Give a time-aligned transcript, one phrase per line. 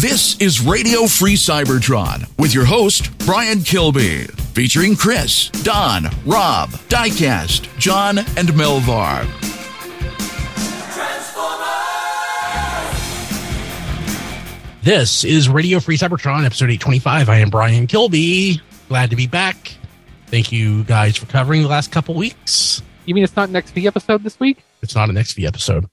[0.00, 7.76] This is Radio Free Cybertron with your host, Brian Kilby, featuring Chris, Don, Rob, Diecast,
[7.80, 9.26] John, and Melvar.
[14.84, 17.28] This is Radio Free Cybertron, episode 825.
[17.28, 18.62] I am Brian Kilby.
[18.88, 19.74] Glad to be back.
[20.28, 22.82] Thank you guys for covering the last couple weeks.
[23.04, 24.58] You mean it's not next V episode this week?
[24.80, 25.88] It's not an XV episode.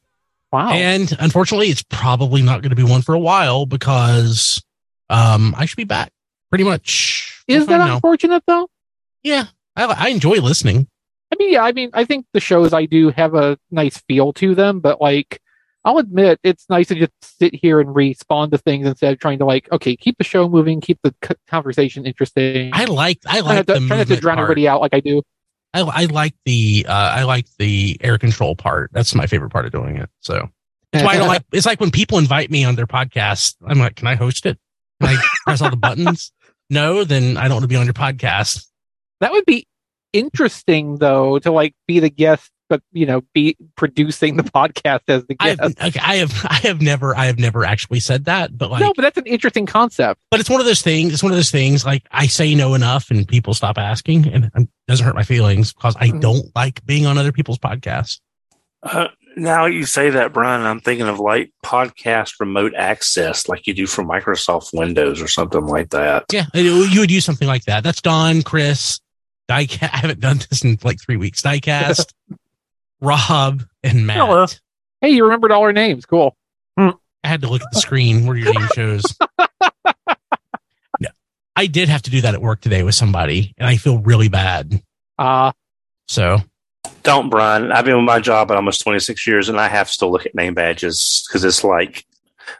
[0.56, 0.72] Wow.
[0.72, 4.64] And unfortunately, it's probably not going to be one for a while because
[5.10, 6.14] um, I should be back
[6.50, 7.44] pretty much.
[7.46, 8.70] Is that unfortunate though?
[9.22, 10.88] Yeah, I, I enjoy listening.
[11.30, 14.32] I mean, yeah, I mean, I think the shows I do have a nice feel
[14.34, 15.42] to them, but like,
[15.84, 19.40] I'll admit it's nice to just sit here and respond to things instead of trying
[19.40, 21.14] to like, okay, keep the show moving, keep the
[21.50, 22.70] conversation interesting.
[22.72, 24.46] I like I like the to, try not to drown part.
[24.46, 25.22] everybody out like I do.
[25.76, 28.92] I, I like the uh, I like the air control part.
[28.94, 30.10] That's my favorite part of doing it.
[30.22, 30.50] So
[30.92, 31.44] that's why I don't like.
[31.52, 33.56] It's like when people invite me on their podcast.
[33.68, 34.58] I'm like, can I host it?
[35.02, 36.32] Can I press all the buttons?
[36.68, 38.66] No, then I don't want to be on your podcast.
[39.20, 39.68] That would be
[40.14, 45.26] interesting though to like be the guest, but you know, be producing the podcast as
[45.26, 45.80] the I guest.
[45.80, 48.82] have, okay, I have I have never I have never actually said that, but like,
[48.82, 50.20] no, but that's an interesting concept.
[50.32, 51.14] but it's one of those things.
[51.14, 51.86] It's one of those things.
[51.86, 55.74] Like I say no enough, and people stop asking, and it doesn't hurt my feelings
[55.74, 56.22] because I Mhm.
[56.22, 58.20] don't like being on other people's podcasts.
[58.84, 63.74] Uh, now you say that, Brian, I'm thinking of like podcast remote access, like you
[63.74, 66.26] do for Microsoft Windows or something like that.
[66.32, 67.84] Yeah, you would use something like that.
[67.84, 69.00] That's Don, Chris,
[69.50, 69.90] Diecast.
[69.92, 71.42] I haven't done this in like three weeks.
[71.42, 72.14] Diecast,
[73.02, 74.18] Rob, and Matt.
[74.18, 74.46] Hello.
[75.02, 76.06] Hey, you remembered all our names.
[76.06, 76.36] Cool.
[76.78, 76.94] I
[77.28, 79.04] had to look at the screen where your name shows.
[81.00, 81.10] Yeah.
[81.56, 84.30] I did have to do that at work today with somebody, and I feel really
[84.30, 84.82] bad.
[85.18, 85.52] Uh,
[86.08, 86.38] So
[87.04, 87.72] Don't, Brian.
[87.72, 90.26] I've been with my job at almost 26 years, and I have to still look
[90.26, 92.06] at name badges because it's like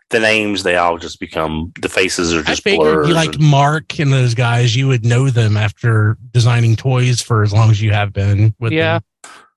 [0.10, 3.08] the names, they all just become, the faces are just figured blurs.
[3.08, 7.54] you like Mark and those guys, you would know them after designing toys for as
[7.54, 8.96] long as you have been with Yeah.
[9.00, 9.04] them.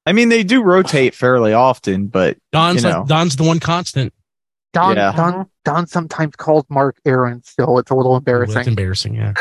[0.08, 3.06] I mean, they do rotate fairly often, but Don's You like.
[3.06, 4.14] Don's the one constant.
[4.72, 5.12] Don, Yeah.
[5.12, 7.42] Don, Don sometimes calls Mark Aaron.
[7.42, 8.66] Still, it's a little It's embarrassing.
[8.68, 9.34] embarrassing, yeah.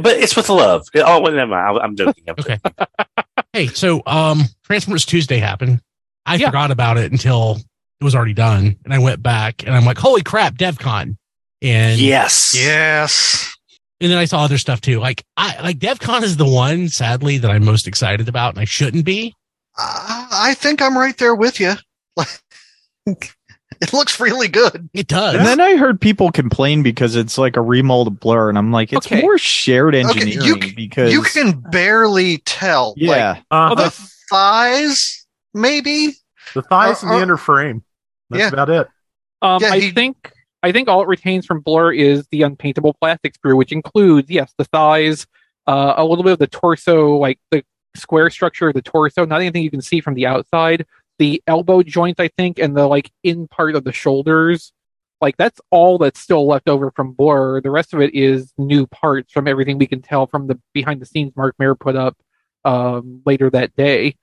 [0.00, 0.86] but it's with love.
[0.94, 1.78] Oh, well, never mind.
[1.82, 2.24] I'm joking.
[2.28, 2.58] I'm Okay.
[3.52, 5.80] hey, so um Transformers Tuesday happened.
[6.24, 6.46] I Yeah.
[6.48, 7.58] forgot about it until
[8.00, 8.76] it was already done.
[8.84, 11.16] And I went back and I'm like, holy crap, DevCon.
[11.62, 12.54] And Yes.
[12.56, 13.56] Yes.
[14.00, 15.00] and then I saw other stuff too.
[15.00, 18.64] Like I like DevCon is the one, sadly, that I'm most excited about, and I
[18.66, 19.34] shouldn't be.
[19.78, 21.74] I I think I'm right there with you.
[23.06, 24.88] it looks really good.
[24.94, 25.34] It does.
[25.34, 28.72] and then I heard people complain because it's like a remold of Blur, and I'm
[28.72, 29.20] like, it's Okay.
[29.22, 32.94] more shared Okay, engineering you c- because You can barely tell.
[32.96, 36.14] yeah, Like Uh, the thighs, maybe.
[36.54, 37.82] the thighs and uh, the inner frame.
[38.30, 38.48] That's yeah.
[38.48, 38.88] about it.
[39.42, 40.32] Um, Yeah, I he- think
[40.62, 44.52] I think all it retains from Blur is the unpaintable plastic screw, which includes yes
[44.58, 45.26] the thighs,
[45.66, 47.62] uh, a little bit of the torso, like the
[47.96, 50.86] square structure of the torso, not anything you can see from the outside.
[51.18, 54.72] The elbow joints, I think, and the like in part of the shoulders.
[55.20, 57.62] Like that's all that's still left over from Blur.
[57.62, 61.00] The rest of it is new parts from everything we can tell from the behind
[61.00, 62.18] the scenes Mark Maier put up
[62.66, 64.16] um, later that day.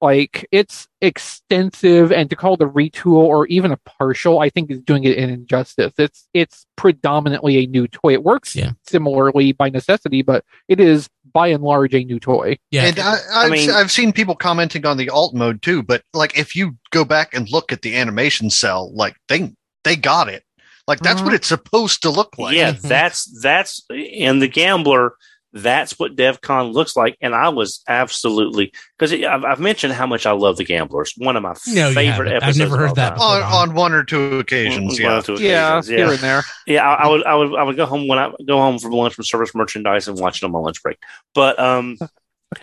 [0.00, 4.70] Like it's extensive, and to call it a retool or even a partial, I think
[4.70, 5.92] is doing it an injustice.
[5.98, 8.14] It's it's predominantly a new toy.
[8.14, 8.72] It works Yeah.
[8.86, 12.58] similarly by necessity, but it is by and large a new toy.
[12.70, 12.84] yeah.
[12.86, 16.36] And I, I've, mean- I've seen people commenting on the alt mode too, but like
[16.38, 19.52] if you go back and look at the animation cell, like they
[19.84, 20.44] they got it.
[20.86, 21.24] Like that's Mhm.
[21.24, 22.56] what it's supposed to look like.
[22.56, 22.82] yeah, Mhm.
[22.82, 25.14] that's that's in the gambler.
[25.52, 30.24] That's what DevCon looks like, and I was absolutely because I've, I've mentioned how much
[30.24, 31.14] I love the Gamblers.
[31.16, 32.28] One of my No, favorite haven't.
[32.28, 32.58] I've episodes.
[32.58, 35.18] never heard that On, on one or two occasions, One yeah.
[35.18, 36.42] or two Yeah, occasions, here and there.
[36.68, 38.92] Yeah, I, I would, I would, I would go home when I go home from
[38.92, 40.98] lunch from service merchandise and watch it on my lunch break.
[41.34, 41.96] But um,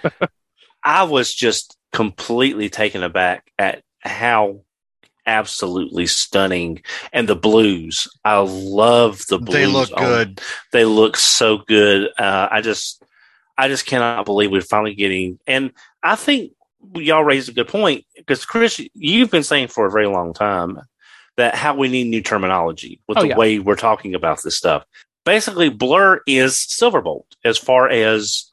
[0.83, 4.61] I was just completely taken aback at how
[5.27, 6.81] absolutely stunning
[7.13, 8.07] and the blues.
[8.25, 9.53] I love the blues.
[9.53, 10.41] They look on- good.
[10.71, 12.09] They look so good.
[12.17, 13.03] Uh, I just,
[13.57, 15.37] I just cannot believe we're finally getting.
[15.45, 16.53] And I think
[16.95, 20.79] y'all raised a good point because Chris, you've been saying for a very long time
[21.35, 23.37] that how we need new terminology with Oh, the yeah.
[23.37, 24.83] way we're talking about this stuff.
[25.25, 28.49] Basically, Blur is Silverbolt as far as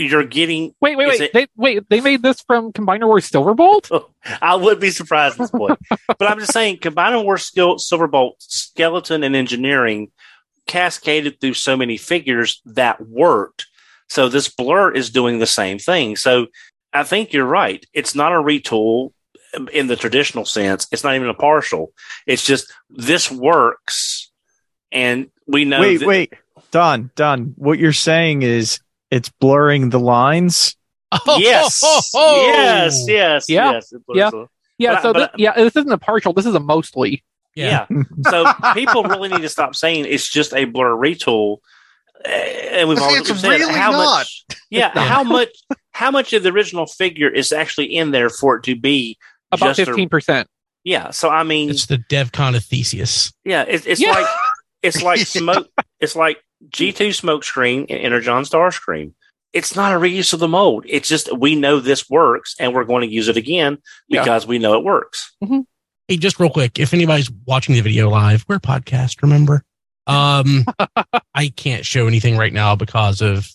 [0.00, 0.74] you're getting.
[0.80, 1.20] Wait, wait, wait.
[1.20, 4.04] it- They wait, they made this from Combiner Wars Silverbolt?
[4.42, 8.32] I would be surprised at this point, but I'm just saying, combining war skill, Silverbolt,
[8.38, 10.10] skeleton, and engineering
[10.66, 13.66] cascaded through so many figures that worked.
[14.08, 16.16] So this blur is doing the same thing.
[16.16, 16.46] So
[16.92, 17.84] I think you're right.
[17.92, 19.12] It's not a retool
[19.72, 20.86] in the traditional sense.
[20.92, 21.92] It's not even a partial.
[22.26, 24.30] It's just this works
[24.92, 25.80] and we know.
[25.80, 26.32] wait, that- wait,
[26.70, 27.54] Don, Don.
[27.56, 30.76] What you're saying is it's blurring the lines.
[31.12, 31.80] Oh, Yes,
[32.14, 33.92] oh yes, yes, Yeah, yes.
[33.92, 34.30] it yeah.
[34.32, 34.48] was,
[34.78, 36.32] Yeah, But- so but- this, yeah, this isn't a partial.
[36.32, 37.24] This is a mostly.
[37.56, 37.86] Yeah.
[38.28, 41.58] so people really need to stop saying it's just a blur retool.
[42.24, 44.04] Uh, And we've It's- always it's said really how not.
[44.18, 44.44] much.
[44.70, 45.48] Yeah, how much?
[45.92, 49.18] How much of the original figure is actually in there for it to be
[49.50, 50.46] About fifteen percent.
[50.84, 51.10] yeah.
[51.10, 53.32] So I mean, It's the DevCon of Theseus.
[53.44, 54.12] yeah, it's it's Yeah.
[54.12, 54.26] like
[54.82, 55.66] it's like smoke.
[55.98, 59.12] It's like G two Smokescreen and Energon Starscream.
[59.52, 60.84] It's not a reuse of the mold.
[60.86, 63.78] It's just we know this works and we're going to use it again
[64.08, 64.22] Yeah.
[64.22, 65.34] because we know it works.
[66.06, 69.64] Hey, just real quick, if anybody's watching the video live, we're a podcast, remember?
[70.06, 70.64] Um,
[71.34, 73.48] I can't show anything right now because of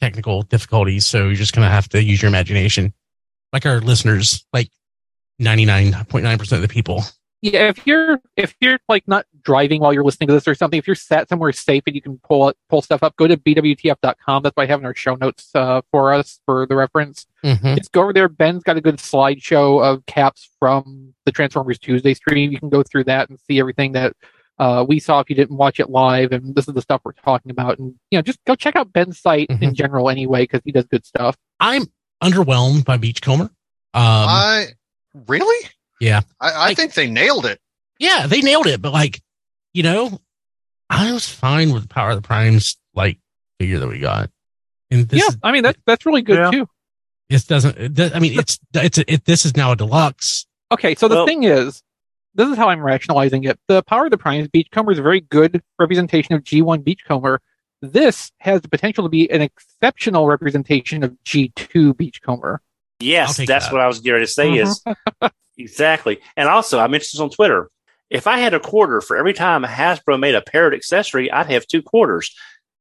[0.00, 2.92] technical difficulties, so you're just gonna have to use your imagination.
[3.52, 4.68] Like our listeners, like
[5.40, 7.02] 99.9% of the people.
[7.40, 10.76] Yeah, if you're if you're like not driving while you're listening to this or something,
[10.76, 13.36] if you're sat somewhere safe and you can pull it, pull stuff up, go to
[13.36, 14.42] bwtf.com.
[14.42, 17.26] That's why I have in our show notes uh, for us for the reference.
[17.44, 17.76] Mhm.
[17.76, 18.28] Just go over there.
[18.28, 22.50] Ben's got a good slideshow of caps from the Transformers Tuesday stream.
[22.50, 24.14] You can go through that and see everything that
[24.58, 26.32] uh, we saw if you didn't watch it live.
[26.32, 27.78] And this is the stuff we're talking about.
[27.78, 29.74] And you know, just go check out Ben's site in Mhm.
[29.74, 31.36] general anyway because he does good stuff.
[31.60, 31.84] I'm
[32.20, 33.44] underwhelmed by Beachcomber.
[33.44, 33.50] Um,
[33.94, 34.66] I
[35.28, 35.68] really,
[36.00, 36.20] Yeah.
[36.40, 37.60] I, I Like- think they nailed it.
[37.98, 39.20] yeah, they nailed it, but like,
[39.74, 40.20] you know,
[40.90, 43.18] I was fine with the Power of the Primes like
[43.58, 44.30] figure that we got.
[44.90, 46.50] And this yeah, is, I mean that's that's really good Yeah.
[46.50, 46.68] too.
[47.28, 50.46] this doesn't, it I mean, it's, it's, it, this is now a deluxe.
[50.72, 51.82] Okay, so the Well- thing is,
[52.34, 53.58] this is how I'm rationalizing it.
[53.66, 57.40] The Power of the Primes Beachcomber is a very good representation of G1 Beachcomber.
[57.82, 62.60] This has the potential to be an exceptional representation of G2 Beachcomber.
[63.00, 63.72] Yes, that's that.
[63.72, 64.54] what I was going to say.
[64.54, 64.82] Is
[65.58, 67.70] exactly, and also I mentioned this on Twitter.
[68.10, 71.66] If I had a quarter for every time Hasbro made a parrot accessory, I'd have
[71.66, 72.34] two quarters.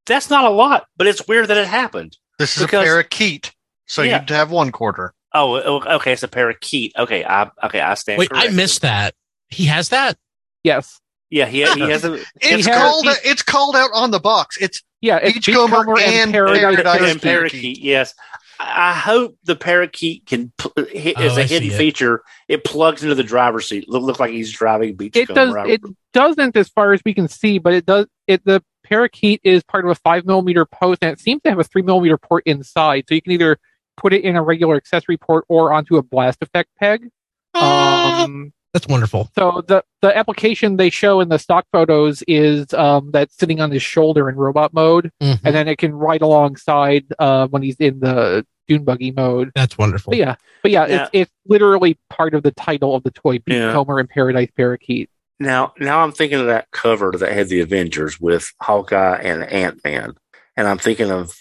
[0.05, 2.17] That's not a lot, but it's weird that it happened.
[2.39, 3.51] This is Because- a parakeet,
[3.87, 4.21] so Yeah.
[4.21, 5.13] you'd have one quarter.
[5.33, 5.55] Oh,
[5.97, 6.93] okay, it's a parakeet.
[6.97, 8.19] Okay, I okay, I stand.
[8.19, 9.13] Wait, I missed that.
[9.49, 10.17] He has that?
[10.63, 10.99] Yes.
[11.29, 13.03] Yeah, he, he has a It's has- called.
[13.03, 14.57] he's- it's called out on the box.
[14.61, 17.11] It's Yeah, it's Beachcomber Beachcomber and, and Paradise, Paradise Parakeet.
[17.11, 17.77] and parakeet.
[17.79, 18.13] Yes,
[18.59, 22.23] I I hope the parakeet can pl- hit, Oh, as I a see hidden feature.
[22.47, 23.87] It plugs into the driver's seat.
[23.89, 25.33] Look, look like he's driving It Beachcomber.
[25.33, 25.55] does.
[25.55, 25.81] I- It
[26.13, 28.07] doesn't, as far as we can see, but it does.
[28.27, 31.59] It the parakeet is part of a five millimeter post, and it seems to have
[31.59, 33.57] a three millimeter port inside, so you can either
[33.97, 37.09] put it in a regular accessory port or onto a blast effect peg.
[37.53, 39.29] Um, that's wonderful.
[39.35, 43.71] So the the application they show in the stock photos is um, that's sitting on
[43.71, 45.39] his shoulder in robot mode, Mhm.
[45.43, 49.51] and then it can ride alongside uh, when he's in the dune buggy mode.
[49.55, 50.11] That's wonderful.
[50.11, 51.01] But yeah, but yeah, Yeah.
[51.03, 53.67] It's, it's literally part of the title of the toy Yeah.
[53.67, 55.09] Beachcomber and Paradise Parakeet.
[55.39, 59.83] Now, now I'm thinking of that cover that had the Avengers with Hawkeye and Ant
[59.85, 60.13] Man,
[60.57, 61.33] and I'm thinking of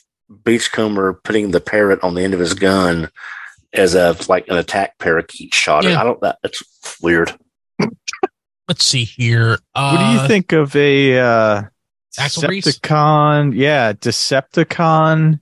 [0.45, 3.11] Beachcomber putting the parrot on the end of his gun
[3.79, 5.85] as a like an attack parakeet shot.
[5.85, 6.01] Yeah.
[6.01, 6.21] I don't.
[6.21, 6.63] That, that's
[7.01, 7.33] weird.
[8.69, 9.59] Let's see here.
[9.75, 11.63] Uh, what do you think of a uh,
[12.19, 12.65] Axlegrease?
[12.65, 13.53] Decepticon?
[13.55, 15.41] Yeah, Decepticon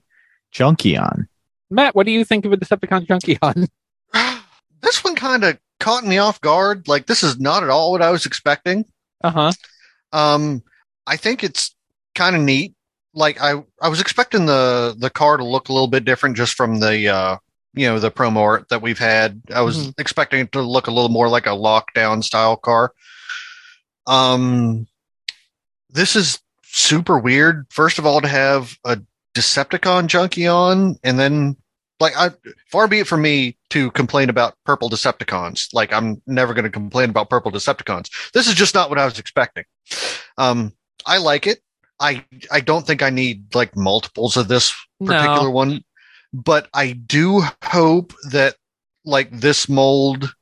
[0.53, 1.27] Junkion.
[1.69, 3.67] Matt, what do you think of a Decepticon Junkion?
[4.81, 6.87] this one kind of caught me off guard.
[6.87, 8.85] Like this is not at all what I was expecting.
[9.23, 9.51] Uh huh.
[10.11, 10.63] Um,
[11.07, 11.75] I think it's
[12.13, 12.75] kind of neat.
[13.13, 16.53] Like I, I was expecting the the car to look a little bit different just
[16.53, 17.37] from the uh,
[17.75, 19.41] you know, the promo art that we've had.
[19.53, 22.93] I was expecting it to look a little more like a lockdown style car.
[24.07, 24.87] Um,
[25.89, 27.65] this is super weird.
[27.69, 28.99] First of all, to have a
[29.33, 31.57] Decepticon Junkion, and then
[31.99, 32.31] like I
[32.71, 35.73] far be it from me to complain about purple Decepticons.
[35.73, 38.09] Like I'm never going to complain about purple Decepticons.
[38.33, 39.65] This is just not what I was expecting.
[40.37, 40.73] Um,
[41.05, 41.59] I like it.
[41.99, 45.51] I I don't think I need like multiples of this particular No.
[45.51, 45.83] one,
[46.35, 48.55] but I do hope that
[49.05, 50.33] like this mold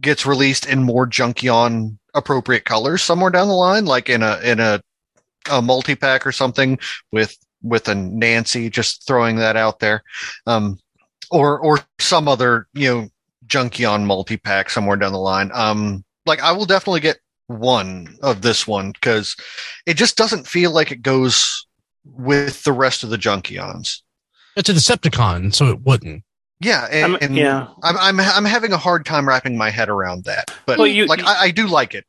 [0.00, 4.60] gets released in more Junkion appropriate colors somewhere down the line, like in a in
[4.60, 4.80] a
[5.50, 6.78] a multi pack or something
[7.12, 8.70] with with a Nancy.
[8.70, 10.02] Just throwing that out there,
[10.46, 10.78] um,
[11.30, 13.08] or or some other you know
[13.46, 15.50] Junkion multi pack somewhere down the line.
[15.52, 19.36] Um, like I will definitely get one of this one because
[19.84, 21.66] it just doesn't feel like it goes
[22.04, 24.00] with the rest of the Junkions.
[24.56, 26.22] It's a Decepticon, so it wouldn't.
[26.60, 27.68] Yeah, and, I'm- and yeah.
[27.82, 31.06] I'm, I'm I'm having a hard time wrapping my head around that, but Well, you-
[31.06, 32.04] like you- I, I do like it.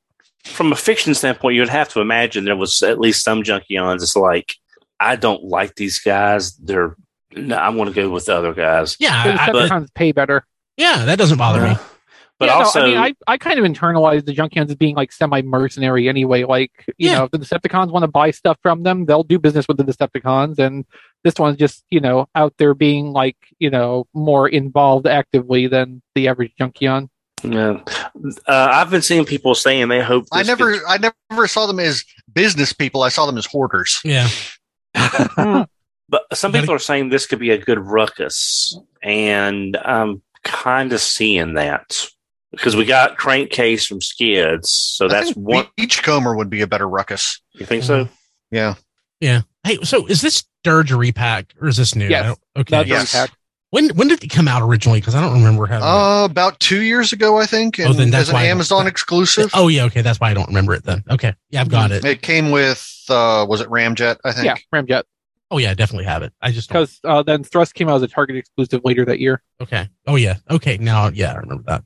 [0.45, 3.95] From a fiction standpoint, you would have to imagine there was at least some Junkions.
[4.01, 4.55] It's like
[4.99, 6.55] I don't like these guys.
[6.55, 6.95] They're
[7.35, 8.95] no, I'm going to go with the other guys.
[8.95, 10.45] The Yeah, I, but- Decepticons pay better.
[10.77, 11.75] yeah, that doesn't bother me.
[12.39, 14.95] But yeah, also, no, I mean, I, I kind of internalized the Junkions as being
[14.95, 16.43] like semi mercenary anyway.
[16.43, 17.17] Like, you Yeah.
[17.17, 19.83] know, if the Decepticons want to buy stuff from them, they'll do business with the
[19.83, 20.59] Decepticons.
[20.59, 20.85] And
[21.27, 26.01] this one's just, you know, out there being like, you know, more involved actively than
[26.15, 27.09] the average Junkion.
[27.43, 27.81] yeah.
[28.47, 30.25] uh, I've been seeing people saying they hope.
[30.31, 33.03] I never, gets- I never saw them as business people.
[33.03, 33.99] I saw them as hoarders.
[34.05, 34.29] Yeah.
[36.09, 41.01] but some people are saying this could be a good ruckus, and I'm kind of
[41.01, 42.07] seeing that
[42.51, 45.67] because we got crankcase from Skids, so I that's think one.
[45.75, 47.41] Beachcomber would be a better ruckus.
[47.53, 48.07] You think so?
[48.49, 48.75] Yeah.
[49.19, 49.41] Yeah.
[49.63, 52.07] Hey, so is this Dirge a repack or is this new?
[52.07, 52.37] Yes.
[52.55, 52.71] Okay.
[52.77, 53.13] That's Yes.
[53.13, 53.33] Unpacked.
[53.69, 54.99] When when did it come out originally?
[55.01, 55.85] Because I don't remember having.
[55.85, 55.91] it.
[55.91, 58.87] Uh, about two years ago, I think, Oh, then that's as an why I Amazon
[58.87, 59.51] exclusive.
[59.53, 59.83] oh yeah.
[59.85, 60.01] Okay.
[60.01, 61.03] That's why I don't remember it then.
[61.09, 61.33] Okay.
[61.49, 62.05] Yeah, I've got it.
[62.05, 64.17] It came with, uh, was it Ramjet?
[64.23, 64.45] I think.
[64.45, 65.03] Yeah, Ramjet.
[65.51, 66.31] Oh yeah, I definitely have it.
[66.41, 69.41] I just Because uh, then Thrust came out as a Target exclusive later that year.
[69.61, 69.89] Okay.
[70.05, 70.35] Oh yeah.
[70.49, 70.77] Okay.
[70.77, 71.83] Now, yeah, I remember that.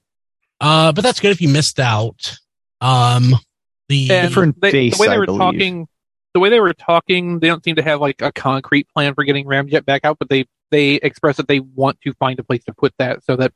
[0.59, 2.37] Uh, but that's good if you missed out.
[2.79, 3.35] Um,
[3.89, 5.39] the And Different they, base, the way they I were believe.
[5.39, 5.87] talking,
[6.33, 9.23] the way they were talking, they don't seem to have like a concrete plan for
[9.23, 12.63] getting Ramjet back out, but they they express that they want to find a place
[12.63, 13.51] to put that so that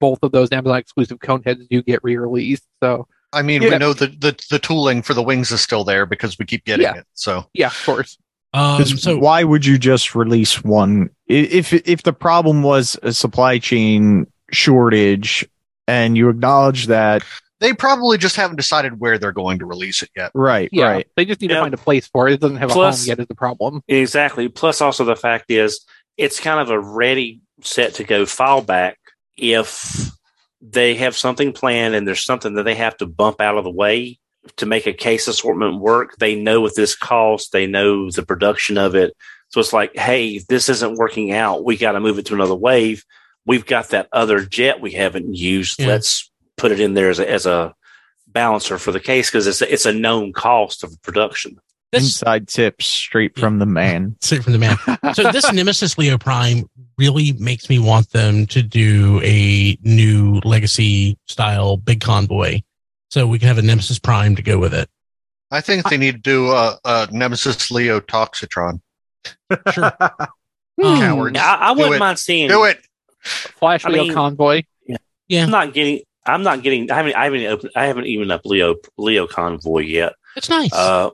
[0.00, 2.64] both of those Amazon exclusive cone heads do get re-released.
[2.82, 3.70] So I mean, Yeah.
[3.70, 6.64] we know the, the the tooling for the wings is still there because we keep
[6.64, 6.98] getting Yeah.
[6.98, 7.06] it.
[7.14, 8.16] So yeah, of course.
[8.52, 13.12] um, 'Cause so why would you just release one if if the problem was a
[13.12, 15.44] supply chain shortage
[15.88, 17.22] and you acknowledge that
[17.64, 20.30] they probably just haven't decided where they're going to release it yet.
[20.34, 21.56] right Yeah, right they just need Yeah.
[21.56, 22.34] to find a place for it.
[22.34, 23.20] It doesn't have Plus- a home yet.
[23.20, 23.82] Is the problem?
[23.88, 24.48] Exactly.
[24.48, 25.80] Plus, also the fact is,
[26.16, 28.94] it's kind of a ready, set to go fallback
[29.36, 30.10] if
[30.60, 33.70] they have something planned and there's something that they have to bump out of the
[33.70, 34.18] way
[34.56, 36.16] to make a case assortment work.
[36.18, 37.50] They know what this costs.
[37.50, 39.14] They know the production of it.
[39.48, 41.64] So it's like, hey, this isn't working out.
[41.64, 43.04] We got to move it to another wave.
[43.46, 45.80] We've got that other jet we haven't used.
[45.80, 45.88] Yeah.
[45.88, 47.74] Let's put it in there as a, as a
[48.28, 51.56] balancer for the case because it's a, it's a known cost of production.
[51.92, 54.76] this inside tips straight from the man straight from the man.
[55.14, 56.68] so this Nemesis Leo Prime
[56.98, 62.60] really makes me want them to do a new legacy style big convoy,
[63.10, 64.88] so we can have a Nemesis Prime to go with it.
[65.50, 68.80] I think they need to do a, a Nemesis Leo Toxitron.
[69.72, 69.92] Sure.
[70.82, 71.98] Um, I, I wouldn't it.
[72.00, 72.84] mind seeing Do it.
[73.22, 74.62] Flash I Leo mean- convoy.
[75.28, 76.00] Yeah, I'm not getting.
[76.26, 76.90] I'm not getting.
[76.90, 77.16] I haven't.
[77.16, 77.46] I haven't.
[77.46, 80.14] Opened, I haven't even up Leo Leo Convoy yet.
[80.36, 80.72] it's nice.
[80.72, 81.10] Uh,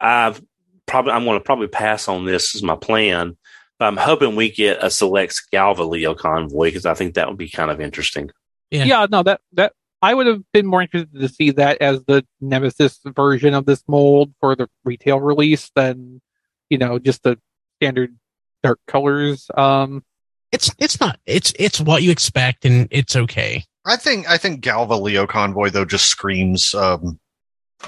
[0.00, 0.42] I've
[0.86, 1.12] probably.
[1.12, 3.36] I'm going to probably pass on this Is my plan,
[3.78, 7.38] but I'm hoping we get a select Galva Leo Convoy because I think that would
[7.38, 8.30] be kind of interesting.
[8.70, 8.84] Yeah.
[8.84, 9.06] Yeah.
[9.10, 12.98] no, that that I would have been more interested to see that as the Nemesis
[13.04, 16.20] version of this mold for the retail release than
[16.68, 17.38] you know just the
[17.78, 18.16] standard
[18.62, 19.48] dark colors.
[19.56, 20.04] Um,
[20.52, 21.18] it's it's not.
[21.26, 23.64] It's it's what you expect, and it's okay.
[23.86, 27.18] I think I think Galva Leo Convoy though just screams, um,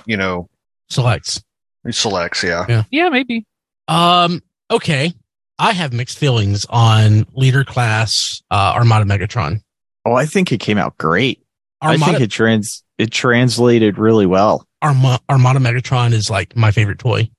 [0.06, 0.48] you know,
[0.88, 1.42] Selects.
[1.90, 2.42] selects.
[2.42, 2.84] Yeah.
[2.90, 3.46] yeah, maybe.
[3.88, 4.42] Um.
[4.70, 5.12] Okay.
[5.58, 9.60] I have mixed feelings on leader class uh, Armada Megatron.
[10.06, 11.40] oh i think it came out great
[11.80, 16.98] i think it trans it translated really well Arma- Armada Megatron is like my favorite
[16.98, 17.30] toy.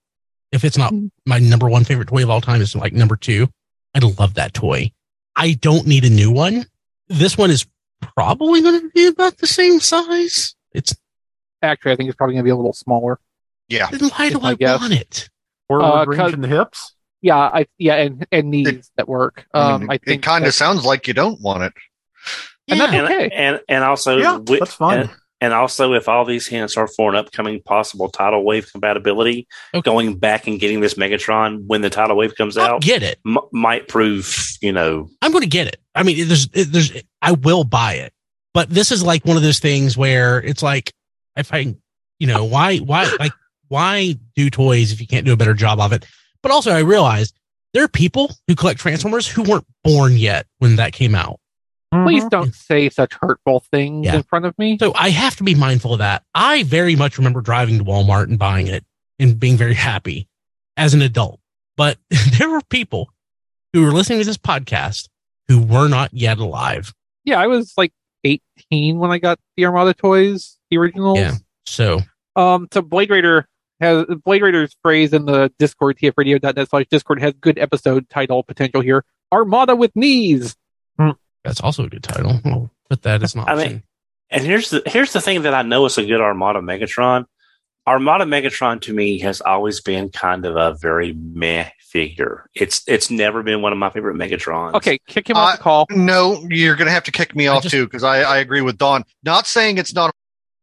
[0.53, 0.93] If it's not
[1.25, 3.49] my number one favorite toy of all time, it's like number two.
[3.93, 4.91] I love that toy.
[5.35, 6.65] I don't need a new one.
[7.09, 7.65] This one is
[8.15, 10.55] probably going to be about the same size.
[10.73, 10.95] It's
[11.61, 13.19] Actually, I think it's probably going to be a little smaller.
[13.69, 13.89] Yeah.
[13.89, 14.79] then why do Is my I guess.
[14.81, 15.29] want it?
[15.69, 16.93] Forward Uh, range 'cause- in the hips.
[17.21, 19.45] Yeah, I yeah, and and knees that work.
[19.53, 21.73] I Um, mean, I it, kind of sounds like you don't want it.
[22.67, 22.85] And Yeah.
[22.87, 23.29] that's And okay.
[23.33, 24.99] and and also Yeah, wi- that's fine.
[25.03, 25.09] And,
[25.43, 29.81] and also, if all these hints are for an upcoming possible tidal wave compatibility, Okay.
[29.83, 33.19] going back and getting this Megatron when the tidal wave comes I'll out get it.
[33.27, 35.77] m- might prove, you know, I'm going to get it.
[35.93, 38.13] I mean, there's, there's, I will buy it,
[38.53, 40.91] but this is like one of those things where it's like,
[41.35, 41.75] if I,
[42.19, 43.33] you know, why, why, like,
[43.67, 46.05] why do toys if you can't do a better job of it?
[46.41, 47.35] But also, I realized
[47.73, 51.39] there are people who collect Transformers who weren't born yet when that came out.
[52.05, 54.15] Please don't say such hurtful things Yeah.
[54.17, 54.77] in front of me.
[54.79, 56.23] So I have to be mindful of that.
[56.33, 58.83] I very much remember driving to Walmart and buying it
[59.19, 60.27] and being very happy
[60.77, 61.39] as an adult.
[61.77, 61.97] But
[62.39, 63.09] there were people
[63.73, 65.07] who were listening to this podcast
[65.47, 66.93] who were not yet alive.
[67.25, 71.17] Yeah, I was like 18 when I got the Armada toys, the originals.
[71.19, 71.33] Yeah.
[71.65, 72.01] So
[72.35, 73.47] Um, so Blade Raider
[73.79, 78.81] has Blade Raider's phrase in the Discord tfradio.net slash Discord has good episode title potential
[78.81, 79.03] here.
[79.31, 80.55] Armada with knees.
[81.43, 82.39] That's also a good title.
[82.45, 83.83] I'll put that as an I mean,
[84.29, 87.25] And here's the here's the thing that I know is a good Armada Megatron.
[87.85, 92.49] Armada Megatron to me has always been kind of a very meh figure.
[92.55, 94.73] It's it's never been one of my favorite Megatrons.
[94.75, 95.85] Okay, kick him off Uh, the call.
[95.91, 98.37] No, you're going to have to kick me I off just- too because I, I
[98.37, 99.03] agree with Don.
[99.23, 100.13] Not saying it's not.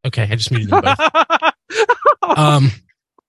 [0.07, 1.53] Okay, I just muted them both.
[2.39, 2.71] um,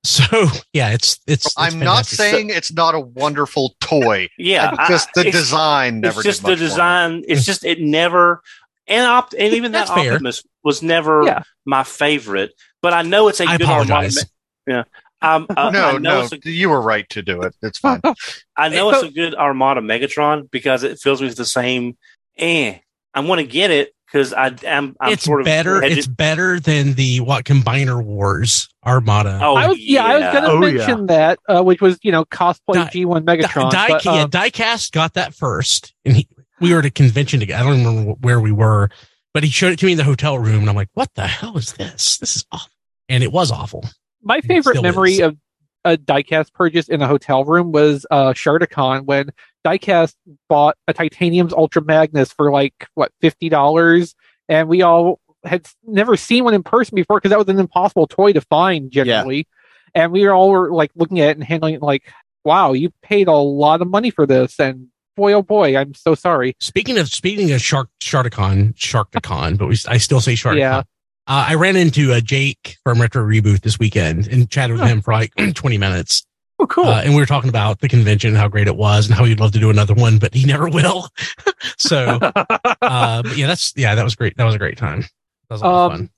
[0.03, 0.23] so
[0.73, 1.45] yeah, it's it's.
[1.45, 2.17] it's I'm not fantastic.
[2.19, 4.29] saying it's not a wonderful toy.
[4.37, 6.19] yeah, It's just the it's- design never.
[6.19, 7.23] It's just did the much for design.
[7.27, 8.41] It's just it never
[8.87, 10.13] and opt and even that That's fair.
[10.13, 11.43] Optimus was never Yeah.
[11.65, 12.51] my favorite.
[12.81, 13.83] But I know it's a I good Armada.
[13.91, 14.15] apologize.
[14.17, 14.83] Me- yeah,
[15.21, 17.55] um, uh, I No, know no, a you were right to do it.
[17.61, 18.01] It's fine.
[18.57, 21.97] I know So- it's a good Armada Megatron because it fills me with the same.
[22.37, 22.77] Eh,
[23.13, 24.95] I want to get it because I am.
[24.99, 25.81] I'm it's sort of better.
[25.81, 29.39] hedging- It's better than the what Combiner Wars Armada.
[29.41, 32.25] oh I was yeah, I was gonna Oh, mention that, uh, which was you know
[32.25, 33.71] cosplay Di- G1 Die, Megatron.
[33.71, 36.27] Die- but, yeah, um, Diecast got that first, and he,
[36.59, 37.63] we were at a convention together.
[37.63, 38.89] I don't remember where we were,
[39.33, 41.27] but he showed it to me in the hotel room, and I'm like, "What the
[41.27, 42.17] hell is this?
[42.17, 42.69] This is awful."
[43.09, 43.85] And it was awful.
[44.23, 45.19] my favorite memory is.
[45.21, 45.37] of
[45.83, 49.31] a diecast purchase in a hotel room was uh Shardicon when
[49.65, 50.15] diecast
[50.49, 54.15] bought a titanium's ultra magnus for like what fifty dollars
[54.49, 58.07] and we all had never seen one in person before because that was an impossible
[58.07, 59.47] toy to find generally
[59.95, 62.11] and we all were like looking at it and handling it like
[62.43, 66.15] wow you paid a lot of money for this and boy oh boy i'm so
[66.15, 70.57] sorry Speaking of speaking of Shark Sharkticon, Sharkticon, but we I still say Sharkticon.
[70.59, 70.83] Yeah.
[71.27, 74.87] Uh, I ran into uh, Jake from Retro Reboot this weekend and chatted with Huh.
[74.87, 76.25] him for like 20 minutes.
[76.59, 76.87] Oh, cool.
[76.87, 79.39] Uh, and we were talking about the convention, how great it was, and how he'd
[79.39, 81.07] love to do another one, but he never will.
[81.77, 82.19] so,
[82.81, 84.35] uh, yeah, that's yeah, that was great.
[84.37, 85.01] That was a great time.
[85.01, 86.09] That was a lot of Um, fun.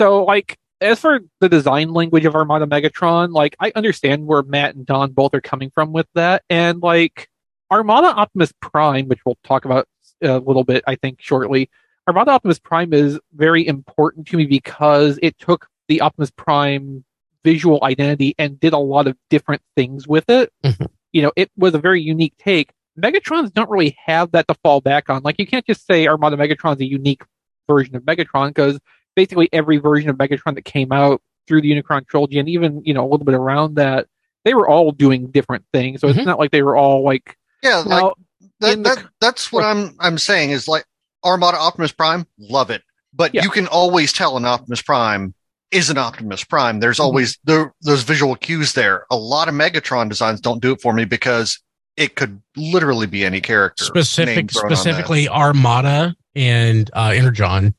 [0.00, 4.74] So, like, as for the design language of Armada Megatron, like, I understand where Matt
[4.74, 6.42] and Don both are coming from with that.
[6.50, 7.28] And, like,
[7.70, 9.86] Armada Optimus Prime, which we'll talk about
[10.20, 11.70] a little bit, I think, shortly.
[12.08, 17.04] Armada Optimus Prime is very important to me because it took the Optimus Prime
[17.44, 20.52] visual identity and did a lot of different things with it.
[20.64, 20.88] Mhm.
[21.12, 22.72] You know, it was a very unique take.
[22.98, 25.22] Megatrons don't really have that to fall back on.
[25.22, 27.22] Like, you can't just say Armada Megatron is a unique
[27.68, 28.78] version of Megatron because
[29.14, 32.94] basically every version of Megatron that came out through the Unicron trilogy and even, you
[32.94, 34.06] know, a little bit around that,
[34.44, 36.00] they were all doing different things.
[36.00, 36.16] So Mhm.
[36.16, 38.14] it's not like they were all like, Yeah, like now,
[38.60, 40.84] that, the that that's what I'm I'm saying is like
[41.24, 42.82] Armada Optimus Prime, love it.
[43.14, 43.42] But Yeah.
[43.42, 45.34] you can always tell an Optimus Prime
[45.70, 46.80] is an Optimus Prime.
[46.80, 47.04] There's Mhm.
[47.04, 49.06] always the, those visual cues there.
[49.10, 51.58] A lot of Megatron designs don't do it for me because
[51.96, 53.84] it could literally be any character.
[53.84, 54.76] Specific, thrown on that.
[54.76, 57.74] specifically Armada and uh, Energon.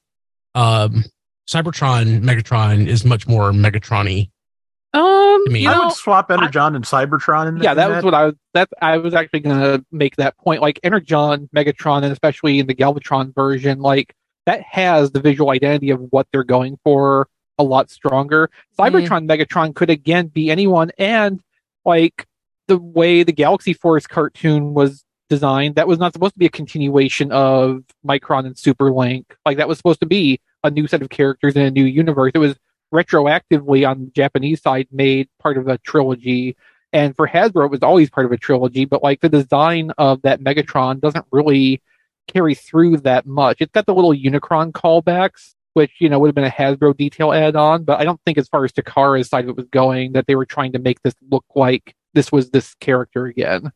[0.55, 1.03] Um,
[1.49, 4.29] Cybertron, Megatron is much more Megatron-y.
[4.93, 8.05] Um, mean- you I know, would swap Energon and Cybertron in yeah, that in was
[8.05, 8.35] what I was.
[8.53, 10.61] That I was actually going to make that point.
[10.61, 14.13] Like Energon, Megatron, and especially in the Galvatron version, like
[14.45, 17.27] that has the visual identity of what they're going for
[17.57, 18.49] a lot stronger.
[18.77, 21.41] Cybertron, Megatron could again be anyone, and
[21.85, 22.27] like
[22.67, 26.49] the way the Galaxy Force cartoon was designed, that was not supposed to be a
[26.49, 29.25] continuation of Micron and Superlink.
[29.45, 32.31] Like that was supposed to be a new set of characters in a new universe.
[32.35, 32.55] It was
[32.93, 36.55] retroactively on the Japanese side made part of a trilogy.
[36.93, 40.21] And for Hasbro, it was always part of a trilogy, but like the design of
[40.21, 41.81] that Megatron doesn't really
[42.27, 43.57] carry through that much.
[43.59, 47.33] It's got the little Unicron callbacks, which, you know, would have been a Hasbro detail
[47.33, 50.13] add on, but I don't think as far as Takara's side of it was going
[50.13, 53.71] that they were trying to make this look like this was this character again.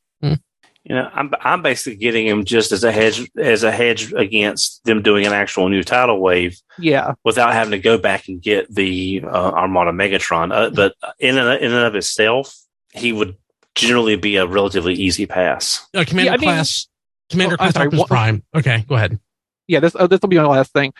[0.89, 4.84] You know, I'm I'm basically getting him just as a hedge as a hedge against
[4.86, 7.13] them doing an actual new tidal wave Yeah.
[7.26, 10.54] without having to go back and get the uh, Armada Megatron.
[10.56, 12.56] Uh, but in and, in and of itself,
[12.93, 13.36] he would
[13.76, 15.86] generally be a relatively easy pass.
[15.93, 16.88] Uh, Commander Yeah, I mean- Class,
[17.30, 18.43] Commander Oh, Class sorry, Optimus what- Prime.
[18.56, 19.19] Okay, go ahead.
[19.67, 20.93] yeah, this uh, this will be my last thing.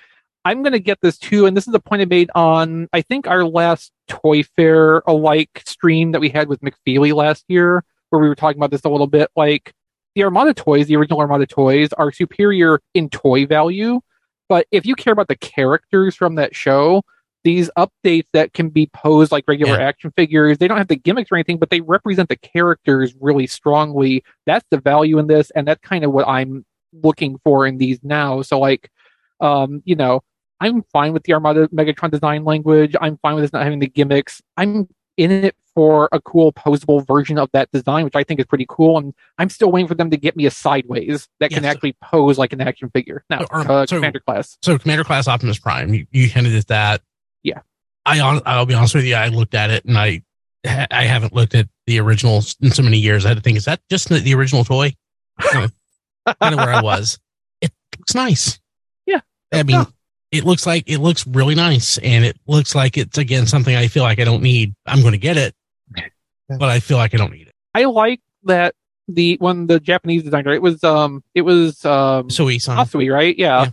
[0.44, 3.02] I'm going to get this too, and this is a point I made on I
[3.04, 8.22] think our last Toy Fair alike stream that we had with McFeely last year, where
[8.22, 9.30] we were talking about this a little bit.
[9.36, 9.74] Like
[10.18, 14.02] the Armada toys, the original Armada toys, are superior in toy value,
[14.50, 17.04] but if you care about the characters from that show,
[17.44, 19.86] these updates that can be posed like regular Yeah.
[19.88, 23.46] action figures, they don't have the gimmicks or anything, but they represent the characters really
[23.46, 24.24] strongly.
[24.48, 26.66] That's the value in this, and that's kind of what I'm
[27.04, 28.42] looking for in these now.
[28.42, 28.90] So like
[29.40, 30.22] um, you know,
[30.60, 32.96] I'm fine with the Armada Megatron design language.
[33.00, 34.42] I'm fine with this not having the gimmicks.
[34.58, 38.48] I'm in it for a cool posable version of that design, which I think is
[38.48, 38.98] pretty cool.
[38.98, 42.40] And I'm still waiting for them to get me a sideways that can actually pose
[42.40, 43.24] like an action figure.
[43.30, 44.58] Now, So, uh, so- Commander class.
[44.64, 47.02] So Commander Class Optimus Prime, you, you hinted at that.
[47.44, 47.60] Yeah.
[48.08, 49.14] I hon- I'll be honest with you.
[49.14, 50.24] I looked at it and I
[50.66, 53.24] I haven't looked at the original in so many years.
[53.24, 54.96] I had to think, is that just the, the original toy?
[55.40, 55.66] kind
[56.42, 57.20] of where I was.
[57.62, 58.60] It looks nice.
[59.06, 59.20] Yeah.
[59.54, 59.86] I mean, Yeah.
[60.32, 63.88] it looks like it looks really nice, and it looks like it's again something I
[63.88, 64.74] feel like I don't need.
[64.86, 65.54] I'm going to get it,
[66.50, 67.56] but I feel like I don't need it.
[67.74, 68.76] I like that
[69.08, 72.78] the when the Japanese designer it was um it was um Sui-san.
[72.78, 73.38] Hasui, right?
[73.38, 73.64] Yeah.
[73.64, 73.70] Yeah.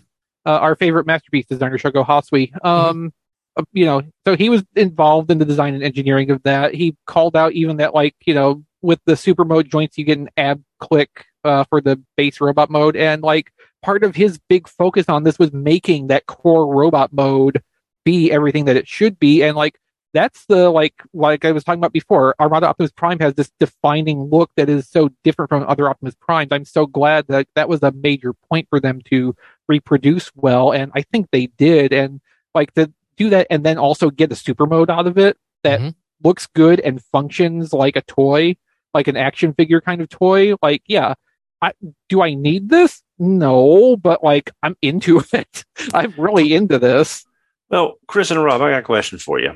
[0.46, 2.52] Uh, our favorite masterpiece designer, Shogo Hasui.
[2.64, 3.12] Um,
[3.56, 6.74] uh, you know, so he was involved in the design and engineering of that.
[6.74, 10.18] He called out even that, like, you know, with the super mode joints, you get
[10.18, 12.96] an ab click uh, for the base robot mode.
[12.96, 17.62] And like part of his big focus on this was making that core robot mode
[18.04, 19.42] be everything that it should be.
[19.42, 19.78] And like,
[20.14, 22.35] that's the like like I was talking about before.
[22.40, 26.48] Armada Optimus Prime has this defining look that is so different from other Optimus Primes.
[26.53, 29.35] I'm so glad that that was a major point for them to
[29.68, 31.92] reproduce well, and I think they did.
[31.92, 32.20] And
[32.55, 35.81] like to do that, and then also get a super mode out of it that
[35.81, 35.94] Mhm.
[36.22, 38.57] looks good and functions like a toy,
[38.94, 40.55] like an action figure kind of toy.
[40.62, 41.14] Like, yeah,
[41.61, 41.72] I,
[42.09, 43.03] do I need this?
[43.18, 45.64] No, but like I'm into it.
[45.92, 47.24] I'm really into this.
[47.70, 49.55] Well, Chris and Rob, I got a question for you.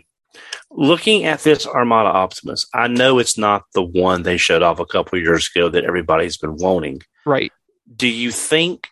[0.71, 4.87] Looking at this Armada Optimus, I know it's not the one they showed off a
[4.87, 7.01] couple years ago that everybody's been wanting.
[7.25, 7.53] Right.
[7.97, 8.89] Do you think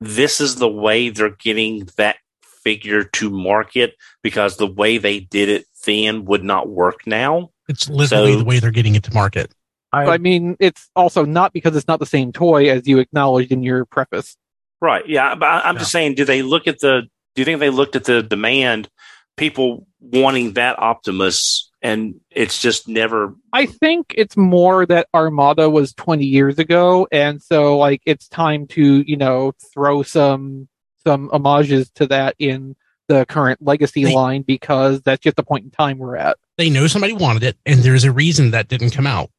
[0.00, 3.94] this is the way they're getting that figure to market?
[4.22, 7.50] Because the way they did it then would not work now.
[7.68, 9.52] It's literally So- the way they're getting it to market.
[9.94, 13.52] I, I mean, it's also not because it's not the same toy as you acknowledged
[13.52, 14.38] in your preface.
[14.80, 15.06] Right.
[15.06, 15.34] Yeah.
[15.34, 17.02] But I- I'm just saying, do they look at the,
[17.34, 18.88] do you think they looked at the demand,
[19.36, 25.92] people wanting that Optimus, and it's just never, I think it's more that Armada was
[25.94, 30.68] 20 years ago, and so like it's time to you know throw some
[31.04, 32.76] some homages to that in
[33.08, 36.36] the current legacy They- line because that's just the point in time we're at.
[36.58, 39.30] They know somebody wanted it, and there's a reason that didn't come out.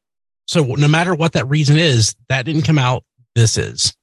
[0.46, 3.04] So no matter what that reason is, that didn't come out.
[3.34, 3.94] This is.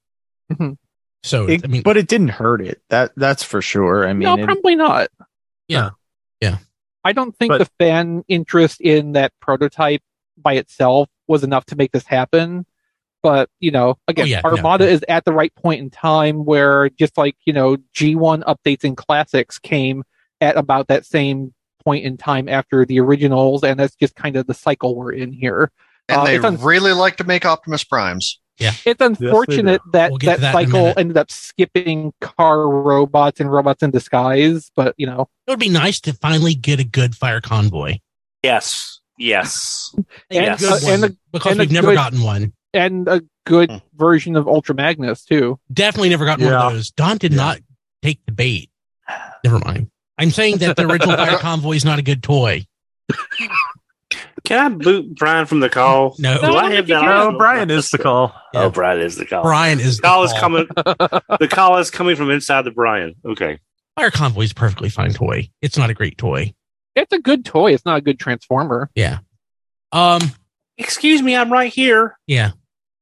[0.52, 0.78] Mhm.
[1.24, 2.82] So It- I mean, but it didn't hurt it.
[2.90, 4.08] That that's for sure.
[4.08, 5.10] I mean, no, it- probably not.
[5.72, 5.90] Yeah.
[6.42, 6.58] Yeah.
[7.04, 10.02] I don't think But- the fan interest in that prototype
[10.38, 12.66] by itself was enough to make this happen.
[13.24, 14.92] But, you know, again, Oh, yeah, no, Armada no.
[14.92, 18.98] is at the right point in time where just like, you know, G1 updates and
[18.98, 20.04] classics came
[20.42, 21.54] at about that same
[21.86, 23.64] point in time after the originals.
[23.64, 25.72] And that's just kind of the cycle we're in here.
[26.10, 28.40] And Uh, they un- really like to make Optimus Primes.
[28.86, 33.92] It's unfortunate that We'll that, that cycle ended up skipping car robots and robots in
[33.92, 34.72] disguise.
[34.76, 38.00] But, you know, it would be nice to finally get a good fire convoy.
[38.44, 39.94] yes, yes.
[40.30, 42.54] And- A good uh, and a- because and we've never good- gotten one.
[42.74, 43.78] and a good Hmm.
[43.96, 45.60] version of Ultra Magnus, too.
[45.74, 46.92] Definitely never gotten one of those.
[46.92, 47.38] Don did Yeah.
[47.38, 47.60] not
[48.04, 48.70] take the bait.
[49.44, 49.90] Never mind.
[50.18, 52.66] I'm saying that the original fire convoy is not a good toy.
[54.44, 56.16] Can I boot Brian from the call?
[56.20, 56.36] No.
[56.36, 57.04] Do No, I have that?
[57.04, 57.38] you oh.
[57.38, 58.34] Brian is the call.
[58.54, 59.44] Oh, Brian is the call.
[59.44, 60.68] Brian is The call the is coming.
[61.40, 63.16] the call is coming from inside the Brian.
[63.26, 63.60] Okay.
[63.96, 65.50] Fire convoy is a perfectly fine toy.
[65.62, 66.54] It's not a great toy.
[66.96, 67.74] It's a good toy.
[67.74, 68.90] It's not a good transformer.
[68.96, 69.20] Yeah.
[69.92, 70.22] Um.
[70.78, 72.18] Excuse me, I'm right here.
[72.26, 72.52] Yeah.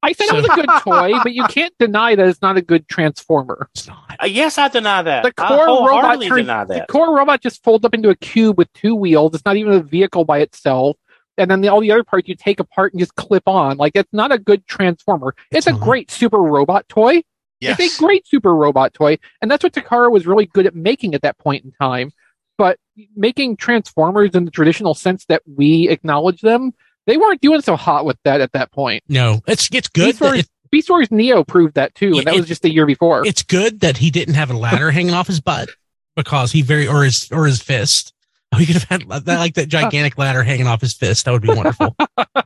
[0.01, 2.61] I said it was a good toy, but you can't deny that it's not a
[2.61, 3.69] good transformer.
[3.75, 4.15] It's not.
[4.21, 5.23] Uh, yes, I deny that.
[5.23, 8.15] The I core robot wholeheartedly turns, deny the core robot just folds up into a
[8.15, 9.33] cube with two wheels.
[9.33, 10.97] It's not even a vehicle by itself.
[11.39, 13.77] And then the, all the other parts you take apart and just clip on.
[13.77, 15.33] Like it's not a good transformer.
[15.51, 15.81] It's, It's a not.
[15.81, 17.23] great super robot toy.
[17.61, 17.79] Yes.
[17.79, 21.13] It's a great super robot toy, and that's what Takara was really good at making
[21.15, 22.11] at that point in time.
[22.57, 22.77] But
[23.15, 26.73] making Transformers in the traditional sense that we acknowledge them,
[27.05, 29.03] they weren't doing so hot with that at that point.
[29.09, 29.41] No.
[29.47, 30.05] It's it's good.
[30.07, 32.61] Beast That Wars, it, Beast Wars Neo proved that too, and that it- was just
[32.61, 33.25] the year before.
[33.27, 35.69] it's good that he didn't have a ladder hanging off his butt
[36.15, 38.13] because he very or his or his fist.
[38.53, 41.25] Oh, he could have had that like that gigantic ladder hanging off his fist.
[41.25, 41.95] That would be wonderful.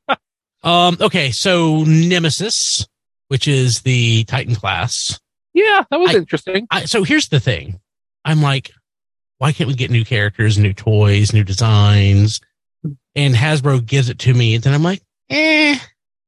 [0.63, 0.97] um.
[0.99, 1.31] Okay.
[1.31, 2.85] So Nemesis,
[3.29, 5.19] which is the Titan class.
[5.53, 6.67] yeah, that was I- interesting.
[6.71, 7.79] I, so here's the thing.
[8.25, 8.71] I'm like,
[9.37, 12.41] why can't we get new characters, new toys, new designs?
[13.15, 15.77] And Hasbro gives it to me, and then I'm like, eh.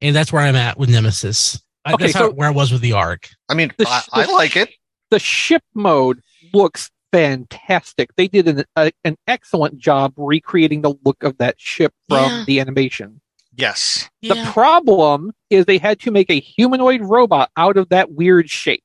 [0.01, 1.61] And that's where I'm at with Nemesis.
[1.83, 3.29] I, Okay, that's how, so- where I was with the Arc.
[3.49, 4.69] I mean, The I, sh- I the like it.
[5.11, 6.21] The ship mode
[6.53, 8.09] looks fantastic.
[8.15, 12.43] They did an, a, an excellent job recreating the look of that ship from Yeah.
[12.45, 13.21] the animation.
[13.57, 14.09] Yes.
[14.21, 18.83] The problem is they had to make a humanoid robot out of that weird shape.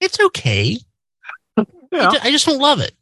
[0.00, 0.78] it's okay.
[1.56, 2.12] I Yeah.
[2.22, 2.92] I just don't love it.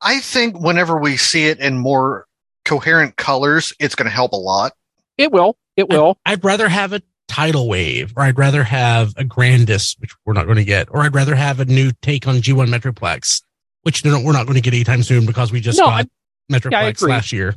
[0.00, 2.26] I think whenever we see it in more
[2.64, 4.72] coherent colors, it's going to help a lot.
[5.18, 5.56] It will.
[5.76, 6.18] It will.
[6.24, 10.44] I'd rather have a tidal wave, or I'd rather have a Grandus, which we're not
[10.44, 13.42] going to get, or I'd rather have a new take on G1 Metroplex,
[13.84, 16.06] which we're not going to get anytime soon because we just No, got
[16.52, 17.54] Metroplex yeah, last year.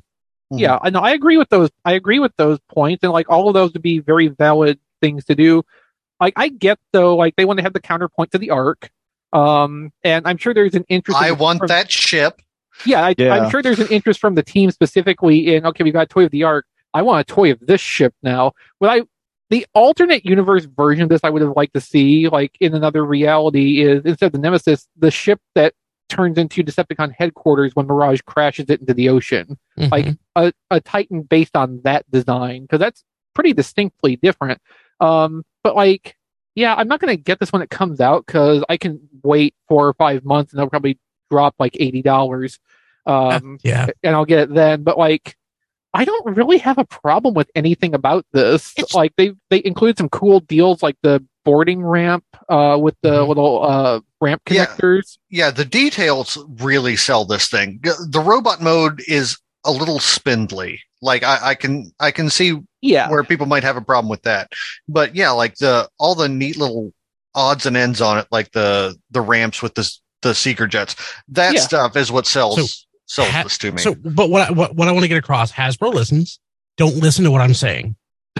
[0.53, 0.59] Mhm.
[0.59, 0.99] Yeah, I know.
[1.01, 1.69] I agree with those.
[1.83, 5.25] I agree with those points, and like all of those would be very valid things
[5.25, 5.63] to do.
[6.21, 8.89] Like I get though, like they want to have the counterpoint to the arc.
[9.33, 11.19] Um, and I'm sure there's an interest.
[11.21, 12.41] I want from- that ship.
[12.85, 13.33] Yeah, I, Yeah.
[13.33, 15.65] I'm sure there's an interest from the team specifically in.
[15.65, 16.65] Okay, we got a toy of the arc.
[16.93, 18.53] I want a toy of this ship now.
[18.79, 19.01] What I
[19.49, 23.03] the alternate universe version of this I would have liked to see, like in another
[23.05, 25.73] reality, is instead of the Nemesis, the ship that
[26.09, 29.57] turns into Decepticon headquarters when Mirage crashes it into the ocean.
[29.77, 29.91] Mhm.
[29.91, 34.61] Like a, a Titan based on that design, because that's pretty distinctly different.
[34.99, 36.15] Um, but like,
[36.55, 39.53] yeah, I'm not going to get this when it comes out because I can wait
[39.67, 40.97] four or five months and they'll probably
[41.29, 42.59] drop like eighty dollars,
[43.05, 43.87] um, yeah.
[44.03, 44.83] and I'll get it then.
[44.83, 45.35] But like,
[45.93, 48.73] I don't really have a problem with anything about this.
[48.77, 53.21] It's- like they they include some cool deals like the boarding ramp uh, with the
[53.23, 53.27] Mhm.
[53.29, 55.17] little uh, ramp connectors.
[55.29, 57.79] Yeah, the details really sell this thing.
[57.83, 60.81] The robot mode is a little spindly.
[61.01, 64.23] Like I, I can I can see Yeah, where people might have a problem with
[64.23, 64.51] that.
[64.89, 66.91] But yeah, like the all the neat little
[67.35, 69.89] odds and ends on it, like the the ramps with the
[70.23, 70.95] the seeker jets.
[71.29, 71.61] That Yeah.
[71.61, 73.79] stuff is what sells So, sells ha- this to me.
[73.79, 76.39] So, but what I, what, what I want to get across, Hasbro listens.
[76.77, 77.95] Don't listen to what I'm saying.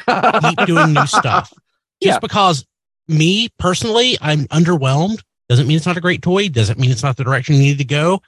[0.08, 1.52] Keep doing new stuff.
[2.04, 2.20] Just Yeah.
[2.20, 2.66] because
[3.08, 6.50] me personally, I'm underwhelmed doesn't mean it's not a great toy.
[6.50, 8.22] Doesn't mean it's not the direction you need to go.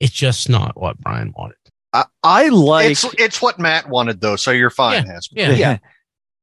[0.00, 1.56] It's just not what Brian wanted.
[1.92, 5.04] I, I like it's it's what Matt wanted though, so you're fine.
[5.04, 5.28] Hasbro.
[5.32, 5.50] Yeah.
[5.52, 5.78] Yeah.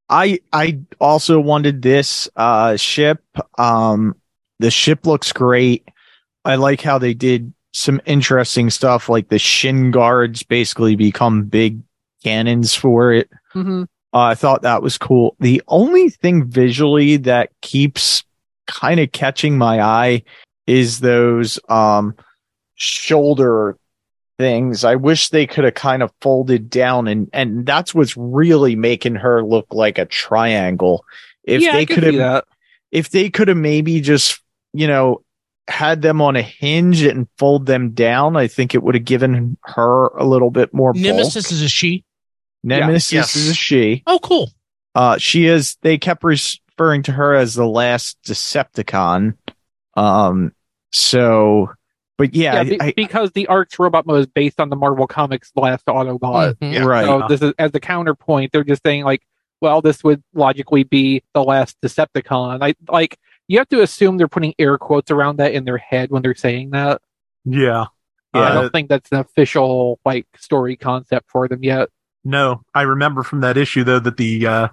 [0.08, 3.22] I I also wanted this uh ship.
[3.58, 4.14] Um
[4.60, 5.86] the ship looks great.
[6.44, 11.80] I like how they did some interesting stuff like the shin guards basically become big
[12.22, 13.30] cannons for it.
[13.52, 15.36] hmm Uh, I thought that was cool.
[15.40, 18.24] The only thing visually that keeps
[18.66, 20.22] kind of catching my eye
[20.66, 22.14] is those um
[22.74, 23.76] shoulder
[24.38, 24.84] things.
[24.84, 29.16] I wish they could have kind of folded down and and that's what's really making
[29.16, 31.04] her look like a triangle.
[31.44, 32.44] If yeah, they could have
[32.90, 34.40] if they could have maybe just,
[34.72, 35.22] you know,
[35.68, 39.56] had them on a hinge and fold them down, I think it would have given
[39.64, 41.02] her a little bit more bulk.
[41.02, 42.04] Nemesis is a she.
[42.64, 43.36] Nemesis Yes.
[43.36, 44.02] is a she.
[44.06, 44.50] Oh, cool.
[44.94, 45.76] Uh, she is.
[45.82, 49.34] They kept referring to her as the last Decepticon.
[49.96, 50.52] Um.
[50.92, 51.70] So,
[52.18, 54.76] but yeah, Yeah, I- be- I- because the Arc's robot mode is based on the
[54.76, 56.54] Marvel Comics last Autobot.
[56.56, 56.72] Mhm.
[56.74, 56.84] Yeah.
[56.84, 57.06] right.
[57.06, 58.52] So this is as a counterpoint.
[58.52, 59.22] They're just saying like,
[59.60, 62.58] well, this would logically be the last Decepticon.
[62.62, 63.18] I like
[63.50, 66.36] you have to assume they're putting air quotes around that in their head when they're
[66.36, 67.02] saying that.
[67.44, 67.86] Yeah.
[68.32, 71.88] I Uh, don't think that's an official like story concept for them yet.
[72.22, 74.68] no, I remember from that issue though that the uh,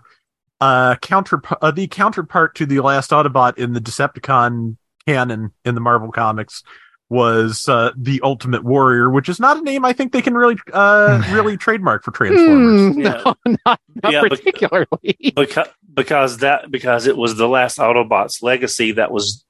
[0.62, 5.82] uh, counter uh, the counterpart to the last Autobot in the Decepticon canon in the
[5.82, 6.62] Marvel comics
[7.10, 10.58] was uh, the Ultimate Warrior, which is not a name I think they can really
[10.74, 12.94] uh, really trademark for Transformers.
[12.96, 13.22] Hmm, Yeah.
[13.24, 15.34] No, not, not Yeah, particularly.
[15.36, 19.46] because because that because it was the last Autobots legacy that was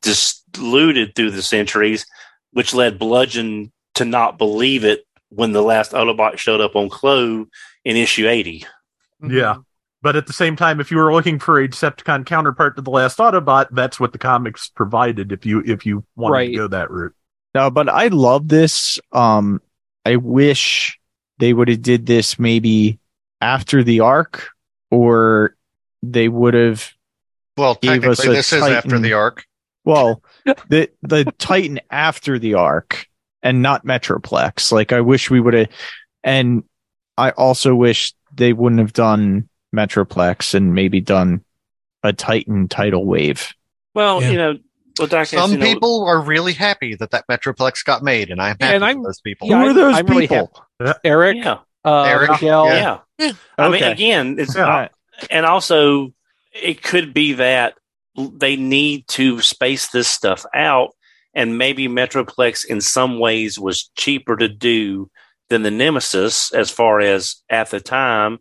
[0.54, 2.06] diluted through the centuries,
[2.52, 7.48] which led Bludgeon to not believe it when the last Autobot showed up on Klo
[7.84, 8.66] in issue eighty.
[9.28, 9.58] Yeah.
[10.04, 12.92] But at the same time, if you were looking for a Decepticon counterpart to the
[12.92, 15.32] last Autobot, that's what the comics provided.
[15.32, 16.52] If you if you wanted Right.
[16.52, 17.16] to go that route,
[17.54, 19.00] no, but I love this.
[19.12, 19.62] Um,
[20.06, 21.00] I wish
[21.40, 23.00] they would have did this maybe
[23.42, 24.50] after the arc,
[24.92, 25.56] or
[26.04, 26.92] they would have
[27.56, 29.46] Well, technically, a this is after the arc.
[29.84, 30.22] Well,
[30.70, 33.08] the the Titan after the arc
[33.42, 34.72] and not Metroplex.
[34.72, 35.70] Like I wish we would have
[36.24, 36.64] and
[37.18, 41.44] I also wish they wouldn't have done Metroplex and maybe done
[42.04, 43.54] a Titan tidal wave.
[43.94, 44.32] Well, Yeah.
[44.32, 44.58] you know,
[45.00, 48.42] well, Diecast, Some you know, people are really happy that that Metroplex got made, and
[48.42, 49.48] I'm happy And for I'm- those people.
[49.48, 50.52] Yeah, Who are those I'm really people?
[51.04, 53.00] Eric, yeah, uh, Eric, Miguel, yeah.
[53.18, 53.32] yeah.
[53.58, 54.92] I mean, again, it's All right.
[55.32, 56.14] and also
[56.54, 57.76] it could be that
[58.16, 60.92] they need to space this stuff out
[61.34, 65.10] and maybe metroplex in some ways was cheaper to do
[65.50, 68.40] than the nemesis as far as at the time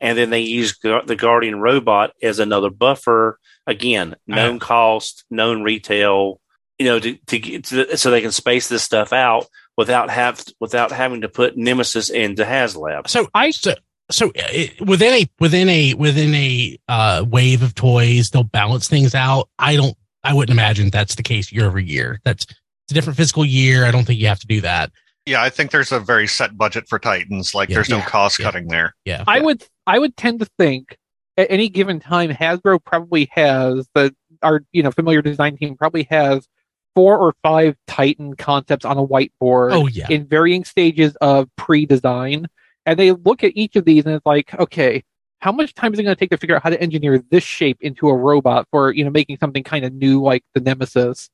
[0.00, 5.62] and then they use Gu- the guardian robot as another buffer again known cost known
[5.62, 6.40] retail
[6.78, 10.44] you know to, to get to, so they can space this stuff out without have
[10.58, 13.74] without having to put nemesis into haslab So I so
[14.10, 19.14] so it, within a within a within a uh, wave of toys, they'll balance things
[19.14, 19.50] out.
[19.58, 19.94] I don't.
[20.24, 22.18] I wouldn't imagine that's the case year over year.
[22.24, 23.84] That's it's a different fiscal year.
[23.84, 24.90] I don't think you have to do that.
[25.26, 27.54] Yeah, I think there's a very set budget for Titans.
[27.54, 27.74] Like, Yeah.
[27.74, 28.06] there's no Yeah.
[28.06, 28.44] cost Yeah.
[28.46, 28.94] cutting there.
[29.04, 29.24] Yeah.
[29.26, 30.96] I would I would tend to think
[31.38, 36.02] at any given time Hasbro probably has the our you know familiar design team probably
[36.10, 36.46] has
[36.94, 40.08] four or five Titan concepts on a whiteboard Oh yeah.
[40.10, 42.46] in varying stages of pre-design,
[42.84, 45.04] and they look at each of these and it's like, okay,
[45.38, 47.44] how much time is it going to take to figure out how to engineer this
[47.44, 51.30] shape into a robot for you know making something kind of new like the Nemesis?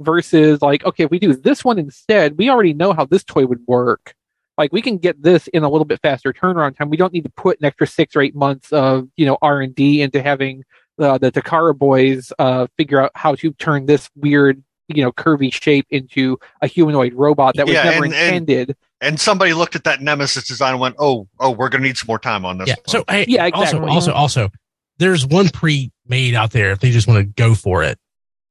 [0.00, 3.46] versus like, okay, if we do this one instead, we already know how this toy
[3.46, 4.14] would work.
[4.58, 6.90] Like we can get this in a little bit faster turnaround time.
[6.90, 9.60] We don't need to put an extra six or eight months of you know R
[9.60, 10.64] and D into having
[10.98, 15.52] uh, the Takara boys uh, figure out how to turn this weird you know curvy
[15.52, 18.76] shape into a humanoid robot that was Yeah, never and- and- intended.
[19.00, 21.96] And somebody looked at that Nemesis design and went, "Oh, oh, we're going to need
[21.98, 22.74] some more time on this." Yeah.
[22.76, 23.90] one." So hey, Yeah, also, exactly.
[23.90, 24.50] also, also,
[24.98, 27.98] there's one pre-made out there if they just want to go for it.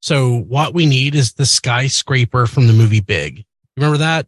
[0.02, 3.46] So what we need is the skyscraper from the movie Big.
[3.78, 4.28] Remember that?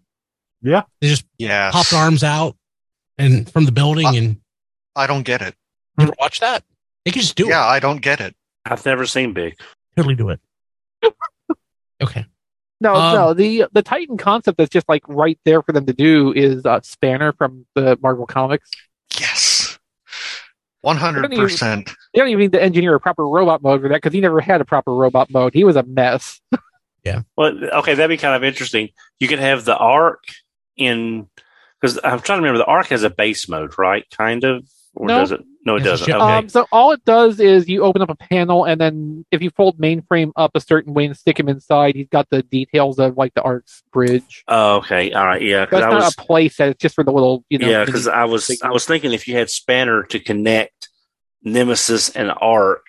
[0.63, 0.83] Yeah.
[1.01, 1.71] They just yeah.
[1.71, 2.55] popped arms out
[3.17, 4.37] and from the building Uh, and
[4.95, 5.55] I don't get it.
[5.97, 6.63] you ever watch that?
[7.05, 7.67] They can just do yeah, it.
[7.69, 8.35] I don't get it.
[8.65, 9.59] I've never seen Big.
[9.95, 10.39] Totally do it.
[12.01, 12.25] okay.
[12.79, 13.33] No, Um, no.
[13.33, 16.79] The the Titan concept that's just like right there for them to do is uh,
[16.81, 18.69] Spanner from the Marvel Comics.
[19.19, 19.77] Yes,
[20.81, 21.91] one hundred percent.
[22.13, 24.41] They don't even need to engineer a proper robot mode for that because he never
[24.41, 25.53] had a proper robot mode.
[25.53, 26.41] He was a mess.
[27.05, 27.23] Yeah.
[27.35, 28.87] Well, okay, that'd be kind of interesting.
[29.19, 30.23] You could have the arc
[30.77, 31.27] in
[31.81, 32.59] because I'm trying to remember.
[32.59, 34.05] The arc has a base mode, right?
[34.09, 35.19] Kind of, or No.
[35.19, 35.41] does it?
[35.65, 36.13] No, it Yes, doesn't.
[36.13, 36.21] Okay.
[36.21, 39.49] Um, so all it does is you open up a panel, and then if you
[39.49, 43.15] fold mainframe up a certain way and stick him inside, he's got the details of
[43.17, 44.43] like the arc's bridge.
[44.49, 45.63] Oh, okay, all right, yeah.
[45.63, 47.69] Because That's I not was, a play set; it's just for the little, you know.
[47.69, 50.89] yeah, because I was, I was thinking if you had Spanner to connect
[51.43, 52.85] Nemesis and Arc,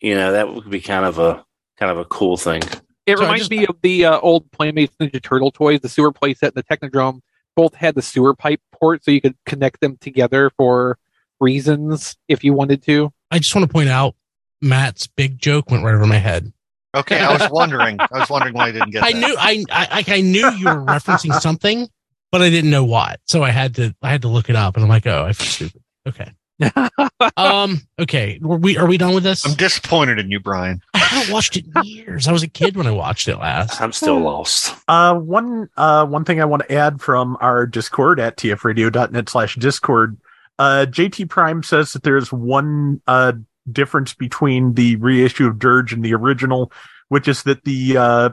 [0.00, 1.44] you know, that would be kind of a
[1.78, 2.62] kind of a cool thing.
[3.06, 6.12] It So reminds just- me of the uh, old Playmates Ninja Turtle toys, the sewer
[6.12, 7.20] playset and the Technodrome.
[7.58, 10.96] Both had the sewer pipe port, so you could connect them together for
[11.40, 13.12] reasons if you wanted to.
[13.32, 14.14] I just want to point out
[14.62, 16.52] Matt's big joke went right over my head.
[16.94, 17.96] Okay, I was wondering.
[17.98, 19.02] I was wondering why I didn't get.
[19.02, 19.18] I that.
[19.18, 21.88] knew I, I I knew you were referencing something,
[22.30, 23.18] but I didn't know what.
[23.26, 25.32] So I had to I had to look it up and I'm like, oh, I
[25.32, 25.82] feel stupid.
[26.06, 26.30] Okay.
[27.36, 28.38] Um, okay.
[28.40, 29.44] Were we are we done with this?
[29.44, 30.80] I'm disappointed in you, Brian.
[31.18, 32.28] I haven't watched it in years.
[32.28, 33.80] I was a kid when I watched it last.
[33.80, 34.74] I'm still lost.
[34.88, 39.56] Uh, one uh, one thing I want to add from our Discord at tfradio.net slash
[39.56, 40.16] Discord.
[40.58, 43.32] Uh, JT Prime says that there's one uh,
[43.70, 46.72] difference between the reissue of Dirge and the original,
[47.08, 48.28] which is that the uh,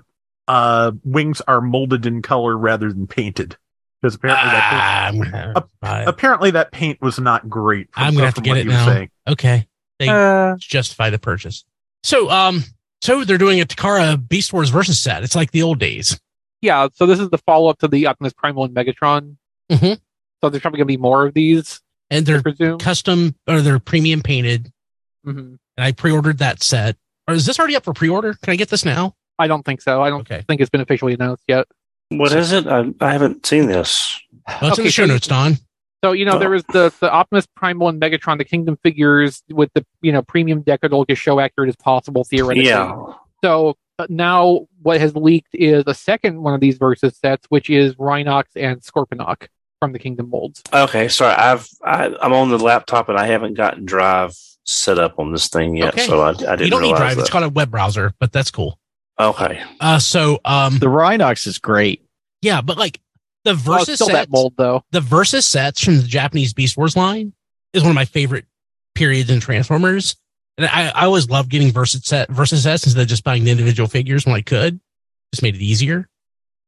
[0.48, 3.58] uh, wings are molded in color rather than painted.
[4.02, 6.08] Because apparently, that paint, Ah, I'm gonna have to buy it.
[6.08, 7.90] apparently that paint was not great.
[7.96, 8.86] I'm gonna have to get it now.
[8.86, 9.10] saying.
[9.28, 9.68] Okay.
[10.00, 11.64] They Uh, justify the purchase.
[12.04, 12.64] So um
[13.06, 15.24] so they're doing a Takara Beast Wars versus set.
[15.24, 16.20] It's like the old days.
[16.62, 19.36] yeah, so this is the follow up to the Optimus Primal and Megatron.
[19.72, 20.00] Mhm.
[20.42, 22.78] So there's probably going to be more of these, And they're presume.
[22.80, 24.72] custom or they're premium painted.
[25.24, 26.98] hmm And I pre-ordered that set.
[27.28, 28.36] Or is this already up for pre-order?
[28.44, 29.16] Can I get this now?
[29.40, 30.02] I don't think so.
[30.02, 30.44] I don't Okay.
[30.48, 31.68] think it's been officially announced yet.
[32.10, 32.68] What is it?
[32.68, 34.20] I, I haven't seen this.
[34.62, 35.58] Well, it's in the show so- notes, Don.
[36.06, 36.40] So you know Oh.
[36.40, 40.22] there was the the Optimus Primal and Megatron, the Kingdom figures with the you know
[40.22, 42.70] premium decadoll to show accurate as possible theoretically.
[42.70, 42.96] Yeah.
[43.44, 47.70] So uh, now what has leaked is a second one of these versus sets, which
[47.72, 49.48] is Rhinox and Scorponok
[49.80, 50.62] from the Kingdom molds.
[50.72, 51.08] Okay.
[51.08, 54.34] Sorry, I've I, I'm on the laptop and I haven't gotten Drive
[54.68, 56.06] set up on this thing yet, Okay.
[56.06, 57.18] so I, I didn't You don't need realize Drive.
[57.18, 57.32] It's that.
[57.32, 58.78] called a web browser, but that's cool.
[59.20, 59.64] Okay.
[59.80, 62.06] Uh so um The Rhinox is great.
[62.44, 63.00] yeah, but like
[63.46, 64.84] the versus it's still sets, that mold though.
[64.92, 67.32] the versus sets from the Japanese Beast Wars line
[67.72, 68.46] is one of my favorite
[68.94, 70.18] periods in Transformers.
[70.58, 73.52] And I, I always loved getting versus set versus sets instead of just buying the
[73.52, 74.80] individual figures when I could.
[75.34, 76.08] Just made it easier.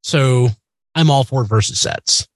[0.03, 0.49] So
[0.95, 2.27] I'm all for versus sets.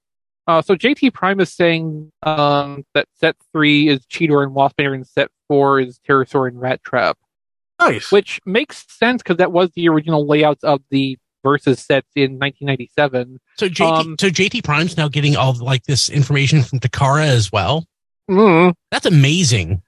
[0.48, 5.08] Uh, so JT Prime is saying um, that set three is Cheetor and Waspinator, and
[5.08, 7.18] set four is Terrorsaur and Rat Trap,
[7.80, 8.12] Nice.
[8.12, 13.40] which makes sense because that was the original layouts of the versus sets in 1997.
[13.58, 17.52] So JT, Um, so JT Prime's now getting all like this information from Takara as
[17.52, 17.86] well.
[18.30, 18.74] Mm.
[18.92, 19.82] That's amazing.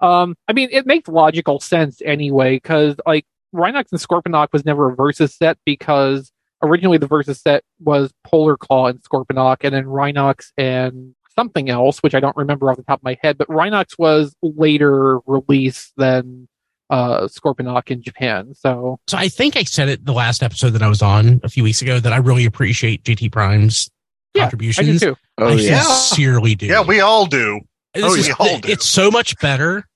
[0.00, 4.90] Um, I mean, it makes logical sense anyway, because like Rhinox and Scorponok was never
[4.90, 6.30] a versus set because
[6.62, 12.00] originally the versus set was Polar Claw and Scorponok, and then Rhinox and something else,
[12.00, 13.38] which I don't remember off the top of my head.
[13.38, 16.48] But Rhinox was later released than
[16.90, 18.54] uh, Scorponok in Japan.
[18.54, 21.48] So So I think I said it the last episode that I was on a
[21.48, 23.90] few weeks ago that I really appreciate JT Prime's
[24.34, 25.00] Yeah, I do contributions.
[25.00, 25.16] too.
[25.38, 25.80] Oh I yeah.
[25.82, 26.66] sincerely do.
[26.66, 27.60] Yeah, we all do.
[27.94, 28.70] This Oh, is- we all do.
[28.70, 29.86] it's so much better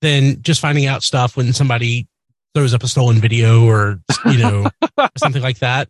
[0.00, 2.06] than just finding out stuff when somebody
[2.54, 4.66] throws up a stolen video or you know
[5.18, 5.88] something like that.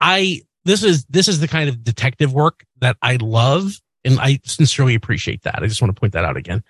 [0.00, 3.72] I this is this is the kind of detective work that I love,
[4.04, 5.62] and I sincerely appreciate that.
[5.62, 6.64] I just want to point that out again.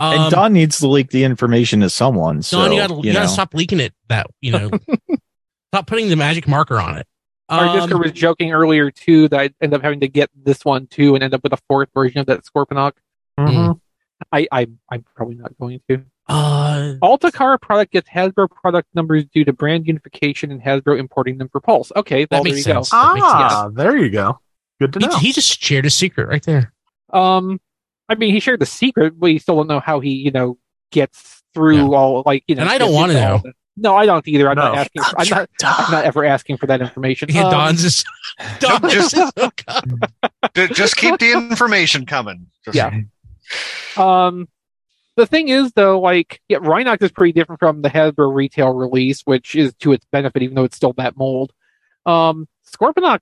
[0.00, 2.40] Um, and Don needs to leak the information to someone.
[2.42, 3.92] So, Don, you gotta, you you gotta stop leaking it.
[4.08, 4.70] That you know,
[5.72, 7.06] stop putting the magic marker on it.
[7.48, 10.64] Our Um, Discord was joking earlier too that I'd end up having to get this
[10.64, 12.92] one too and end up with a fourth version of that Scorponok.
[13.38, 13.80] Mhm.
[14.32, 16.02] I, I I'm probably not going to.
[16.28, 21.38] Uh, all Takara product gets Hasbro product numbers due to brand unification and Hasbro importing
[21.38, 21.90] them for Pulse.
[21.96, 22.90] Okay, That well, there makes you sense.
[22.90, 22.96] go.
[23.02, 24.38] That makes Ah, there you go.
[24.78, 25.18] Good to he, know.
[25.18, 26.72] he just shared a secret right there.
[27.12, 27.60] Um,
[28.10, 30.58] I mean, he shared the secret, but you still don't know how he, you know,
[30.90, 31.96] gets through Yeah.
[31.96, 32.62] all like you know.
[32.62, 33.40] And I don't wanna know.
[33.42, 34.48] the- No, I don't either.
[34.50, 34.80] I'm not No.
[34.80, 35.02] asking.
[35.16, 35.48] I'm not.
[35.62, 37.28] I'm not ever asking for that information.
[37.30, 38.04] Yeah, Um, Don's just
[38.60, 40.00] Don just- is so calm.
[40.54, 42.48] D- Just keep the information coming.
[42.64, 42.90] Just- Yeah.
[43.96, 44.48] Um,
[45.16, 49.22] the thing is, though, like, yeah, Rhinox is pretty different from the Hasbro retail release,
[49.22, 51.52] which is to its benefit, even though it's still that mold.
[52.06, 53.20] Um, Scorponok,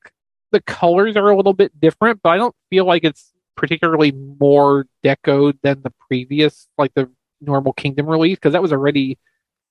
[0.53, 4.87] the colors are a little bit different, but I don't feel like it's particularly more
[5.03, 9.19] decoed than the previous, like the normal Kingdom release, because that was already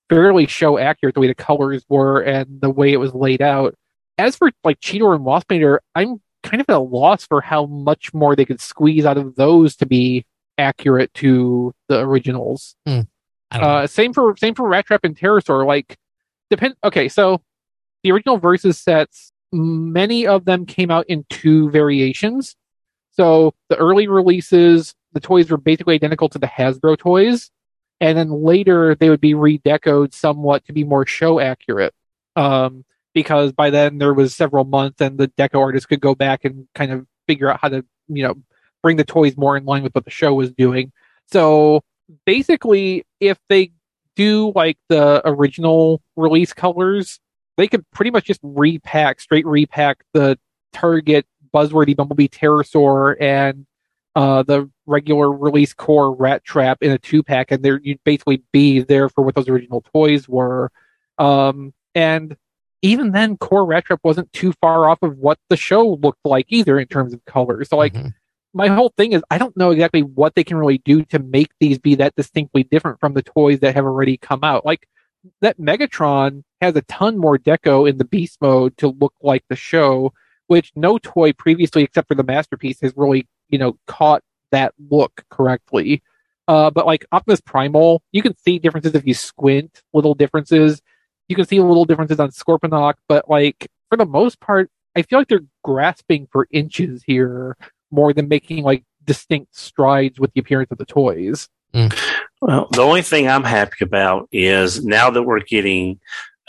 [0.09, 3.75] fairly show accurate the way the colors were and the way it was laid out.
[4.17, 8.13] As for like Cheetor and Waspinator, I'm kind of at a loss for how much
[8.13, 10.25] more they could squeeze out of those to be
[10.57, 12.75] accurate to the originals.
[13.51, 13.61] I.
[13.61, 15.65] Uh, same for same for Rat Trap and Terrorsaur.
[15.65, 15.97] Like,
[16.49, 16.75] depend.
[16.83, 17.41] Okay, so
[18.03, 22.57] the original versus sets, many of them came out in two variations.
[23.18, 27.49] So the early releases, the toys were basically identical to the Hasbro toys,
[27.99, 31.93] and then later they would be redecoed somewhat to be more show accurate.
[32.36, 36.45] Um, because by then there was several months, and the deco artists could go back
[36.45, 38.36] and kind of figure out how to, you know,
[38.84, 40.91] bring the toys more in line with what the show was doing.
[41.32, 41.82] So
[42.26, 43.72] basically, if they
[44.15, 47.20] do like the original release colors,
[47.57, 50.38] they could pretty much just repack, straight repack the
[50.74, 53.65] Target Buzzworthy Bumblebee Terrorsaur and
[54.15, 58.41] uh, the regular release core Rat Trap in a two pack, and there you'd basically
[58.51, 60.71] be there for what those original toys were.
[61.17, 62.35] Um, and
[62.81, 66.45] even then, core Rat Trap wasn't too far off of what the show looked like
[66.49, 67.63] either in terms of color.
[67.63, 68.13] So like Mhm.
[68.53, 71.51] my whole thing is I don't know exactly what they can really do to make
[71.59, 74.65] these be that distinctly different from the toys that have already come out.
[74.65, 74.87] Like
[75.41, 79.55] that Megatron has a ton more deco in the beast mode to look like the
[79.55, 80.13] show,
[80.47, 85.23] which no toy previously except for the masterpiece has really, you know, caught that look
[85.29, 86.01] correctly.
[86.47, 90.81] Uh, but like Optimus Primal, you can see differences if you squint, little differences.
[91.27, 95.19] You can see little differences on Scorponok, but like for the most part, I feel
[95.19, 97.57] like they're grasping for inches here
[97.91, 101.49] more than making like distinct strides with the appearance of the toys.
[102.41, 105.99] Well, the only thing I'm happy about is now that we're getting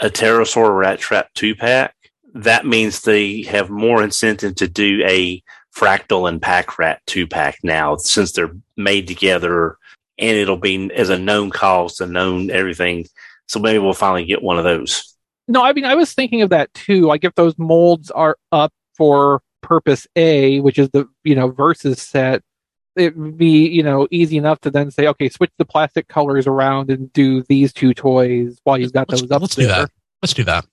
[0.00, 1.94] a Terrorsaur Rat Trap two pack,
[2.34, 5.42] that means they have more incentive to do a
[5.74, 9.76] Fractyl and Pack Rat two pack now since they're made together
[10.18, 13.06] and it'll be as a known cost, a known everything.
[13.46, 15.14] So maybe we'll finally get one of those.
[15.46, 17.02] No, I mean I was thinking of that too.
[17.02, 22.02] Like if those molds are up for purpose A, which is the you know versus
[22.02, 22.42] set,
[22.96, 26.46] it would be you know easy enough to then say, okay, switch the plastic colors
[26.46, 29.66] around and do these two toys while you've got let's, those up let's there.
[29.66, 29.90] do that.
[30.22, 30.66] Let's do that.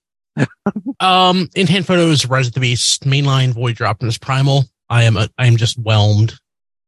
[1.00, 4.64] Um, in hand photos, Rise of the Beast, mainline Voyager Optimus Primal.
[4.88, 6.34] I am a, I am just whelmed,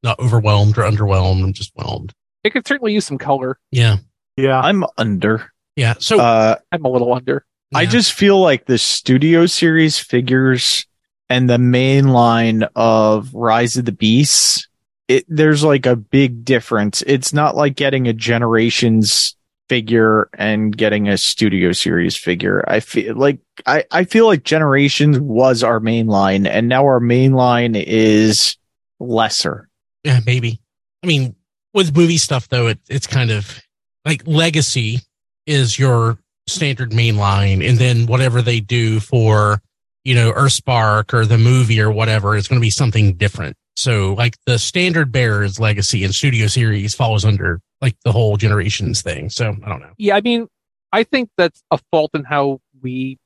[0.03, 1.43] not overwhelmed or underwhelmed.
[1.43, 2.13] I'm just whelmed.
[2.45, 3.59] It could certainly use some color.
[3.71, 3.97] Yeah,
[4.37, 4.61] Yeah.
[4.61, 5.53] I'm under.
[5.77, 5.95] yeah.
[5.99, 7.45] So Uh, I'm a little under.
[7.75, 10.87] I just feel like the studio series figures
[11.29, 14.67] and the main line of Rise of the Beasts,
[15.09, 17.03] it, there's like a big difference.
[17.07, 19.37] It's not like getting a Generations
[19.69, 22.65] figure and getting a studio series figure.
[22.67, 27.01] I feel like I, I feel like Generations was our main line and now our
[27.01, 28.57] main line is
[29.01, 29.69] lesser.
[30.05, 30.61] Yeah, maybe.
[31.03, 31.37] I mean,
[31.75, 33.61] with movie stuff though, it, it's kind of
[34.05, 35.01] like Legacy
[35.47, 39.61] is your standard main line, and then whatever they do for
[40.05, 43.57] you know Earthspark or the movie or whatever is going to be something different.
[43.79, 49.03] So like the standard bearers Legacy, and Studio Series falls under like the whole Generations
[49.03, 49.31] thing.
[49.31, 49.93] So I don't know.
[49.99, 50.49] Yeah, I mean,
[50.93, 53.19] I think that's a fault in how we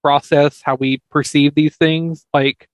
[0.00, 2.24] process, how we perceive these things.
[2.32, 2.68] Like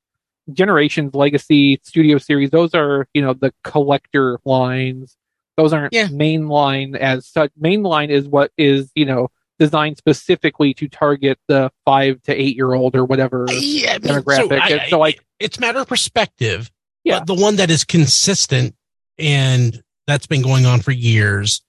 [0.53, 5.17] Generations, Legacy, Studio Series, those are, you know, the collector lines.
[5.57, 6.09] Those aren't Yeah.
[6.09, 7.51] mainline as such.
[7.59, 12.75] Mainline is what is, you know, designed specifically to target the five to eight year
[12.75, 13.47] old or whatever.
[13.51, 14.61] Yeah, demographic.
[14.61, 16.71] I- And so, like- it's a matter of perspective.
[17.05, 17.21] Yeah.
[17.21, 18.75] But the one that is consistent
[19.19, 21.63] and that's been going on for years,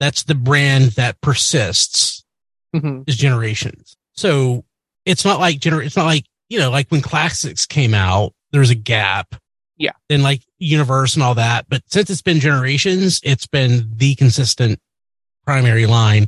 [0.00, 2.24] that's the brand that persists
[2.74, 3.04] Mhm.
[3.06, 3.96] is generations.
[4.14, 4.64] So
[5.04, 8.60] it's not like gener it's not like, you know, like when classics came out, there
[8.60, 9.34] was a gap.
[9.76, 9.92] Yeah.
[10.08, 11.66] Then like universe and all that.
[11.68, 14.80] But since it's been generations, it's been the consistent
[15.46, 16.26] primary line.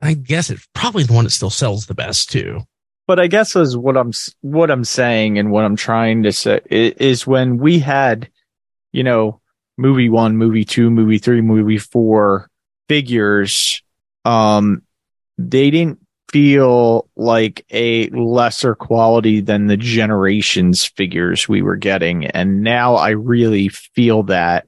[0.00, 2.62] I guess it's probably the one that still sells the best too.
[3.08, 6.60] But I guess is what I'm what I'm saying and what I'm trying to say
[6.68, 8.28] is when we had,
[8.92, 9.40] you know,
[9.78, 12.50] movie one, movie two, movie three, movie four
[12.86, 13.82] figures,
[14.26, 14.82] um,
[15.38, 16.00] they didn't
[16.30, 22.26] feel like a lesser quality than the generations figures we were getting.
[22.26, 24.66] And now I really feel that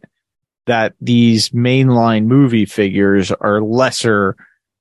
[0.67, 4.35] that these mainline movie figures are lesser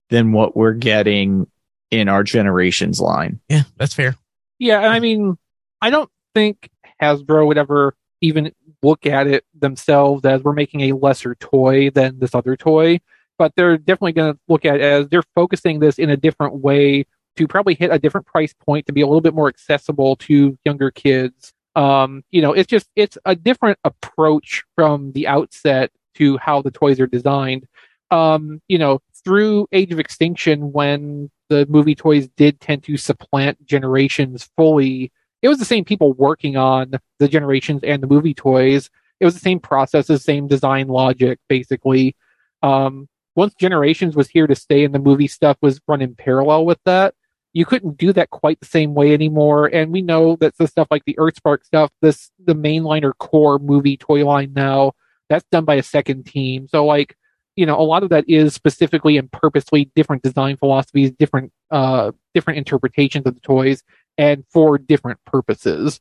[0.09, 1.47] than what we're getting
[1.91, 3.39] in our generations line.
[3.49, 4.15] Yeah, that's fair.
[4.59, 5.37] Yeah, and I mean,
[5.81, 6.69] I don't think
[7.01, 12.19] Hasbro would ever even look at it themselves as we're making a lesser toy than
[12.19, 12.99] this other toy,
[13.37, 16.55] but they're definitely going to look at it as they're focusing this in a different
[16.55, 17.05] way
[17.37, 20.57] to probably hit a different price point to be a little bit more accessible to
[20.65, 21.53] younger kids.
[21.75, 26.71] Um, you know, it's just it's a different approach from the outset to how the
[26.71, 27.65] toys are designed.
[28.11, 33.65] Um, you know, through Age of Extinction, when the movie toys did tend to supplant
[33.65, 35.11] generations fully,
[35.41, 38.89] it was the same people working on the generations and the movie toys.
[39.19, 42.15] It was the same process, the same design logic, basically.
[42.61, 46.65] Um, once generations was here to stay and the movie stuff was run in parallel
[46.65, 47.15] with that,
[47.53, 49.67] you couldn't do that quite the same way anymore.
[49.67, 53.97] And we know that the stuff like the Earthspark stuff, this the mainliner core movie
[53.97, 54.93] toy line now,
[55.29, 56.67] that's done by a second team.
[56.67, 57.15] So like,
[57.59, 62.13] you know, a lot of that is specifically and purposely different design philosophies, different uh
[62.33, 63.83] different interpretations of the toys
[64.17, 65.99] and for different purposes.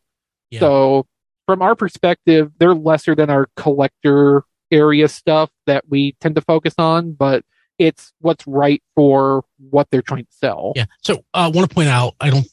[0.51, 0.61] Yeah.
[0.61, 1.07] So
[1.47, 6.75] from our perspective, they're lesser than our collector area stuff that we tend to focus
[6.79, 7.45] on, but
[7.77, 10.75] it's what's right for what they're trying to sell.
[10.77, 10.85] Yeah.
[11.03, 12.47] So I uh, want to point out, I don't,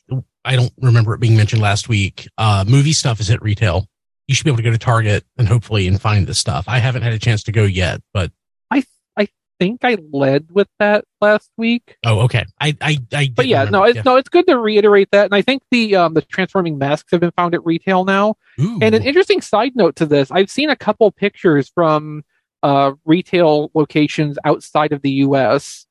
[0.44, 2.28] I don't remember it being mentioned last week.
[2.40, 3.88] Uh, movie stuff is at retail.
[4.28, 6.66] You should be able to go to Target and hopefully and find this stuff.
[6.68, 8.32] I haven't had a chance to go yet, but
[9.60, 11.98] think I led with that last week.
[12.06, 12.46] oh, okay.
[12.60, 13.32] I, I, I.
[13.36, 13.78] But yeah, remember.
[13.78, 15.26] no, it's no, it's good to reiterate that.
[15.26, 18.36] And I think the um the transforming masks have been found at retail now.
[18.60, 18.80] Ooh.
[18.82, 22.24] And an interesting side note to this, I've seen a couple pictures from
[22.64, 25.86] uh retail locations outside of the US.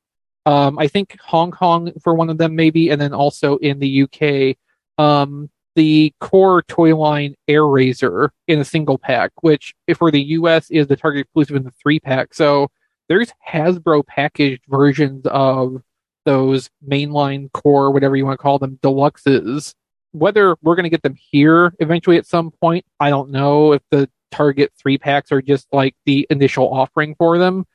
[0.45, 4.03] Um I think Hong Kong for one of them maybe, and then also in the
[4.03, 4.57] UK.
[5.03, 10.23] Um the core toy line Air Razor in a single pack, which if for the
[10.23, 12.33] US is the Target exclusive in the three pack.
[12.33, 12.69] So
[13.07, 15.81] there's Hasbro packaged versions of
[16.25, 19.73] those mainline core, whatever you want to call them, deluxes.
[20.11, 23.81] Whether we're going to get them here eventually at some point, I don't know if
[23.91, 27.65] the Target three packs are just like the initial offering for them,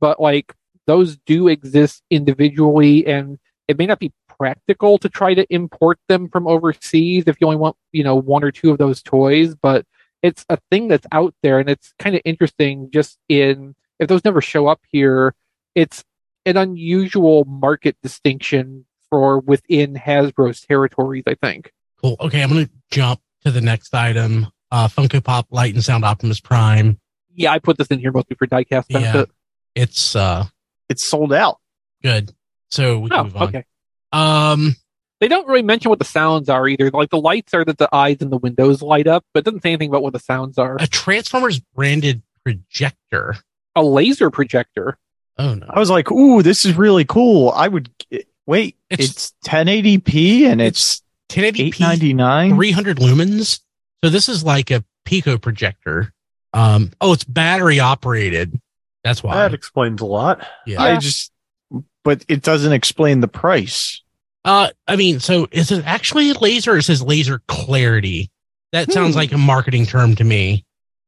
[0.00, 0.54] but like
[0.86, 6.28] those do exist individually and it may not be practical to try to import them
[6.28, 9.84] from overseas if you only want, you know, one or two of those toys, but
[10.22, 14.24] it's a thing that's out there and it's kind of interesting just in if those
[14.24, 15.34] never show up here,
[15.74, 16.04] it's
[16.46, 21.72] an unusual market distinction for within Hasbro's territories, I think.
[22.00, 22.16] Cool.
[22.20, 24.46] Okay, I'm gonna jump to the next item.
[24.70, 26.98] Uh, Funko Pop Light and Sound Optimus Prime.
[27.34, 29.00] Yeah, I put this in here mostly for diecast Yeah.
[29.00, 29.30] benefit.
[29.74, 30.46] It's uh
[30.88, 31.58] It's sold out.
[32.02, 32.32] good.
[32.70, 33.42] So we can Oh, move on.
[33.48, 33.64] okay.
[34.12, 34.76] Um,
[35.20, 36.90] They don't really mention what the sounds are either.
[36.90, 39.62] Like the lights are that the eyes and the windows light up, but it doesn't
[39.62, 40.76] say anything about what the sounds are.
[40.78, 43.36] a Transformers branded projector.
[43.78, 44.98] A laser projector.
[45.38, 45.66] Oh no.
[45.68, 47.90] I was like, "Ooh, this is really cool." I would
[48.46, 48.76] wait.
[48.90, 52.54] It's- It's, 1080p and it's 1080p, 899.
[52.56, 53.60] 300 lumens.
[54.02, 56.12] So this is like a Pico projector.
[56.52, 58.60] Um, oh, it's battery operated.
[59.04, 59.36] That's why.
[59.36, 60.44] That explains a lot.
[60.66, 60.82] yeah.
[60.82, 61.30] I just,
[62.04, 64.02] but it doesn't explain the price.
[64.44, 66.72] Uh, I mean, so is it actually a laser?
[66.72, 68.30] Or it says laser clarity.
[68.72, 69.18] That sounds Hmm.
[69.18, 70.64] like a marketing term to me.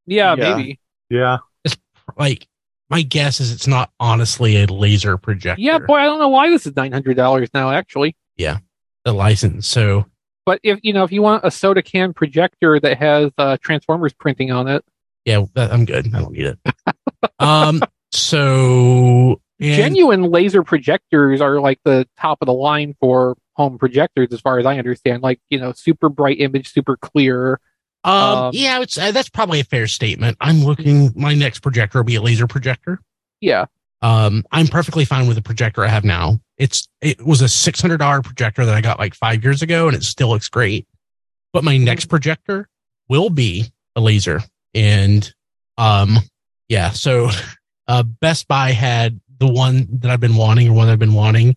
[0.06, 0.56] Yeah, Yeah.
[0.56, 0.80] maybe.
[1.08, 1.38] Yeah.
[1.64, 1.76] it's
[2.16, 2.46] Like,
[2.90, 5.62] my guess is it's not honestly a laser projector.
[5.62, 8.16] Yeah, boy, I don't know why this is nine hundred dollars now, actually.
[8.36, 8.58] Yeah,
[9.04, 9.68] the license.
[9.68, 10.06] So
[10.44, 14.12] But if you know, if you want a soda can projector that has uh, Transformers
[14.12, 14.84] printing on it,
[15.24, 16.12] yeah, that, I'm good.
[16.14, 16.58] I don't need it.
[17.38, 17.80] um,
[18.10, 24.40] so genuine laser projectors are like the top of the line for home projectors, as
[24.40, 25.22] far as I understand.
[25.22, 27.60] Like you know, super bright image, super clear.
[28.04, 30.36] Um, Um, yeah, it's uh, that's probably a fair statement.
[30.40, 31.12] I'm looking.
[31.14, 33.00] My next projector will be a laser projector.
[33.40, 33.66] Yeah,
[34.02, 36.40] Um, I'm perfectly fine with the projector I have now.
[36.56, 39.86] It's it was a six hundred dollar projector that I got like five years ago,
[39.88, 40.86] and it still looks great.
[41.52, 42.68] But my next projector
[43.08, 44.40] will be a laser,
[44.74, 45.32] and
[45.76, 46.16] um,
[46.68, 46.90] yeah.
[46.90, 47.30] So,
[47.88, 51.14] uh, Best Buy had the one that I've been wanting, or one that I've been
[51.14, 51.56] wanting,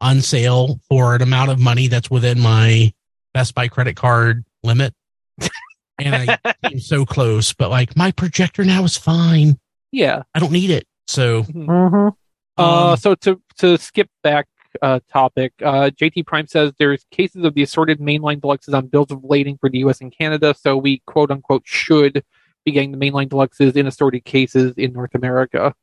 [0.00, 2.92] on sale for an amount of money that's within my
[3.32, 4.94] Best Buy credit card limit.
[5.98, 9.58] and I came so close, but like my projector now is fine.
[9.92, 10.22] yeah.
[10.34, 10.86] I don't need it.
[11.06, 12.08] So Mm-hmm.
[12.56, 14.46] Uh, Um, so to to skip back
[14.82, 19.10] uh, topic, uh, JT Prime says there's cases of the assorted mainline deluxes on bills
[19.10, 20.00] of lading for the U.S.
[20.00, 22.24] and Canada, so we quote unquote should
[22.64, 25.74] be getting the mainline deluxes in assorted cases in North America.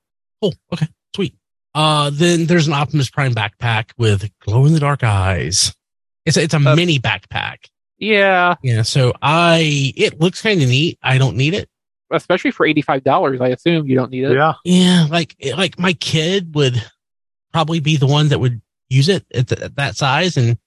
[0.42, 0.54] cool.
[0.74, 0.88] Okay.
[1.16, 1.36] Sweet.
[1.76, 5.74] Uh, then there's an Optimus Prime backpack with glow in the dark eyes.
[6.26, 7.68] It's a, it's a Uh, mini backpack.
[8.02, 8.82] Yeah, Yeah.
[8.82, 10.98] So I, it looks kind of neat.
[11.04, 11.70] I don't need it.
[12.12, 13.40] especially for eighty five dollars.
[13.40, 14.34] I assume you don't need it.
[14.34, 14.56] Yeah.
[14.66, 15.08] Yeah.
[15.10, 16.76] Like, like my kid would
[17.54, 20.58] probably be the one that would use it at, th- at that size and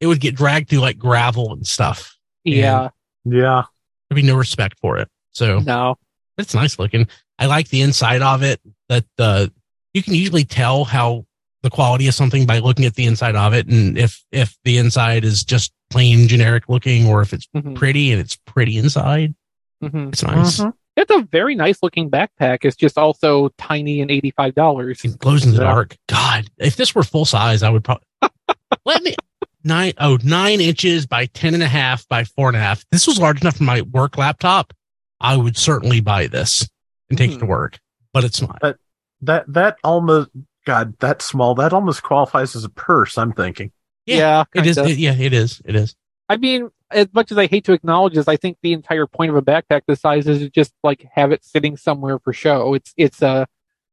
[0.00, 2.16] it would get dragged through like gravel and stuff.
[2.44, 2.90] Yeah,
[3.24, 3.62] Yeah.
[4.08, 5.08] There'd be no respect for it.
[5.30, 5.96] So no,
[6.36, 7.08] it's nice looking.
[7.38, 9.46] I like the inside of it that, uh,
[9.94, 11.24] you can usually tell how
[11.62, 13.66] the quality of something by looking at the inside of it.
[13.68, 17.74] And if, if the inside is just plain generic looking or if it's Mhm.
[17.76, 19.34] pretty and it's pretty inside,
[19.82, 20.08] Mhm.
[20.12, 20.58] it's nice.
[20.60, 20.72] Mhm.
[20.96, 22.58] it's a very nice looking backpack.
[22.64, 25.00] It's just also tiny and eighty five dollars.
[25.04, 25.96] It glows in the dark.
[26.08, 28.04] God, if this were full size, I would probably
[28.84, 29.14] let me
[29.64, 32.84] nine oh nine inches by ten and a half by four and a half.
[32.90, 34.72] This was large enough for my work laptop.
[35.20, 36.68] I would certainly buy this
[37.08, 37.50] and take it to Hmm.
[37.52, 37.78] work,
[38.12, 38.58] but it's not.
[38.60, 38.76] but
[39.22, 40.30] That that almost
[40.64, 43.72] God, that small, that almost qualifies as a purse, I'm thinking.
[44.06, 44.78] Yeah, Yeah, It is.
[44.78, 45.60] it- yeah, it is.
[45.64, 45.94] It is.
[46.28, 49.30] I mean, as much as I hate to acknowledge this, I think the entire point
[49.30, 52.74] of a backpack this size is to just like have it sitting somewhere for show.
[52.74, 53.46] It's it's a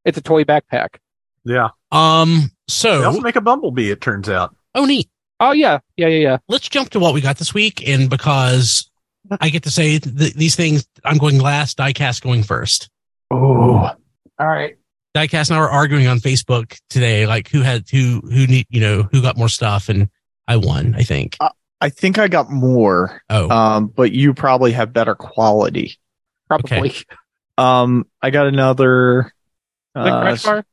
[0.04, 0.96] it's a toy backpack.
[1.44, 1.68] Yeah.
[1.92, 2.50] Um.
[2.82, 4.54] They also So, make a bumblebee, it turns out.
[4.74, 5.08] oh, neat.
[5.40, 6.38] Oh yeah, yeah, yeah, yeah.
[6.48, 8.90] Let's jump to what we got this week, and because
[9.40, 11.78] I get to say th- these things, I'm going last.
[11.78, 12.88] Diecast going first.
[13.30, 13.90] Oh,
[14.38, 14.76] all right.
[15.14, 18.80] Diecast and I were arguing on Facebook today, like who had who who need you
[18.80, 20.08] know who got more stuff, and
[20.46, 20.94] I won.
[20.96, 21.36] I think.
[21.82, 25.96] I think I got more, Oh, um, but you probably have better quality.
[26.46, 26.92] Probably.
[27.56, 29.32] Um, I got another
[29.94, 30.64] The uh, crash bar.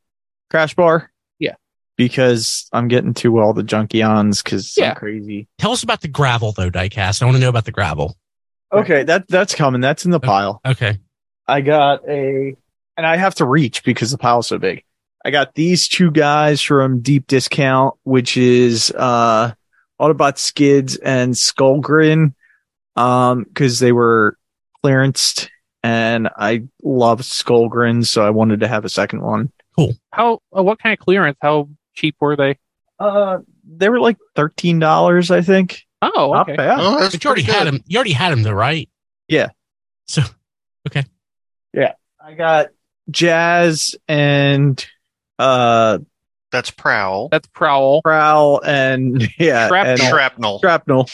[0.49, 1.11] crash bar.
[1.39, 1.55] Yeah.
[1.95, 4.89] because I'm getting to all the junkions because Yeah.
[4.89, 5.47] I'm crazy.
[5.57, 7.21] tell us about the gravel though, Diecast.
[7.21, 8.17] I want to know about the gravel.
[8.73, 9.79] Okay, that that's coming.
[9.79, 10.59] That's in the pile.
[10.65, 10.97] Okay.
[11.47, 12.57] I got a,
[12.97, 14.83] and I have to reach because the pile's so big.
[15.23, 19.53] I got these two guys from Deep Discount, which is uh
[19.99, 22.33] Autobot Skids and Skullgrin,
[22.95, 24.37] um, because they were
[24.85, 25.49] clearanced,
[25.83, 29.51] and I love Skullgrin, so I wanted to have a second one.
[29.75, 29.93] Cool.
[30.11, 30.39] How?
[30.55, 31.37] Uh, what kind of clearance?
[31.41, 32.57] How cheap were they?
[32.99, 35.83] Uh, they were like thirteen dollars, I think.
[36.01, 36.55] Oh, Not okay.
[36.57, 36.77] bad.
[36.79, 37.83] Oh, that's But you already pretty had them.
[37.87, 38.87] You already had them, though, right?
[39.27, 39.49] Yeah.
[40.07, 40.21] So
[40.87, 41.03] okay.
[41.73, 41.93] Yeah,
[42.23, 42.67] I got
[43.09, 44.85] Jazz and
[45.39, 45.99] uh
[46.51, 47.29] That's Prowl.
[47.29, 48.01] That's Prowl.
[48.01, 49.91] Prowl and yeah, Shrapnel.
[49.91, 50.59] and Shrapnel.
[50.59, 51.09] shrapnel.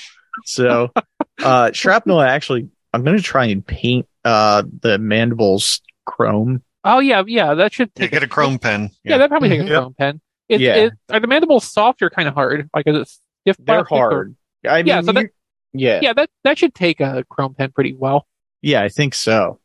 [0.46, 0.92] So,
[1.44, 2.22] uh, shrapnel.
[2.22, 6.64] Actually, I'm gonna try and paint uh the mandibles chrome.
[6.84, 7.54] Oh yeah, yeah.
[7.54, 8.90] That should You take get a chrome pen.
[9.04, 9.68] Yeah, that'd probably take a Mhm.
[9.70, 10.22] chrome pen.
[10.50, 10.76] It, Yeah.
[10.76, 12.70] it, are the mandibles soft or kind of hard?
[12.76, 13.58] Like is it stiff?
[13.60, 14.36] They're plastic or- hard.
[14.68, 15.30] I mean, Yeah, so that-
[15.74, 18.28] yeah, Yeah, that that should take a chrome pen pretty well.
[18.62, 19.60] yeah, I think so.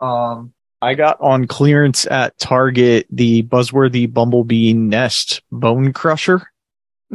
[0.00, 0.52] Um,
[0.82, 6.42] I got on clearance at Target the Buzzworthy Bumblebee Nest Bone Crusher.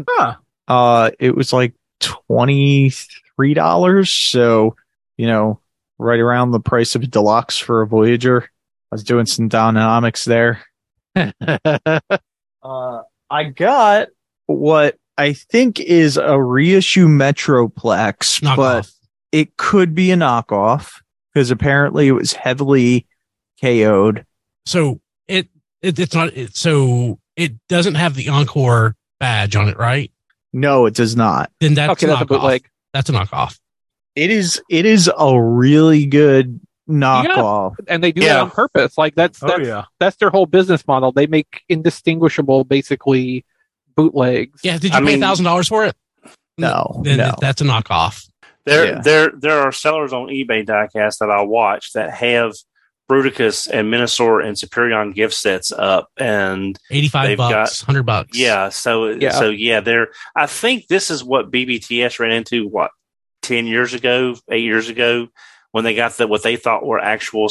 [0.07, 0.36] Huh.
[0.70, 2.91] Uh, it was like twenty
[3.36, 4.78] three dollars, so
[5.18, 5.59] you know,
[5.97, 8.43] right around the price of a deluxe for a Voyager.
[8.43, 10.63] I was doing some dynamics there.
[12.63, 14.09] Uh, I got
[14.47, 18.91] what I think is a reissue Metroplex, knock but
[19.32, 21.01] it could be a knockoff
[21.32, 23.07] because apparently it was heavily
[23.62, 24.26] KO'd.
[24.66, 25.47] So it,
[25.82, 26.36] it it's not.
[26.36, 30.12] It, so it doesn't have the Encore badge on it, right?
[30.53, 31.51] No, it does not.
[31.60, 32.28] Then that's okay, that's a knockoff.
[32.28, 32.70] bootleg.
[32.93, 33.60] That's a knockoff.
[34.16, 34.62] It is.
[34.70, 37.76] It is a really good knockoff.
[37.88, 38.97] And they do that on purpose.
[38.97, 39.86] Like that's Oh that's yeah.
[39.99, 41.12] that's their whole business model.
[41.12, 43.45] They make indistinguishable, basically
[43.95, 44.62] bootlegs.
[44.64, 44.78] Yeah.
[44.78, 45.95] Did you I pay a thousand dollars for it?
[46.58, 47.36] No, Then no.
[47.39, 48.28] that's a knockoff.
[48.66, 49.01] There, Yeah.
[49.01, 52.53] there, there are sellers on eBay diecast that I watch that have
[53.10, 58.38] Bruticus and Menasor and Superion gift sets up, and Eighty five They've bucks, hundred bucks.
[58.38, 59.32] yeah, so Yeah.
[59.32, 60.10] so yeah, there.
[60.36, 62.91] I think this is what BBTS ran into what
[63.41, 65.28] ten years ago, eight years ago,
[65.72, 67.49] when they got the what they thought were actual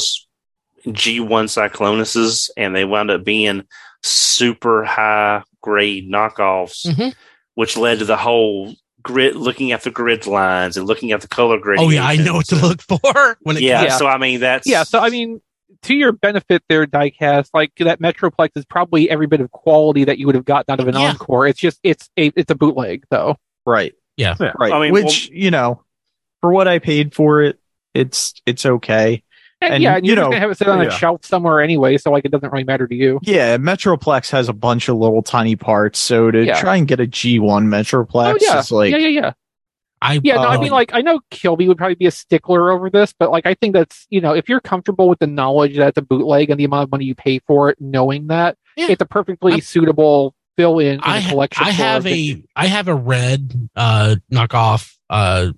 [0.91, 3.63] G one Cyclonuses, and they wound up being
[4.03, 7.13] super high grade knockoffs, Mhm.
[7.55, 11.27] which led to the whole grid looking at the grid lines and looking at the
[11.27, 11.79] color grid.
[11.79, 13.97] Oh yeah, I know what to look for when it Yeah, Yeah.
[13.97, 15.41] so I mean that's Yeah, so I mean,
[15.83, 20.17] to your benefit there, diecast, like that Metroplex is probably every bit of quality that
[20.17, 21.09] you would have gotten out of an Yeah.
[21.11, 21.47] Encore.
[21.47, 23.37] It's just it's a it's a bootleg though.
[23.65, 23.93] right.
[24.15, 24.35] Yeah.
[24.39, 24.53] Yeah.
[24.59, 24.71] Right.
[24.73, 25.83] I mean, Which you know,
[26.41, 27.59] for what I paid for it,
[27.93, 29.23] it's it's okay.
[29.59, 30.87] And, And, yeah, and you you're know- gonna have it sit on Yeah.
[30.87, 33.19] a shelf somewhere anyway, so like it doesn't really matter to you.
[33.23, 36.59] Yeah, Metroplex has a bunch of little tiny parts, so to Yeah.
[36.59, 39.31] try and get a G1 Metroplex oh yeah, is like yeah, yeah, yeah.
[40.01, 42.71] I Yeah, no, I Um, mean, like, I know Kilby would probably be a stickler
[42.71, 45.75] over this, but like, I think that's you know, if you're comfortable with the knowledge
[45.77, 48.57] that it's a bootleg and the amount of money you pay for it, knowing that,
[48.75, 48.87] Yeah.
[48.89, 51.65] it's a perfectly I'm- suitable fill in in I, collection.
[51.67, 55.51] I have a I have a red uh knockoff uh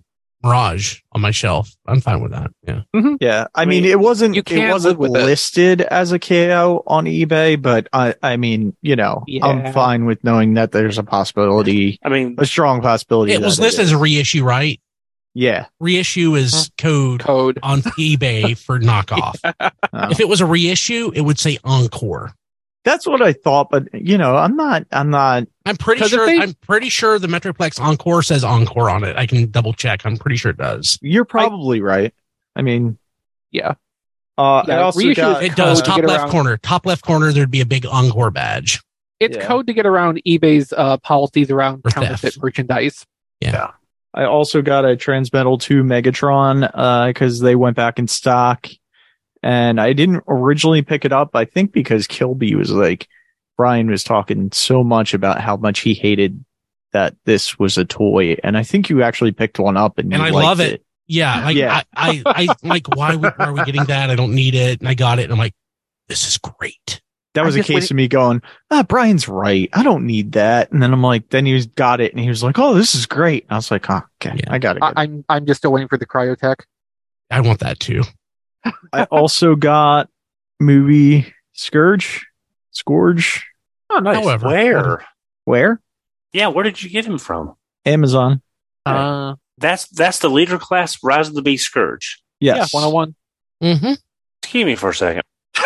[0.44, 1.70] Mirage on my shelf.
[1.86, 2.52] I'm fine with that.
[2.66, 2.82] Yeah.
[3.20, 5.26] Yeah, I I mean, mean, it wasn't you it can't wasn't live with it.
[5.26, 9.46] listed as a KO on eBay, but I I mean, you know, Yeah.
[9.46, 13.34] I'm fine with knowing that there's a possibility, I mean, a strong possibility.
[13.34, 13.94] It was listed as is.
[13.94, 14.80] a reissue, right?
[15.36, 15.66] yeah.
[15.80, 17.60] Reissue is code code.
[17.62, 19.36] on eBay for knockoff.
[19.60, 22.32] uh, If it was a reissue, it would say Encore.
[22.86, 24.86] That's what I thought, but you know, I'm not.
[24.92, 25.44] I'm not.
[25.66, 26.26] I'm pretty sure.
[26.26, 29.16] they- I'm pretty sure the Metroplex Encore says Encore on it.
[29.18, 30.06] I can double check.
[30.06, 30.98] I'm pretty sure it does.
[31.02, 32.14] You're probably right.
[32.56, 32.98] I mean,
[33.52, 33.74] Yeah.
[34.38, 35.82] uh, I also got It does.
[35.82, 36.58] code to Top left around- corner.
[36.58, 37.32] Top left corner.
[37.32, 38.82] There'd be a big Encore badge.
[39.20, 39.46] It's Yeah.
[39.46, 42.42] code to get around eBay's uh, policies around For counterfeit theft.
[42.44, 43.06] merchandise.
[44.12, 48.68] I also got a Transmetal 2 Megatron uh because they went back in stock.
[49.42, 53.08] And I didn't originally pick it up, I think because Kilby was like
[53.58, 56.44] Brian was talking so much about how much he hated
[56.92, 58.36] that this was a toy.
[58.44, 60.84] And I think you actually picked one up and, And you I liked love it.
[61.08, 61.44] Yeah.
[61.46, 61.82] Like, Yeah.
[61.96, 64.10] I, I, I like, why would- why are we getting that?
[64.10, 64.80] I don't need it.
[64.80, 65.24] And I got it.
[65.24, 65.54] And I'm like,
[66.08, 67.02] this is great.
[67.36, 69.70] That was a just- when case of me going, ah, Brian's right.
[69.72, 70.72] I don't need that.
[70.72, 72.96] And then I'm like, then he was, got it and he was like, oh, this
[72.96, 73.46] is great.
[73.50, 74.52] I was like, oh, okay, Yeah.
[74.52, 74.84] I got it.
[74.84, 76.62] I, I'm I'm just still waiting for the Cryotek.
[77.30, 78.04] I want that too.
[78.93, 80.10] I also got
[80.60, 82.26] movie Scourge,
[82.72, 83.45] Scourge.
[83.89, 84.18] Oh, nice.
[84.18, 85.05] However, where?
[85.45, 85.82] Where?
[86.34, 87.55] Yeah, where did you get him from?
[87.86, 88.41] Amazon.
[88.86, 92.22] Uh, That's that's the leader class, Rise of the Beast Scourge.
[92.39, 92.74] Yes.
[92.74, 93.16] Yeah, 101.
[93.62, 93.93] Mm-hmm.
[94.41, 95.24] Excuse me for a second.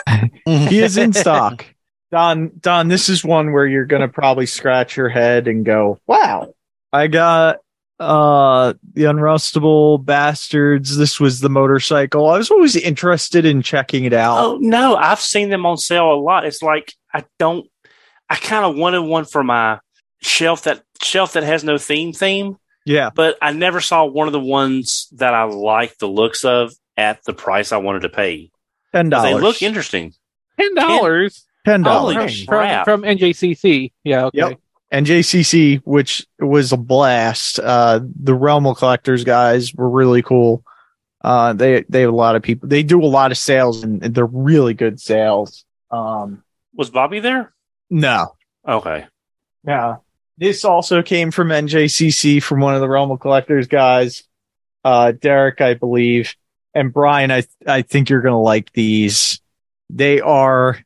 [0.45, 1.65] he is in stock.
[2.11, 5.99] Don, Don, this is one where you're going to probably scratch your head and go,
[6.05, 6.53] wow.
[6.91, 7.59] I got
[7.99, 14.13] uh the unrustable bastards this was the motorcycle i was always interested in checking it
[14.13, 16.45] out Oh no, I've seen them on sale a lot.
[16.45, 17.69] It's like I don't.
[18.29, 19.79] I kind of wanted one for my
[20.21, 24.33] shelf that shelf that has no theme theme, yeah but I never saw one of
[24.33, 28.49] the ones that I like the looks of at the price I wanted to pay.
[28.91, 30.13] ten dollars They dollars look interesting.
[30.59, 32.85] Ten dollars ten dollars sh- from crap.
[32.85, 33.91] from NJCC.
[34.03, 34.37] Yeah, okay.
[34.39, 34.59] Yep.
[34.93, 37.59] And JCC, which was a blast.
[37.59, 40.63] Uh, the Realm of Collectors guys were really cool.
[41.21, 42.69] Uh, they they have a lot of people.
[42.69, 45.65] They do a lot of sales, and they're really good sales.
[45.91, 46.43] Um,
[46.75, 47.53] Was Bobby there?
[47.89, 48.35] no,
[48.67, 49.05] Okay.
[49.65, 49.97] yeah.
[50.37, 54.23] This also came from NJCC from one of the Realm of Collectors guys,
[54.83, 56.33] uh, Derek, I believe,
[56.73, 57.31] and Brian.
[57.31, 59.39] I I think you're gonna like these.
[59.89, 60.77] They are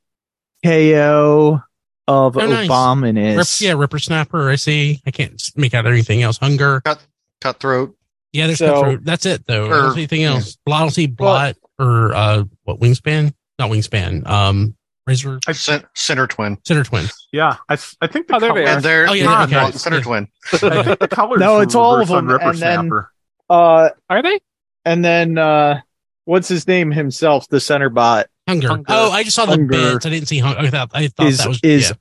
[0.63, 1.61] KO
[2.07, 2.69] of Oh, nice.
[2.69, 3.37] Abominus.
[3.37, 4.49] Rip, yeah, Ripper Snapper.
[4.49, 5.01] I see.
[5.05, 6.37] I can't make out anything else.
[6.37, 6.83] Hun-Gurrr.
[6.83, 7.05] Cut,
[7.41, 7.95] Cutthroat.
[8.33, 9.03] Yeah, there's So- cutthroat.
[9.03, 9.65] That's it though.
[9.65, 10.57] I don't Or- see anything else.
[10.67, 13.33] I don't see blot or uh what wingspan?
[13.59, 14.27] Not wingspan.
[14.27, 14.75] Um,
[15.07, 16.57] razor Cen- Sinnertwin.
[16.67, 17.05] center twin.
[17.31, 18.67] Yeah, I, I think the Oh, there they color- are.
[18.75, 19.55] And they're Oh, yeah, not okay.
[19.55, 20.03] not center Yeah.
[20.03, 20.27] twin.
[20.53, 23.11] I think the colors No, it's all of them, Ripper and then- Snapper.
[23.49, 24.39] Uh, Are they?
[24.85, 25.79] and then uh
[26.25, 28.69] what's his name himself the center bot Hun-Gurrr.
[28.69, 28.85] Hun-Gurrr.
[28.89, 30.05] Oh, I just saw the Hun-Gurrr bits.
[30.05, 30.65] I didn't see Hun-Gurrr.
[30.65, 31.95] I thought, I thought is that was is yeah.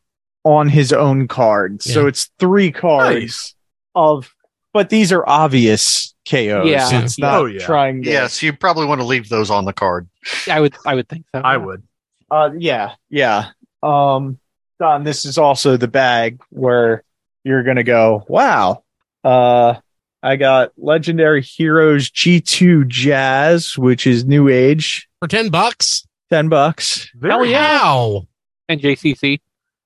[0.44, 3.54] on his own card so it's three cards Nice.
[3.94, 4.32] of
[4.72, 7.02] but these are obvious KOs Yeah.
[7.02, 7.64] it's not Oh, yeah.
[7.64, 10.08] trying to Yes, you probably want to leave those on the card.
[10.50, 11.40] I would I would think so.
[11.42, 11.82] I would.
[12.30, 13.48] uh yeah yeah
[13.82, 14.38] um
[14.78, 17.02] Don this is also the bag where
[17.44, 18.82] you're gonna go wow
[19.24, 19.74] uh
[20.22, 26.05] I got Legendary Heroes G2 Jazz, which is new age, for ten bucks.
[26.30, 27.10] Ten bucks.
[27.22, 27.78] Hell yeah.
[27.78, 28.26] How?
[28.70, 29.40] JCC.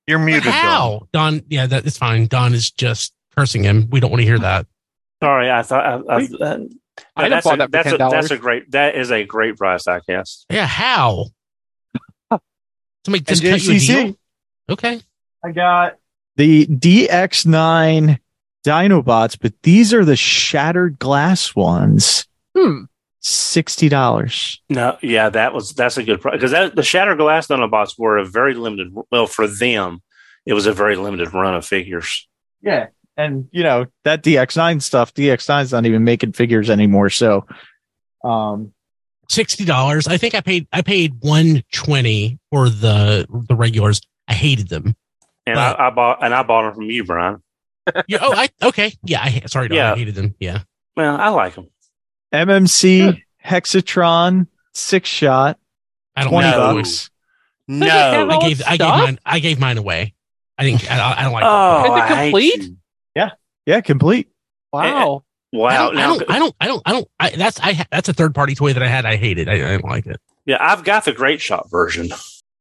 [0.07, 0.45] You're muted.
[0.45, 0.53] Don.
[0.53, 1.09] How?
[1.13, 1.43] Don.
[1.49, 2.27] Yeah, that is fine.
[2.27, 3.89] Don is just cursing him.
[3.91, 4.67] We don't want to hear that.
[5.23, 6.67] Sorry, I thought I, I,
[7.17, 8.11] I'd that's, a, that for that's, a, $10.
[8.11, 10.47] that's a great that is a great price, I guess.
[10.51, 11.27] Yeah, how?
[13.05, 13.87] Somebody just And cut you a JCC.
[13.87, 14.15] deal.
[14.71, 15.01] Okay.
[15.45, 15.97] I got
[16.37, 18.19] the DX9
[18.65, 22.27] Dinobots, but these are the shattered glass ones.
[22.57, 22.85] Hmm.
[23.23, 24.63] Sixty dollars.
[24.71, 28.17] No, yeah, that was that's a good price because that the Shatter Glass Dinobots were
[28.17, 28.95] a very limited.
[29.11, 30.01] Well, for them,
[30.47, 32.27] it was a very limited run of figures.
[32.63, 32.87] Yeah,
[33.19, 35.13] and you know that DX9 stuff.
[35.13, 37.11] DX9's not even making figures anymore.
[37.11, 37.47] So,
[38.25, 38.73] um,
[39.29, 40.09] Sixty dollars.
[40.09, 40.67] I think I paid.
[40.73, 44.01] I paid one twenty for the the regulars.
[44.27, 44.97] I hated them.
[45.47, 45.75] And Wow.
[45.75, 47.43] I, I bought and I bought them from you, Brian.
[48.09, 48.19] Yeah.
[48.23, 48.93] Oh, I okay.
[49.05, 49.21] Yeah.
[49.23, 49.69] I sorry.
[49.69, 49.93] Don, Yeah.
[49.93, 50.35] I hated them.
[50.41, 50.63] Yeah.
[50.97, 51.69] Well, I like them.
[52.33, 55.59] MMC Hexatron six shot
[56.17, 56.75] I don't twenty know.
[56.75, 57.11] bucks.
[57.69, 57.87] No,
[58.31, 58.59] I gave.
[58.59, 59.19] that I gave mine.
[59.25, 60.15] I gave mine away.
[60.59, 60.91] I think.
[60.91, 61.45] I, I don't like.
[61.47, 62.73] oh, Is it complete?
[63.15, 63.31] Yeah,
[63.67, 64.29] Yeah, complete.
[64.73, 65.25] Wow.
[65.53, 65.91] I Wow.
[65.91, 66.31] don't, I Now, don't.
[66.31, 66.55] I don't.
[66.61, 66.83] I don't.
[66.87, 67.09] I don't.
[67.19, 67.61] I, that's.
[67.61, 67.87] I.
[67.91, 69.05] That's a third party toy that I had.
[69.07, 69.49] I hated.
[69.49, 70.21] I, I didn't like it.
[70.47, 72.09] yeah, I've got the Great Shot version.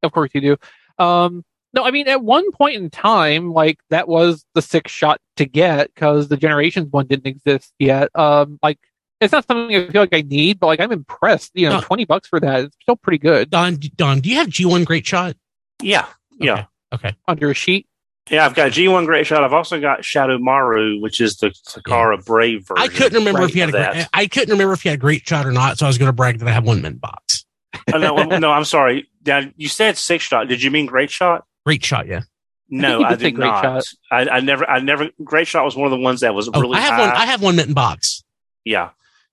[0.04, 0.58] Of course you do.
[1.04, 1.44] Um,
[1.74, 5.46] No, I mean at one point in time, like that was the six shot to
[5.46, 8.10] get because the Generations one didn't exist yet.
[8.16, 8.80] Um, like
[9.22, 11.52] it's not something I feel like I need, but like I'm impressed.
[11.54, 11.82] You know, No.
[11.82, 15.06] twenty bucks for that is still pretty good Don, Don, do you have G1 Great
[15.06, 15.36] Shot?
[15.82, 16.06] Yeah,
[16.40, 17.16] yeah, Okay.
[17.28, 17.88] under a sheet.
[18.30, 18.46] yeah.
[18.46, 19.44] I've got G1 Great Shot.
[19.44, 22.84] I've also got Shadow Maru, which is the Takara Brave version.
[22.84, 24.10] I couldn't remember right, if you had a great, that.
[24.14, 26.10] I couldn't remember if you had a great shot or not, so I was going
[26.10, 27.46] to brag that I have one mint box.
[27.94, 29.08] oh, no, no, I'm sorry.
[29.26, 30.48] Now, you said six shot.
[30.48, 31.46] Did you mean Great Shot?
[31.66, 32.22] Great shot, yeah.
[32.70, 33.64] No, you I, did Great not.
[33.64, 33.84] Shot.
[34.12, 35.10] I, I never, I never.
[35.24, 37.00] Great Shot was one of the ones that was Oh, really I have high.
[37.08, 37.10] one.
[37.10, 38.24] I have one mint box.
[38.66, 38.90] yeah,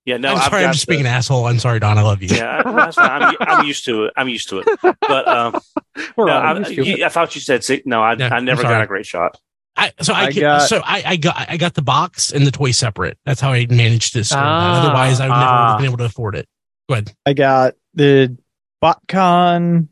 [0.07, 0.17] yeah.
[0.17, 1.45] No, I'm sorry, I'm just the- being an asshole.
[1.45, 1.97] I'm sorry, Don.
[1.97, 2.29] I love you.
[2.35, 2.63] Yeah.
[2.65, 4.13] I'm, I'm used to it.
[4.17, 4.67] I'm used to it.
[4.81, 5.59] But um,
[6.17, 6.87] no, I, used it.
[6.87, 7.85] you- I thought you said six.
[7.85, 9.39] No, I, Yeah, I never got a Great Shot.
[9.75, 12.47] I, so I, I get- got- so I, I got I got the box and
[12.47, 13.19] the toy separate.
[13.25, 14.81] That's how I managed to store Ah.
[14.81, 14.85] that.
[14.87, 15.67] Otherwise, I would never would Ah.
[15.69, 16.47] have been able to afford it.
[16.89, 17.13] Go ahead.
[17.27, 18.35] I got the
[18.83, 19.87] BotCon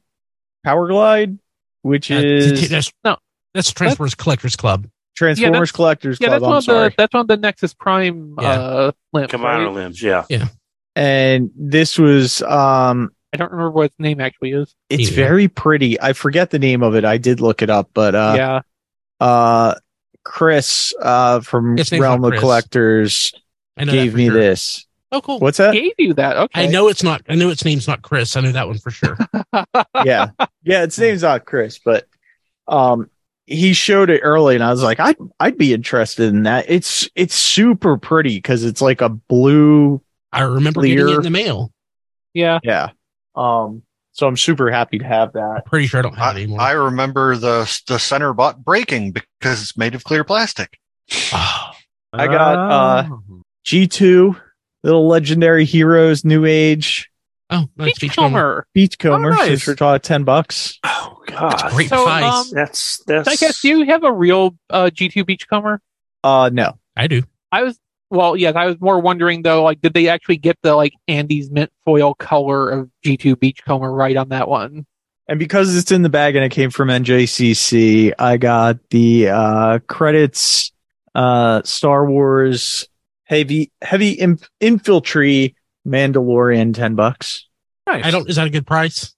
[0.63, 1.37] Power Glide,
[1.81, 3.17] which Uh, is that's, no.
[3.53, 4.87] that's Transformers Collectors Club.
[5.15, 6.41] Transformers that's- Collectors Yeah, Club.
[6.41, 6.89] that's one I'm of sorry.
[6.89, 8.47] the that's one of the Nexus Prime Yeah.
[8.49, 9.33] uh limps.
[9.33, 9.73] Combiner right?
[9.73, 10.01] limbs.
[10.01, 10.25] Yeah.
[10.29, 10.47] Yeah.
[10.95, 14.73] and this was um I don't remember what its name actually is.
[14.89, 15.15] it's Yeah.
[15.15, 15.99] very pretty.
[15.99, 17.03] I forget the name of it.
[17.05, 18.61] I did look it up, but uh yeah,
[19.19, 19.75] uh
[20.23, 22.39] Chris uh from Its Realm of Chris.
[22.41, 23.33] Collectors
[23.77, 24.33] I know that gave me sure.
[24.33, 24.85] this.
[25.11, 25.39] Oh, cool.
[25.39, 25.73] What's that?
[25.73, 26.35] gave you that.
[26.35, 27.21] Okay, I know it's not.
[27.29, 28.35] I know its name's not Chris.
[28.35, 29.17] I know that one for sure.
[30.03, 30.29] yeah.
[30.63, 32.05] Yeah, its name's not Chris, but
[32.67, 33.09] um
[33.45, 36.65] he showed it early and I was like, I'd I'd be interested in that.
[36.67, 41.29] It's it's super pretty because it's like a blue I remember getting it in the
[41.29, 41.71] mail.
[42.33, 42.89] Yeah, yeah.
[43.35, 43.83] Um
[44.13, 45.41] so I'm super happy to have that.
[45.57, 46.61] I'm pretty sure I don't have it I, anymore.
[46.61, 50.79] I remember the the center bot breaking because it's made of clear plastic.
[51.33, 51.71] Oh,
[52.13, 53.41] I got, uh, Oh.
[53.65, 54.39] G2,
[54.83, 57.09] little legendary heroes, new age,
[57.49, 58.65] oh, nice Beachcomber.
[58.73, 59.27] Beachcomber.
[59.27, 59.63] beachcomber, Oh, nice.
[59.63, 60.79] since we're ten bucks.
[60.83, 61.51] Oh God.
[61.51, 62.23] That's great So, price.
[62.33, 63.27] um, That's that's.
[63.27, 65.81] I guess do you have a real uh, G2 Beachcomber?
[66.23, 66.77] Uh no.
[66.95, 67.23] I do.
[67.51, 67.79] I was
[68.11, 71.49] well, yes, I was more wondering though, like, did they actually get the like Andy's
[71.49, 74.85] mint foil color of G2 Beachcomber right on that one?
[75.27, 79.79] And because it's in the bag and it came from NJCC, I got the uh
[79.87, 80.71] credits
[81.15, 82.87] uh Star Wars
[83.23, 87.47] heavy heavy inf- infantry Mandalorian 10 bucks.
[87.87, 88.05] Nice.
[88.05, 88.29] I don't.
[88.29, 89.13] Is that a good price?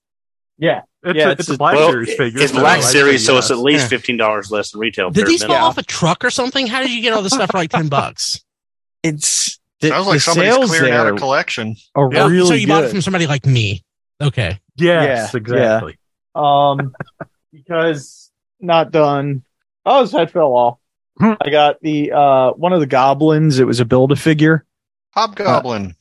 [0.57, 0.81] Yeah.
[1.03, 2.41] It's, yeah, a, it's it's a a- Black well, Series figure.
[2.41, 3.87] it's so Black Series, so it's at least Yeah.
[3.89, 5.09] fifteen dollars less than retail.
[5.09, 5.69] Did these fall minimum.
[5.69, 6.67] off a truck or something?
[6.67, 8.43] How did you get all this stuff for like ten bucks?
[9.03, 11.75] It's the, Sounds like the somebody's sales clearing out a collection.
[11.95, 12.73] are Oh, really so you good.
[12.73, 13.83] bought it from somebody like me?
[14.19, 14.59] Okay.
[14.75, 15.97] Yes, Yeah, exactly.
[16.35, 16.93] Um,
[17.53, 19.43] because not done.
[19.85, 20.79] Oh, his head fell off.
[21.19, 21.33] Hmm.
[21.39, 23.59] I got the uh one of the goblins.
[23.59, 24.65] It was a build a figure.
[25.11, 25.95] Hobgoblin.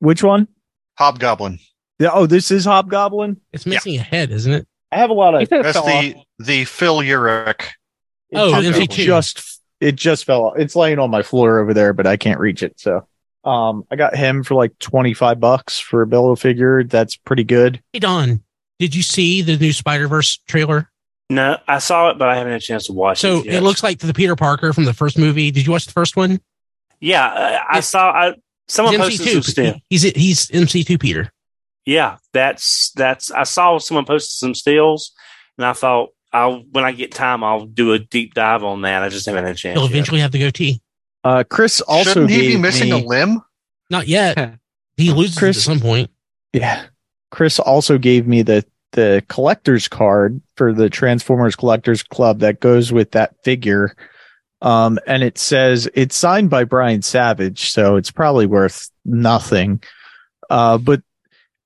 [0.00, 0.48] Which one?
[0.98, 1.60] Hobgoblin.
[1.98, 2.10] Yeah.
[2.12, 3.40] Oh, this is Hobgoblin.
[3.52, 4.66] It's missing a head, isn't it?
[4.90, 5.48] I have a lot of.
[5.48, 6.02] That's fell off.
[6.02, 7.62] the the Phil Urich.
[8.34, 8.82] Oh, just, MC2.
[8.82, 10.58] it just it just fell off.
[10.58, 12.78] It's laying on my floor over there, but I can't reach it.
[12.80, 13.06] So,
[13.44, 16.82] um, I got him for like twenty five bucks for a build a figure.
[16.84, 17.82] That's pretty good.
[17.92, 18.42] Hey Don,
[18.78, 20.90] did you see the new Spider Verse trailer?
[21.28, 23.44] No, I saw it, but I haven't had a chance to watch So it.
[23.44, 25.52] So it looks like the Peter Parker from the first movie.
[25.52, 26.40] Did you watch the first one?
[26.98, 28.10] Yeah, I, I saw.
[28.10, 28.34] I,
[28.70, 29.74] someone He's posted some still.
[29.88, 31.32] He's he's MC2 Peter.
[31.86, 33.30] Yeah, that's that's.
[33.30, 35.12] I saw someone posted some stills,
[35.58, 39.02] and I thought I'll when I get time I'll do a deep dive on that.
[39.02, 39.78] I just haven't had a chance.
[39.78, 39.92] He'll yet.
[39.92, 40.80] eventually have the goatee.
[41.24, 43.42] Uh, Chris also Shouldn't he gave be missing me, a limb?
[43.90, 44.58] Not yet.
[44.96, 46.10] He loses Chris- at some point.
[46.52, 46.86] Yeah.
[47.30, 52.92] Chris also gave me the the collector's card for the Transformers Collectors Club that goes
[52.92, 53.94] with that figure.
[54.62, 59.82] Um, and it says it's signed by Brian Savage, so it's probably worth nothing.
[60.50, 61.02] Uh, but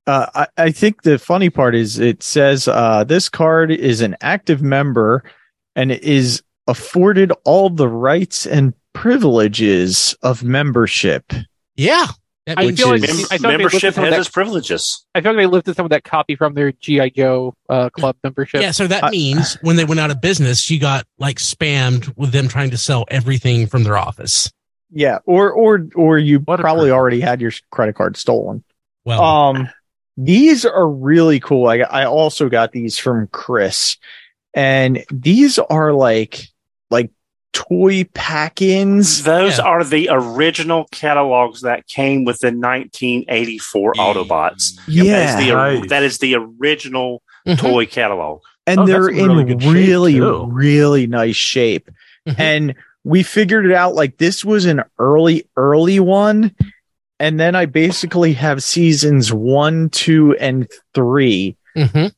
[0.07, 4.16] uh, I, I think the funny part is it says uh, this card is an
[4.20, 5.24] active member
[5.74, 11.32] and is afforded all the rights and privileges of membership.
[11.76, 12.07] Yeah.
[12.47, 14.28] That I means feel like Mem- I feel like they membership listed some has its
[14.28, 15.07] privileges.
[15.14, 18.16] I feel like they lifted some of that copy from their GI Joe uh, club
[18.22, 18.61] membership.
[18.61, 22.14] yeah, so that I- means when they went out of business, you got like spammed
[22.16, 24.51] with them trying to sell everything from their office.
[24.90, 26.92] Yeah, or or or you What probably privilege.
[26.99, 28.62] already had your credit card stolen.
[29.07, 29.68] Well, Um,
[30.16, 31.66] these are really cool.
[31.66, 33.97] I I also got these from Chris,
[34.53, 36.47] and these are like
[36.90, 37.11] like
[37.55, 39.23] toy pack-ins.
[39.23, 39.65] Those Yeah.
[39.65, 44.75] are the original catalogs that came with the 1984 Autobots.
[44.77, 45.89] That Yeah, is the, Nice.
[45.89, 48.41] that is the original mhm, toy catalog.
[48.67, 49.45] and Oh, they're in in really
[49.75, 50.49] really good shape, too.
[50.51, 51.91] really nice shape.
[52.29, 52.35] mhm.
[52.39, 52.75] And
[53.05, 56.55] we figured it out like this was an early early one,
[57.21, 61.57] and then I basically have seasons one, two, and three.
[61.77, 62.13] Mhm.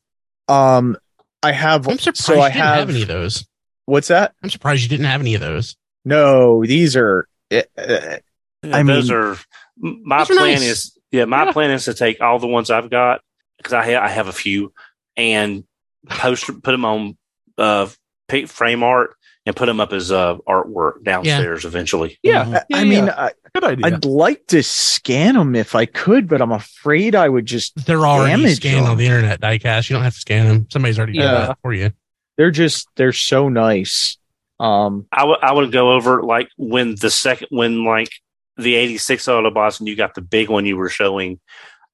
[0.48, 0.96] um
[1.42, 1.88] I have.
[1.88, 3.46] I'm surprised so you I didn't have, have any of those.
[3.86, 4.34] What's that?
[4.42, 5.76] I'm surprised you didn't have any of those.
[6.04, 7.26] No, these are.
[7.52, 9.38] Uh, Yeah, I those mean- are
[9.78, 10.62] my Those are plan nice.
[10.62, 11.52] is yeah my Yeah.
[11.52, 13.20] plan is to take all the ones I've got
[13.58, 14.72] because I ha- I have a few
[15.16, 15.64] and
[16.08, 17.16] post put them on
[17.58, 17.86] uh
[18.28, 19.14] pa- frame art
[19.44, 22.18] and put them up as uh artwork downstairs eventually.
[22.22, 22.44] Yeah.
[22.44, 22.54] Mhm.
[22.56, 23.08] I, Yeah, I mean.
[23.08, 23.86] I, Good idea.
[23.86, 27.86] I'd like to scan them if I could, but I'm afraid I would just.
[27.86, 28.90] They're already Damage scanned them.
[28.92, 29.88] on the internet, diecast.
[29.88, 30.66] You don't have to scan them.
[30.70, 31.90] Somebody's already done that for you.
[32.36, 32.88] They're just.
[32.96, 34.16] They're so nice.
[34.60, 35.06] Um.
[35.12, 38.10] I would I would go over like when the second when like
[38.56, 41.38] the 86 Autobots and you got the big one you were showing.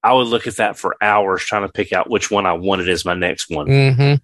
[0.05, 2.88] I would look at that for hours trying to pick out which one I wanted
[2.88, 3.66] as my next one.
[3.66, 4.14] Mm-hmm.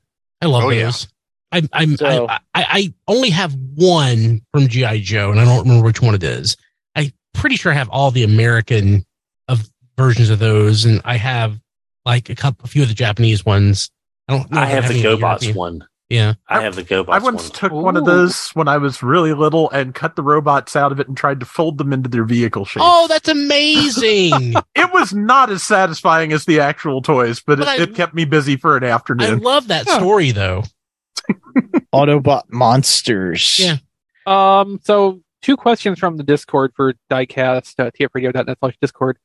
[0.43, 0.85] I love Oh, yeah.
[0.87, 1.09] those.
[1.53, 5.62] I'm, I'm, So- I, I, I only have one from GI Joe, and I don't
[5.66, 6.57] remember which one it is.
[6.97, 9.05] I'm pretty sure I have all the American
[9.49, 11.59] of versions of those, and I have
[12.05, 13.91] like a couple, a few of the Japanese ones.
[14.29, 14.51] I don't.
[14.51, 15.85] know I if have the GoBots European- one.
[16.11, 17.52] Yeah, I have the GoBots I once one.
[17.52, 21.00] took one of those when I was really little and cut the robots out of
[21.00, 22.82] it and tried to fold them into their vehicle shape.
[22.82, 24.54] Oh, that's amazing!
[24.74, 28.14] It was not as satisfying as the actual toys, but, But it, I- it kept
[28.14, 29.30] me busy for an afternoon.
[29.30, 30.62] I love that story though.
[31.92, 33.59] Autobot monsters.
[33.59, 33.76] Yeah.
[34.26, 39.18] Um, so two questions from the Discord for diecast, uh, tfradio.net slash Discord.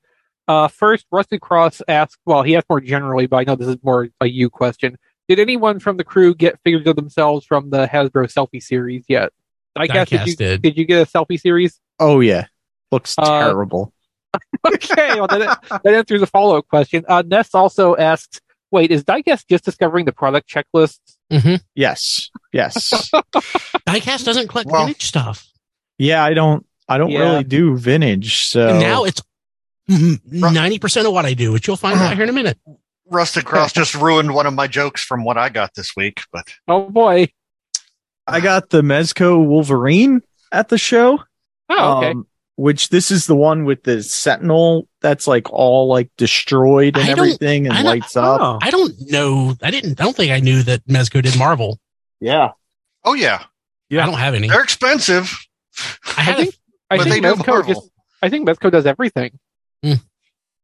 [0.47, 3.77] Uh, first, Rusty Cross asked, well, he asked more generally, but I know this is
[3.83, 4.97] more a you question.
[5.27, 9.31] Did anyone from the crew get figures of themselves from the Hasbro selfie series yet?
[9.77, 10.61] Diecast, did, you, did.
[10.61, 11.79] did you get a selfie series?
[11.99, 12.47] Oh yeah.
[12.91, 13.93] Looks Uh, terrible.
[14.67, 17.05] okay, well, that, that answers a follow up question.
[17.07, 20.99] Uh, Ness also asked, wait, is Diecast just discovering the product checklists?
[21.75, 22.29] Yes.
[22.51, 23.11] Yes.
[23.87, 25.47] Diecast doesn't collect Well- vintage stuff.
[25.97, 26.23] yeah.
[26.23, 26.65] I don't.
[26.89, 27.19] I don't Yeah.
[27.19, 28.43] really do vintage.
[28.43, 29.21] So And now it's
[29.87, 32.57] ninety percent of what I do, which you'll find out here in a minute.
[33.09, 36.47] Rusted Cross just ruined one of my jokes from what I got this week, but
[36.67, 37.27] Oh boy.
[38.25, 41.21] I got the Mezco Wolverine at the show.
[41.69, 42.11] Oh, okay.
[42.11, 47.09] Um, which this is the one with the Sentinel that's like all like destroyed and
[47.09, 48.39] everything and lights up.
[48.41, 48.59] Oh.
[48.61, 49.55] I don't know.
[49.61, 49.99] I didn't.
[49.99, 51.79] I don't think I knew that Mezco did Marvel.
[52.21, 52.51] Yeah.
[53.03, 53.43] oh yeah,
[53.89, 54.03] Yeah.
[54.03, 54.47] I don't have any.
[54.47, 55.35] they're expensive.
[56.17, 56.55] I had think-
[56.91, 57.73] I but think they Mezco Marvel.
[57.73, 57.89] just
[58.21, 59.37] I think Mezco does everything.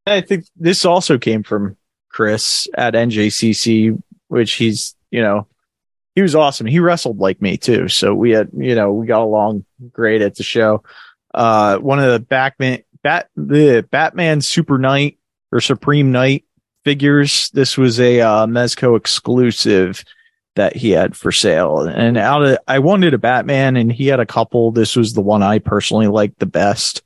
[0.05, 1.75] I think this also came from
[2.09, 5.47] Chris at NJCC, which he's, you know,
[6.15, 6.67] he was awesome.
[6.67, 7.87] He wrestled like me too.
[7.87, 10.83] So we had, you know, we got along great at the show.
[11.33, 15.17] Uh, one of the Batman, Bat, the Batman Super Knight
[15.51, 16.43] or Supreme Knight
[16.83, 17.49] figures.
[17.51, 20.03] This was a, uh, Mezco exclusive
[20.55, 21.81] that he had for sale.
[21.81, 24.71] And out of, I wanted a Batman and he had a couple.
[24.71, 27.03] This was the one I personally liked the best,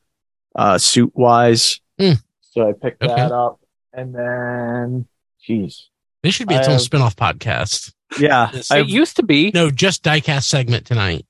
[0.55, 1.79] uh, suit wise.
[1.99, 2.13] Hmm.
[2.41, 3.13] So I picked Okay.
[3.13, 3.59] that up
[3.93, 5.07] and then,
[5.47, 5.83] jeez.
[6.23, 7.93] This should be I its own have- spin-off podcast.
[8.19, 8.49] Yeah.
[8.53, 8.71] Yes.
[8.71, 9.51] I it used to be.
[9.53, 11.25] No, just diecast segment tonight.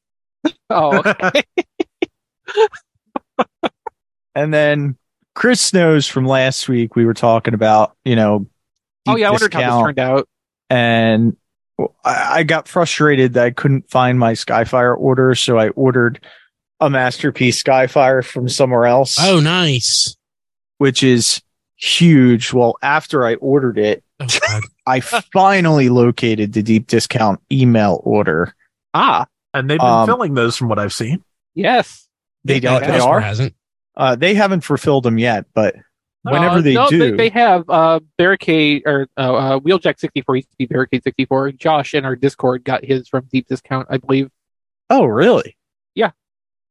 [0.70, 1.44] Oh, okay.
[4.36, 4.98] And then
[5.36, 8.48] Chris knows from last week we were talking about, you know,
[9.08, 9.28] oh deep yeah.
[9.28, 10.28] I wondered how this turned out.
[10.70, 11.38] and
[12.04, 16.20] I, I got frustrated that I couldn't find my Skyfire order, so I ordered
[16.80, 20.16] a masterpiece Skyfire from somewhere else, Oh, nice.
[20.80, 21.42] which is
[21.84, 22.54] huge.
[22.54, 24.28] Well, after I ordered it, Oh,
[24.88, 28.56] I finally located the deep discount email order.
[28.94, 31.24] Ah, and they've been Um, filling those from what I've seen.
[31.54, 32.08] yes.
[32.46, 32.82] They Yeah, don't.
[32.82, 33.20] They Customer are.
[33.22, 33.56] hasn't.
[33.96, 35.76] Uh, they haven't fulfilled them yet, but
[36.24, 40.22] whenever Uh, they no, do, they, they have uh, barricade or uh, uh, wheeljack sixty
[40.22, 41.52] four used to be barricade sixty four.
[41.54, 44.30] Josh in our Discord got his from deep discount, I believe.
[44.90, 45.56] Oh, really?
[45.96, 46.12] Yeah.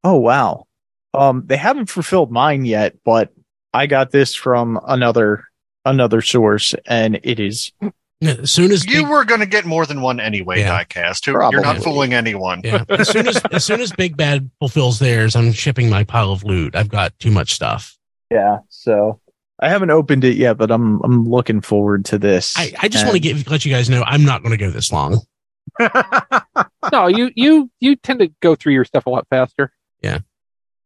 [0.04, 0.66] Oh, wow.
[1.14, 3.32] Um, they haven't fulfilled mine yet, but
[3.74, 5.44] I got this from another
[5.84, 7.72] another source, and it is
[8.22, 10.84] As soon as You Big, were going to get more than one anyway, Yeah.
[10.84, 11.26] Diecast.
[11.26, 12.60] You're not fooling anyone.
[12.64, 16.30] yeah, as soon as as soon as Big Bad fulfills theirs, I'm shipping my pile
[16.32, 16.76] of loot.
[16.76, 17.96] I've got too much stuff.
[18.30, 18.58] yeah.
[18.68, 19.20] So
[19.60, 22.54] I haven't opened it yet, but I'm I'm looking forward to this.
[22.56, 24.70] I, I just want to get let you guys know I'm not going to go
[24.70, 25.20] this long.
[26.92, 29.72] No, you you you tend to go through your stuff a lot faster.
[30.02, 30.18] Yeah,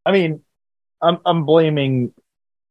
[0.05, 0.41] I mean,
[1.01, 2.13] I'm I'm blaming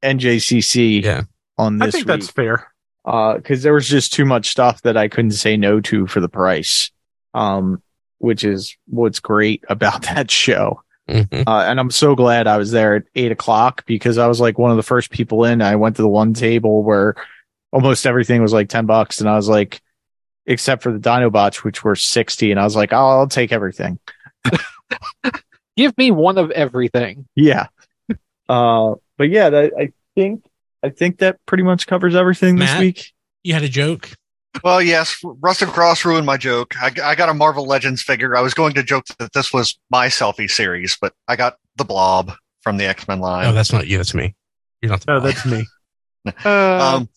[0.06, 1.22] NJCC Yeah.
[1.58, 1.88] on this.
[1.88, 2.72] I think week that's fair.
[3.04, 6.28] because there was just too much stuff that I couldn't say no to for the
[6.28, 6.90] price.
[7.34, 7.82] Um,
[8.18, 10.82] which is what's great about that show.
[11.08, 11.44] Mhm.
[11.46, 14.58] Uh, and I'm so glad I was there at eight o'clock because I was like
[14.58, 15.60] one of the first people in.
[15.62, 17.14] I went to the one table where
[17.72, 19.20] almost everything was like 10 bucks.
[19.20, 19.80] And I was like,
[20.46, 22.50] except for the Dinobots, which were 60.
[22.50, 23.98] And I was like, oh, I'll take everything.
[25.76, 27.26] Give me one of everything.
[27.34, 27.66] Yeah.
[28.48, 30.44] uh, but yeah, that, I think,
[30.82, 33.12] I think that pretty much covers everything this week.
[33.42, 34.10] You had a joke.
[34.64, 36.74] Well, yes, Rusted Cross ruined my joke.
[36.80, 38.36] I, I got a Marvel Legends figure.
[38.36, 41.84] I was going to joke that this was my selfie series, but I got the
[41.84, 43.44] Blob from the X Men line.
[43.44, 43.98] No, that's not you.
[43.98, 44.34] That's me.
[44.80, 45.00] You're not.
[45.02, 45.34] The No, boss.
[45.34, 45.66] that's me.
[46.44, 47.08] Uh, um,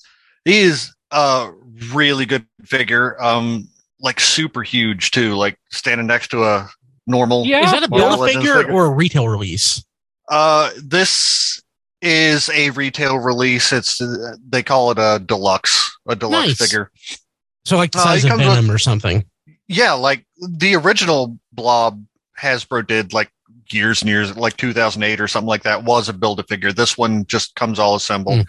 [0.46, 1.50] he is a
[1.92, 3.20] really good figure.
[3.20, 3.68] Um,
[4.00, 5.34] like super huge too.
[5.36, 6.70] Like standing next to a
[7.08, 7.46] normal.
[7.46, 7.66] Yeah.
[7.66, 8.72] Is that a Marvel build a figure figure.
[8.72, 9.84] or a retail release?
[10.30, 11.60] Uh, this
[12.02, 13.72] is a retail release.
[13.74, 16.58] It's uh, they call it a deluxe, a deluxe Nice.
[16.58, 16.92] figure.
[17.66, 19.26] So like the Uh, size it of comes with- or something.
[19.68, 22.04] Yeah, like the original Blob
[22.40, 23.30] Hasbro did like
[23.72, 26.72] years and years, like 2008 or something like that, was a build a figure.
[26.72, 28.48] This one just comes all assembled,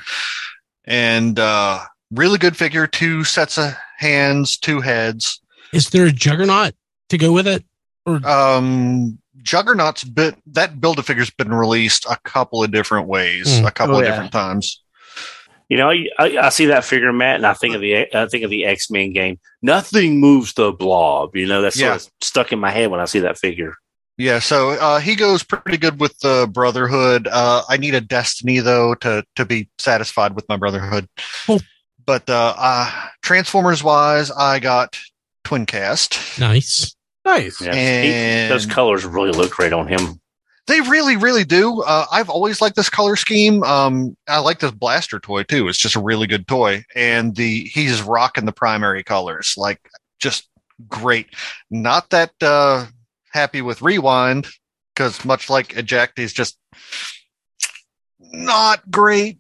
[0.87, 2.87] and uh, really good figure.
[2.87, 5.41] Two sets of hands, two heads.
[5.75, 6.75] Is there a Juggernaut
[7.11, 7.65] to go with it?
[8.07, 13.67] Um, Juggernaut's bit that build a figure's been released a couple of different ways, Hmm.
[13.67, 14.11] a couple Oh, of yeah.
[14.13, 14.83] different times.
[15.69, 18.43] You know, I, I see that figure, Matt, and I think of the I think
[18.43, 19.39] of the X Men game.
[19.63, 21.37] Nothing moves the blob.
[21.37, 21.97] You know, that's Yeah.
[21.97, 23.75] sort of stuck in my head when I see that figure.
[24.19, 27.27] Yeah, so uh, he goes pretty good with the Brotherhood.
[27.31, 31.09] Uh, I need a Destiny though to to be satisfied with my Brotherhood.
[32.07, 32.91] But uh, uh,
[33.23, 34.99] Transformers wise, I got
[35.45, 36.97] Twincast, Nice.
[37.31, 37.61] Nice.
[37.61, 40.21] Yeah, and he, those colors really look great on him.
[40.67, 41.83] they really, really do.
[41.83, 43.63] Uh, I've always liked this color scheme.
[43.63, 45.69] Um, I like this blaster toy too.
[45.69, 49.81] It's just a really good toy, and the he's rocking the primary colors, like
[50.19, 50.49] just
[50.89, 51.29] great.
[51.71, 52.87] Not that uh,
[53.33, 54.49] happy with Rewind
[54.95, 56.59] because much like Eject, he's just
[58.19, 59.39] not great.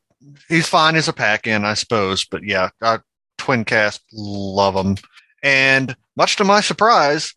[0.48, 2.98] He's fine as a pack in, I suppose, but yeah, uh,
[3.38, 4.96] Twincast, love him.
[5.42, 7.32] And much to my surprise,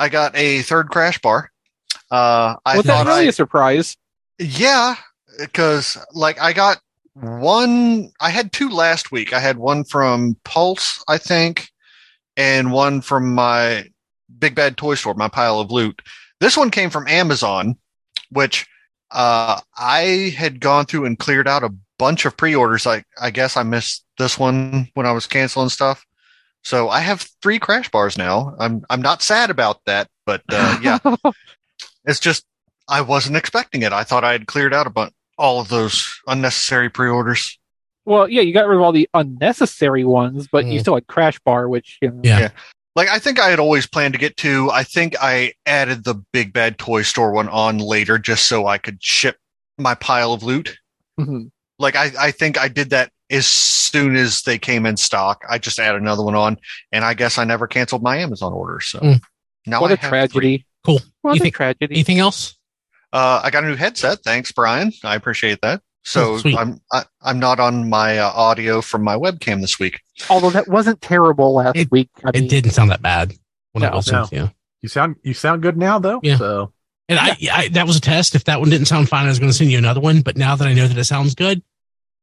[0.00, 1.48] I got a third Crashbar.
[2.10, 3.98] Uh, I was that really I, a surprise?
[4.38, 4.94] yeah,
[5.38, 6.80] because like I got
[7.12, 9.34] one, I had two last week.
[9.34, 11.68] I had one from Pulse, I think,
[12.34, 13.84] and one from my
[14.38, 16.00] Big Bad Toy Store, my pile of loot.
[16.40, 17.76] This one came from Amazon,
[18.30, 18.66] which
[19.10, 22.86] uh, I had gone through and cleared out a bunch of pre-orders.
[22.86, 26.06] I I guess I missed this one when I was canceling stuff.
[26.62, 28.54] So I have three Crashbars now.
[28.58, 30.98] I'm I'm not sad about that, but uh, yeah,
[32.04, 32.44] it's just
[32.88, 33.92] I wasn't expecting it.
[33.92, 37.58] I thought I had cleared out a bunch all of those unnecessary pre-orders.
[38.04, 40.80] well, yeah, you got rid of all the unnecessary ones, but you Mm.
[40.82, 42.38] still had Crashbar, which you know, Yeah.
[42.40, 42.50] Yeah.
[42.96, 44.70] Like I think I had always planned to get to.
[44.70, 48.76] I think I added the Big Bad Toy Store one on later just so I
[48.78, 49.38] could ship
[49.78, 50.76] my pile of loot.
[51.18, 51.50] mhm.
[51.78, 55.44] Like I, I think I did that as soon as they came in stock.
[55.48, 56.58] I just added another one on,
[56.92, 58.80] and I guess I never canceled my Amazon order.
[58.80, 59.20] So Mm.
[59.66, 60.10] now what I a have three.
[60.10, 60.66] tragedy!
[60.84, 61.00] Cool.
[61.22, 61.94] What You a think- tragedy!
[61.94, 62.56] Anything else?
[63.12, 64.20] Uh, I got a new headset.
[64.24, 64.92] Thanks, Brian.
[65.04, 65.82] I appreciate that.
[66.04, 66.56] So Oh.
[66.56, 70.00] I'm I, I'm not on my uh, audio from my webcam this week.
[70.30, 72.08] Although that wasn't terrible last It- week.
[72.24, 73.34] I mean, It didn't sound that bad
[73.72, 73.96] when I No.
[73.96, 74.26] listened No.
[74.26, 74.50] to you.
[74.82, 76.20] You sound you sound good now though.
[76.22, 76.38] Yeah.
[76.38, 76.72] So
[77.10, 78.34] And I, I, that was a test.
[78.34, 80.22] If that one didn't sound fine, I was going to send you another one.
[80.22, 81.60] But now that I know that it sounds good,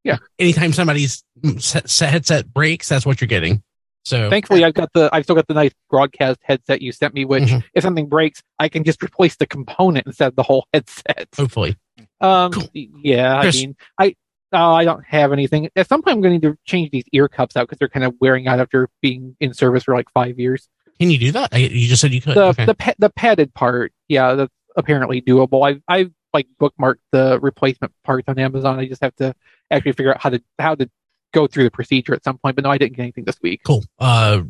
[0.03, 0.17] Yeah.
[0.39, 1.23] Anytime somebody's
[1.57, 3.63] set, set headset breaks, that's what you're getting.
[4.05, 7.25] So Thankfully, I've got the I've still got the nice broadcast headset you sent me.
[7.25, 7.63] Which, Mhm.
[7.73, 11.27] if something breaks, I can just replace the component instead of the whole headset.
[11.35, 11.75] hopefully,
[12.21, 12.69] Um, Cool.
[12.73, 13.57] yeah, Chris.
[13.57, 14.15] I mean, I
[14.53, 15.69] uh, I don't have anything.
[15.75, 17.89] At some point, I'm going to need to change these ear cups out because they're
[17.89, 20.69] kind of wearing out after being in service for like five years.
[21.01, 21.49] can you do that?
[21.51, 22.35] I, you just said you could.
[22.37, 22.65] The okay.
[22.65, 25.67] the pa- the padded part, yeah, that's apparently doable.
[25.67, 28.79] I've I like bookmark the replacement parts on Amazon.
[28.79, 29.33] I just have to
[29.71, 30.89] actually figure out how to how to
[31.33, 32.55] go through the procedure at some point.
[32.55, 33.61] But no, I didn't get anything this week.
[33.63, 33.83] cool.
[33.99, 34.41] Uh,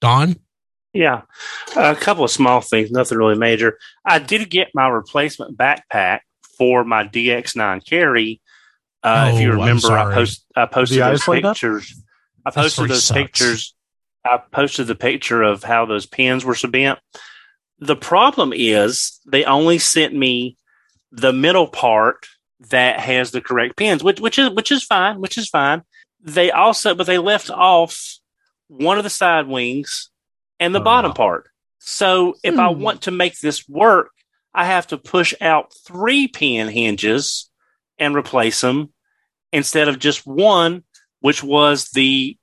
[0.00, 0.36] Don.
[0.92, 1.22] Yeah,
[1.76, 3.78] a couple of small things, nothing really major.
[4.04, 6.20] I did get my replacement backpack
[6.56, 8.40] for my DX9 carry.
[9.02, 10.14] Uh, if you Oh, remember, I sorry.
[10.14, 11.54] post I posted The those eyes light up?
[11.56, 12.02] pictures.
[12.46, 13.18] I posted story those sucks.
[13.20, 13.74] pictures.
[14.24, 16.98] I posted the picture of how those pins were bent.
[17.78, 20.56] The problem is they only sent me
[21.12, 22.26] the middle part
[22.70, 25.82] that has the correct pins, which which is which is fine, which is fine.
[26.20, 28.18] They also, but they left off
[28.68, 30.10] one of the side wings
[30.58, 30.84] and the Oh.
[30.84, 31.48] bottom part.
[31.78, 32.80] So if I Hmm.
[32.80, 34.10] want to make this work,
[34.54, 37.50] I have to push out three pin hinges
[37.98, 38.92] and replace them
[39.52, 40.82] instead of just one,
[41.20, 42.36] which was the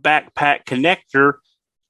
[0.00, 1.34] backpack connector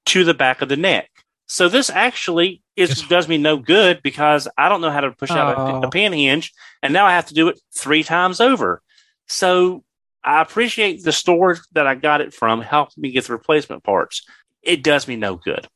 [0.06, 1.10] to the back of the neck.
[1.46, 3.02] So this actually Yes.
[3.08, 5.82] does me no good because I don't know how to push out a, Oh.
[5.82, 8.82] a pin hinge, and now I have to do it three times over.
[9.28, 9.84] So
[10.24, 14.24] I appreciate the store that I got it from helped me get the replacement parts.
[14.62, 15.66] It does me no good.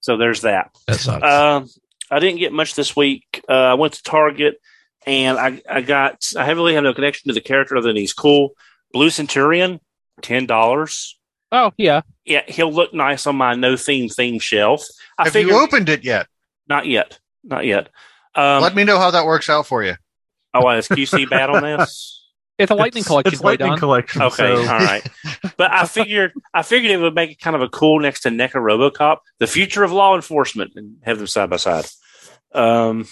[0.00, 0.70] So there's that.
[0.86, 1.22] That sucks.
[1.24, 1.68] Um,
[2.10, 3.44] I didn't get much this week.
[3.48, 4.56] Uh, I went to Target
[5.06, 8.14] and I, I got, I really have no connection to the character other than he's
[8.14, 8.50] cool.
[8.92, 9.78] Blue Centurion,
[10.22, 11.14] $10.
[11.52, 12.02] Oh yeah.
[12.24, 14.84] Yeah, he'll look nice on my no theme theme shelf.
[15.18, 16.26] I Have figured you opened it yet?
[16.68, 17.88] not yet, not yet.
[18.34, 19.94] Um, Let me know how that works out for you.
[20.54, 22.16] oh, is QC bad on this?
[22.58, 23.78] It's a lightning It's- collection, It's lightning Don?
[23.78, 24.22] collection.
[24.22, 25.04] Okay, so- all right.
[25.56, 28.28] But I figured I figured it would make it kind of a cool next to
[28.28, 31.86] NECA RoboCop, the future of law enforcement, and have them side by side.
[32.54, 33.06] Um,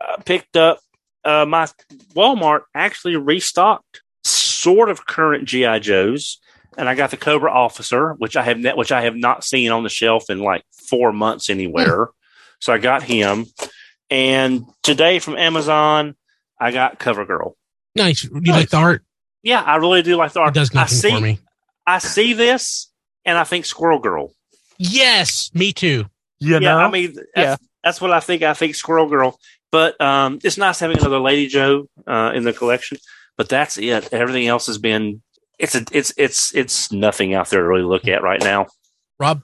[0.00, 0.80] I picked up
[1.24, 1.68] uh, my
[2.14, 6.40] Walmart actually restocked sort of current GI Joes,
[6.76, 9.70] and I got the Cobra Officer, which I have ne- which I have not seen
[9.72, 12.08] on the shelf in like four months anywhere.
[12.60, 13.46] So I got him,
[14.10, 16.14] and today from Amazon
[16.60, 17.52] I got CoverGirl.
[17.94, 18.22] Nice.
[18.22, 19.02] Do you like the art?
[19.42, 20.54] Yeah, I really do like the It art.
[20.54, 21.38] does I nothing see, for me.
[21.86, 22.90] I see this
[23.24, 24.32] and I think Squirrel Girl.
[24.78, 26.06] Yes, me too.
[26.38, 26.78] You yeah, know?
[26.78, 27.56] I mean, that's, Yeah.
[27.82, 28.42] that's what I think.
[28.42, 29.38] I think Squirrel Girl.
[29.72, 32.98] But um, it's nice having another Lady Joe uh, in the collection.
[33.36, 34.12] But that's it.
[34.12, 35.22] Everything else has been.
[35.58, 35.84] It's a.
[35.92, 38.66] It's it's it's nothing out there to really look at right now.
[39.18, 39.42] Rob,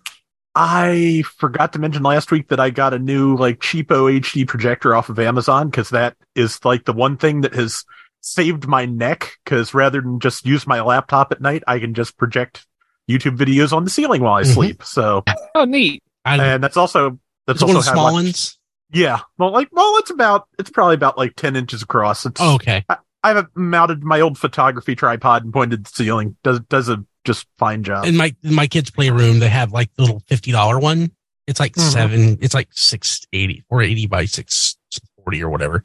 [0.54, 4.94] I forgot to mention last week that I got a new like cheapo HD projector
[4.94, 7.84] off of Amazon because that is like the one thing that has
[8.20, 9.32] saved my neck.
[9.44, 12.66] Because rather than just use my laptop at night, I can just project
[13.10, 14.54] YouTube videos on the ceiling while I Mhm.
[14.54, 14.82] sleep.
[14.84, 15.24] So,
[15.54, 16.02] Oh, neat.
[16.24, 18.58] I, and that's also that's it's one also of the small like- ones.
[18.94, 22.26] Yeah, well, like well, it's about it's probably about like ten inches across.
[22.26, 22.84] It's Oh, okay.
[22.90, 22.98] I
[23.30, 26.36] have mounted my old photography tripod and pointed the ceiling.
[26.42, 28.04] Does does a just fine job.
[28.06, 31.12] In my in my kids' playroom, they have like the little fifty dollar one.
[31.46, 31.92] It's like Mhm.
[31.92, 32.38] seven.
[32.40, 34.76] It's like six eighty or eighty by six
[35.22, 35.84] forty or whatever.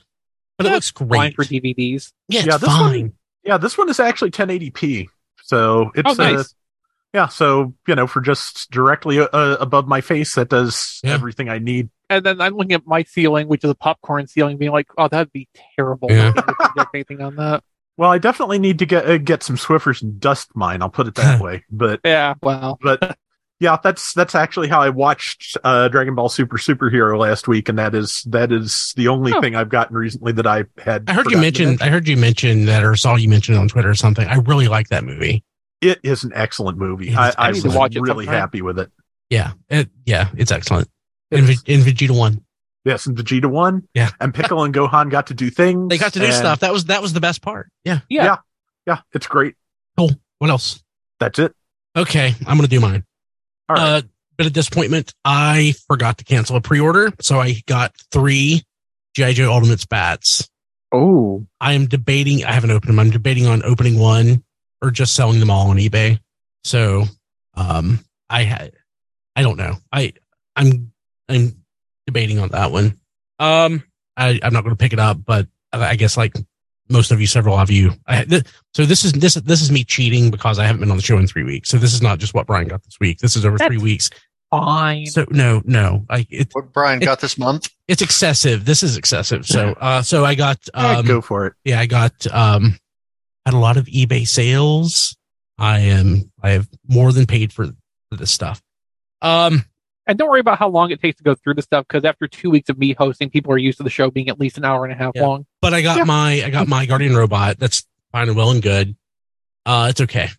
[0.58, 1.36] But it looks Fine great.
[1.36, 2.12] for DVDs.
[2.28, 5.08] Yeah, Yeah, this one- Yeah, this one is actually 1080p.
[5.44, 6.54] So it's Oh, nice.
[7.14, 9.28] Uh, yeah, so you know, for just directly uh,
[9.60, 11.14] above my face, that does Yeah.
[11.14, 11.90] everything I need.
[12.10, 15.08] And then I'm looking at my ceiling, which is a popcorn ceiling, being like, "Oh,
[15.08, 16.32] that'd be terrible." Yeah.
[16.78, 17.64] to anything on that.
[17.98, 20.82] Well, I definitely need to get uh, get some Swiffers and dust mine.
[20.82, 21.64] I'll put it that way.
[21.72, 22.36] But Yeah.
[22.42, 22.78] Well.
[22.82, 23.18] but
[23.60, 27.80] yeah, that's that's actually how I watched uh, Dragon Ball Super Superhero last week, and
[27.80, 29.42] that is that is the only Oh.
[29.42, 31.06] thing I've gotten recently that I had.
[31.10, 31.78] I heard you forgotten to mention.
[31.82, 34.28] I heard you mention that, or saw you mention it on Twitter or something.
[34.28, 35.44] I really like that movie.
[35.82, 37.08] It is an excellent movie.
[37.10, 38.40] It is I, I was to watch really sometime.
[38.42, 38.92] happy with it.
[39.30, 40.90] Yeah, it, yeah, it's excellent.
[41.32, 42.44] In, Ve- in Vegeta one,
[42.86, 43.88] Yes, and Vegeta one.
[43.94, 44.12] Yeah.
[44.22, 45.90] and Piccolo and Gohan got to do things.
[45.90, 46.62] they got to do and- stuff.
[46.62, 47.70] That was that was the best part.
[47.84, 48.00] Yeah.
[48.10, 48.38] Yeah.
[48.86, 49.56] Yeah, it's great.
[49.98, 50.12] Cool.
[50.40, 50.82] What else?
[51.20, 51.54] That's it.
[51.98, 53.04] Okay, I'm gonna do mine.
[53.68, 53.84] All right.
[53.84, 54.02] Uh,
[54.38, 55.14] bit of disappointment.
[55.26, 58.64] I forgot to cancel a pre-order, so I got three
[59.16, 60.48] GI Joe Ultimates bats.
[60.94, 61.46] Oh.
[61.60, 62.46] I am debating.
[62.46, 63.00] I haven't opened them.
[63.00, 64.42] I'm debating on opening one
[64.82, 66.20] or just selling them all on eBay.
[66.64, 67.06] So,
[67.56, 68.74] um, I had,
[69.36, 69.76] I don't know.
[69.92, 70.14] I,
[70.56, 70.92] I'm,
[71.30, 71.64] I'm
[72.06, 73.00] debating on that one.
[73.40, 73.84] Um,
[74.16, 76.36] I, I'm not going to pick it up, but I guess like
[76.90, 78.44] most of you, several of you, I, th-
[78.74, 81.18] so this is, this, this is me cheating because I haven't been on the show
[81.18, 81.70] in three weeks.
[81.70, 83.20] So this is not just what Brian got this week.
[83.20, 84.10] This is over three weeks.
[84.50, 85.06] Fine.
[85.08, 87.70] So no, no, I, it, What Brian It- got this month?
[87.88, 88.66] it's excessive.
[88.66, 89.46] This is excessive.
[89.46, 91.54] So, uh, so I got, Yeah, um, go for it.
[91.66, 92.78] yeah, I got um
[93.48, 95.16] had a lot of eBay sales.
[95.58, 97.68] I am I have more than paid for,
[98.10, 98.62] for this stuff.
[99.22, 99.64] Um
[100.06, 102.28] And don't worry about how long it takes to go through the stuff, because after
[102.28, 104.66] two weeks of me hosting, people are used to the show being at least an
[104.66, 105.26] hour and a half Yeah.
[105.26, 105.46] long.
[105.62, 106.04] but I got Yeah.
[106.04, 107.58] my I got my Guardian robot.
[107.58, 108.96] That's fine and well and good.
[109.66, 110.30] Uh it's okay.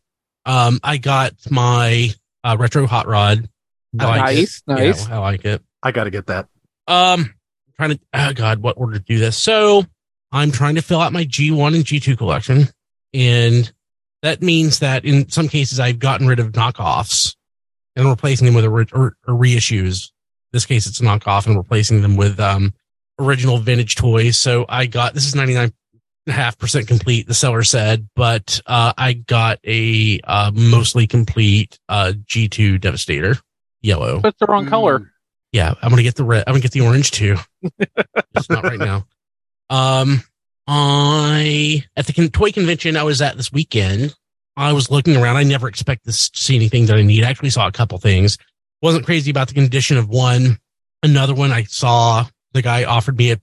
[0.45, 2.11] Um I got my
[2.45, 3.49] uh retro hot rod.
[3.99, 4.63] I nice, it.
[4.67, 5.09] nice.
[5.09, 5.63] Yeah, I like it.
[5.83, 6.47] I got to get that.
[6.87, 7.35] Um
[7.77, 9.37] trying to oh god, what order to do this.
[9.37, 9.85] So
[10.31, 12.69] I'm trying to fill out my G1 and G2 collection.
[13.15, 13.71] And
[14.23, 17.35] that means that in some cases I've gotten rid of knockoffs
[17.97, 20.07] and replacing them with a re- or, or reissues.
[20.07, 22.73] In this case, it's a knockoff and replacing them with um,
[23.19, 24.39] original vintage toys.
[24.39, 30.21] So I got this is 99.5% complete, the seller said, but uh, I got a
[30.25, 33.37] uh, mostly complete uh, G2 Devastator
[33.83, 34.21] yellow.
[34.21, 34.71] But it's the wrong Mm.
[34.71, 35.13] color.
[35.53, 36.45] Yeah, I'm gonna get the red.
[36.47, 37.37] I'm gonna get the orange too.
[38.37, 39.07] Just not right now.
[39.71, 40.23] Um,
[40.69, 44.15] I at the toy convention I was at this weekend.
[44.57, 45.36] I was looking around.
[45.36, 47.24] I never expect to see anything that I need.
[47.24, 48.36] I actually saw a couple things.
[48.82, 50.59] Wasn't crazy about the condition of one.
[51.03, 53.40] Another one I saw the guy offered me a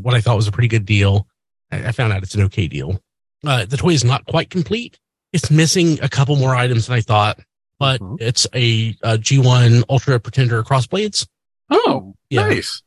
[0.00, 1.26] what I thought was a pretty good deal.
[1.70, 3.00] I, I found out it's an okay deal.
[3.46, 4.98] Uh, the toy is not quite complete.
[5.32, 7.40] It's missing a couple more items than I thought,
[7.78, 8.16] but Mhm.
[8.20, 11.26] it's a, a G1 Ultra Pretender crossblades.
[11.68, 12.48] Oh, Yeah.
[12.48, 12.82] Nice.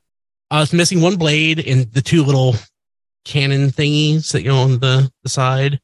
[0.49, 2.55] Uh, it's missing one blade and the two little
[3.27, 5.79] cannon thingies that go on the, the side.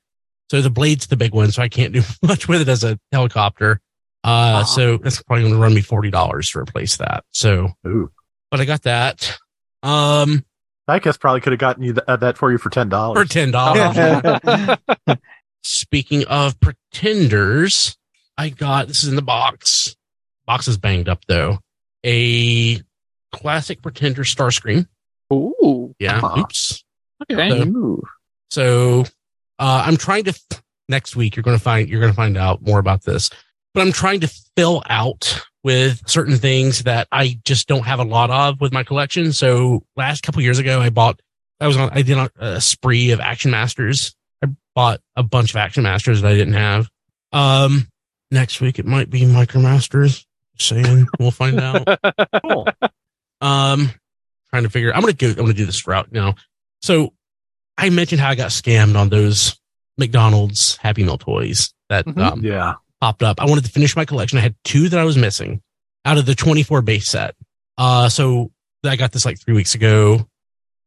[0.49, 2.99] So the blade's the big one, so I can't do much with it as a
[3.11, 3.81] helicopter.
[4.23, 4.63] Uh, Ah.
[4.63, 7.25] so that's probably going to run me $40 to replace that.
[7.31, 8.09] So, Ooh.
[8.49, 9.37] but I got that.
[9.83, 10.45] Um,
[10.87, 13.27] I guess probably could have gotten you th- uh, that for you for ten dollars.
[13.33, 13.95] for dollars.
[13.95, 15.17] $10.
[15.63, 17.97] Speaking of pretenders,
[18.37, 19.95] I got this is in the box.
[20.45, 21.59] Box is banged up though.
[22.05, 22.81] A
[23.31, 24.87] classic Pretender Starscream.
[25.31, 25.95] Ooh.
[25.99, 26.17] Yeah.
[26.17, 26.41] Uh-huh.
[26.41, 26.82] Oops.
[27.31, 27.49] Okay.
[27.49, 27.55] So-
[28.49, 29.01] So
[29.59, 30.39] uh, I'm trying to
[30.89, 31.35] next week.
[31.35, 33.29] You're going to find you're going to find out more about this.
[33.73, 38.03] But I'm trying to fill out with certain things that I just don't have a
[38.03, 39.33] lot of with my collection.
[39.33, 41.19] So last couple years ago, I bought.
[41.59, 41.89] I was on.
[41.93, 44.13] I did a spree of Action Masters.
[44.43, 46.89] I bought a bunch of Action Masters that I didn't have.
[47.31, 47.87] Um,
[48.29, 50.25] next week it might be Micromasters.
[50.59, 51.87] Saying we'll find out.
[52.43, 52.67] Cool.
[53.41, 53.89] Um,
[54.49, 54.93] trying to figure.
[54.93, 55.29] I'm gonna go.
[55.29, 56.35] I'm gonna do this route now.
[56.83, 57.13] So,
[57.77, 59.57] I mentioned how I got scammed on those
[59.97, 62.17] McDonald's Happy Meal toys that Mhm.
[62.21, 62.73] um, Yeah.
[63.01, 63.39] popped up.
[63.41, 64.37] I wanted to finish my collection.
[64.37, 65.61] I had two that I was missing
[66.05, 67.35] out of the 24 base set.
[67.77, 68.51] Uh, so
[68.83, 70.27] I got this like three weeks ago.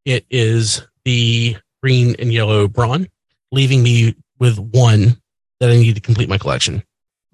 [0.05, 3.09] It is the green and yellow brawn,
[3.51, 5.17] leaving me with one
[5.61, 6.83] that I need to complete my collection.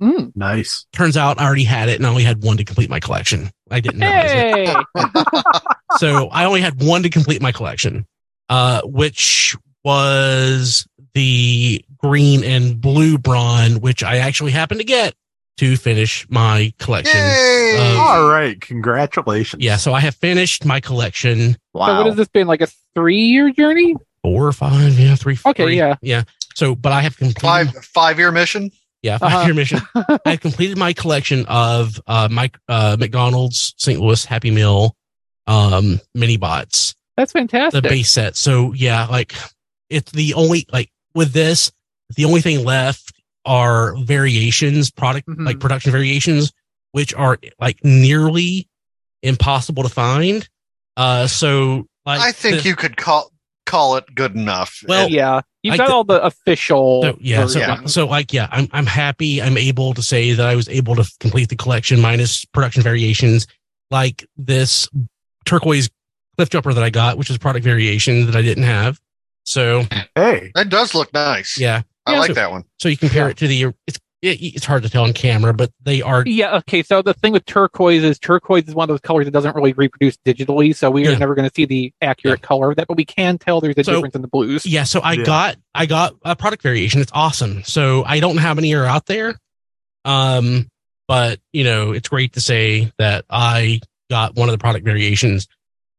[0.01, 0.33] Mm.
[0.37, 0.87] Nice.
[0.93, 3.51] Turns out I already had it and I only had one to complete my collection.
[3.71, 5.13] I didn't realize it Hey.
[5.99, 8.07] so I only had one to complete my collection,
[8.53, 15.15] uh, which was the green and blue brawn, which I actually happened to get
[15.59, 17.19] to finish my collection.
[17.21, 17.77] Yay!
[17.79, 18.61] Um, All right.
[18.61, 19.63] Congratulations.
[19.63, 21.87] Yeah, so I have finished my collection Wow.
[21.87, 23.97] So what has this been like a three-year journey?
[24.23, 25.37] four or five, yeah, three.
[25.45, 25.77] Okay, three.
[25.77, 25.97] yeah.
[26.01, 26.23] yeah.
[26.55, 28.71] So, but I have completed, five five year mission.
[29.03, 29.45] yeah, 5 Uh-huh.
[29.47, 29.81] year mission.
[30.27, 33.99] I completed my collection of uh, my uh, McDonald's St.
[34.01, 34.95] Louis Happy Meal
[35.47, 36.95] um, mini bots.
[37.17, 37.83] That's fantastic.
[37.83, 38.37] the base set.
[38.37, 39.35] So yeah, like
[39.91, 41.71] it's the only like with this,
[42.17, 43.13] the only thing left
[43.45, 45.45] are variations, product Mhm.
[45.47, 46.53] like production variations,
[46.93, 48.69] which are like nearly
[49.23, 50.49] impossible to find.
[50.97, 53.31] Uh, so like I think the- you could call
[53.65, 54.83] call it good enough.
[54.89, 57.03] Well, yeah, you've I got d- all the official.
[57.03, 57.87] So, yeah, so, Yeah.
[57.87, 59.41] so like yeah, I'm I'm happy.
[59.41, 63.47] I'm able to say that I was able to complete the collection minus production variations,
[63.91, 64.89] like this
[65.45, 65.89] turquoise
[66.37, 69.01] cliff jumper that I got, which is product variation that I didn't have.
[69.45, 69.85] So
[70.15, 70.51] Hey.
[70.55, 71.59] that does look nice.
[71.59, 72.65] yeah, I Yeah, like so- that one.
[72.79, 73.31] so you compare Yeah.
[73.31, 76.59] it to the it's it, it's hard to tell on camera, but they are Yeah.
[76.59, 76.85] Okay.
[76.85, 79.73] So the thing with turquoise is turquoise is one of those colors that doesn't really
[79.73, 82.87] reproduce digitally, so we are never going to see the accurate color of that.
[82.87, 84.65] But we can tell there's a So- difference in the blues.
[84.65, 85.25] Yeah, so I Yeah.
[85.25, 87.01] got I got a product variation.
[87.01, 87.65] It's awesome.
[87.65, 89.41] So I don't know how many are out there.
[90.05, 90.69] Um,
[91.09, 95.49] but you know, it's great to say that I got one of the product variations.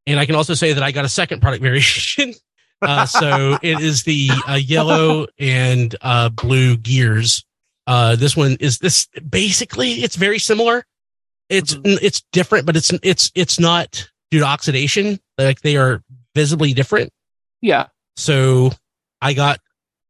[0.07, 2.34] And I can also say that I got a second product variation.
[2.81, 7.45] Uh, so it is the uh, yellow and uh, blue gears.
[7.88, 10.84] Uh, this one is this basically it's very similar.
[11.47, 15.17] It's it's different, but it's it's it's not due to oxidation.
[15.38, 16.03] Like they are
[16.35, 17.13] visibly different.
[17.61, 17.88] Yeah.
[18.17, 18.71] So
[19.21, 19.61] I got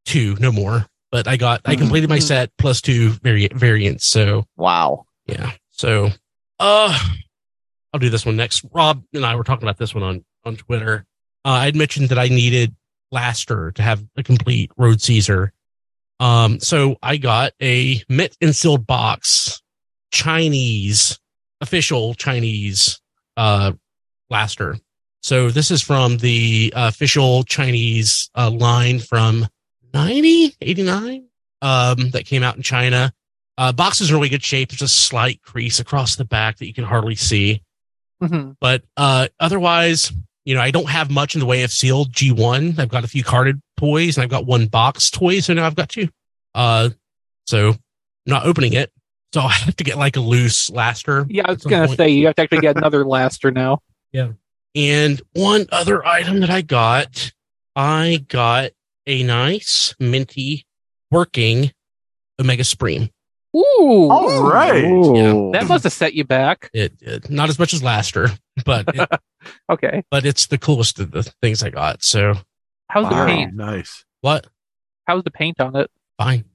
[0.07, 0.87] two, no more.
[1.11, 2.23] But I got I completed my Mhm.
[2.23, 4.07] set plus two vari- variants.
[4.07, 5.05] So Wow.
[5.27, 5.51] yeah.
[5.69, 6.09] So
[6.59, 6.97] uh
[7.93, 8.65] I'll do this one next.
[8.73, 11.05] Rob and I were talking about this one on on Twitter.
[11.45, 12.75] Uh, I'd mentioned that I needed
[13.11, 15.53] Laster to have a complete Road Caesar.
[16.19, 19.61] Um, so I got a mint and sealed box,
[20.11, 21.19] Chinese
[21.61, 23.01] official Chinese
[23.37, 23.71] uh.
[25.21, 29.47] So this is from the official Chinese uh, line from
[29.93, 31.27] 90, 89,
[31.61, 33.13] um, that came out in China.
[33.55, 34.69] Uh, box is in really good shape.
[34.69, 37.61] There's a slight crease across the back that you can hardly see.
[38.21, 40.11] Hmm But uh, otherwise,
[40.45, 42.79] you know, I don't have much in the way of sealed G1.
[42.79, 45.39] I've got a few carded toys and I've got one box toy.
[45.39, 46.09] So now I've got two.
[46.53, 46.89] Uh,
[47.45, 47.75] so
[48.25, 48.91] not opening it.
[49.33, 51.25] So I have to get like a loose laster.
[51.29, 53.79] Yeah, I was going to say you have to actually get another laster now.
[54.11, 54.33] Yeah.
[54.75, 57.31] And one other item that I got,
[57.75, 58.73] I got
[59.07, 60.67] a nice minty
[61.09, 61.71] working
[62.39, 63.09] Omega Supreme.
[63.55, 64.83] Ooh, All right.
[64.83, 65.51] Ooh.
[65.53, 66.69] that must have set you back.
[66.73, 68.29] It, it not as much as Laster,
[68.65, 69.09] but it,
[69.71, 72.03] Okay, but it's the coolest of the things I got.
[72.03, 72.33] So
[72.89, 73.25] how's Wow.
[73.25, 73.53] the paint?
[73.53, 74.05] Nice.
[74.21, 74.47] what?
[75.05, 75.91] How's the paint on it?
[76.17, 76.45] Fine.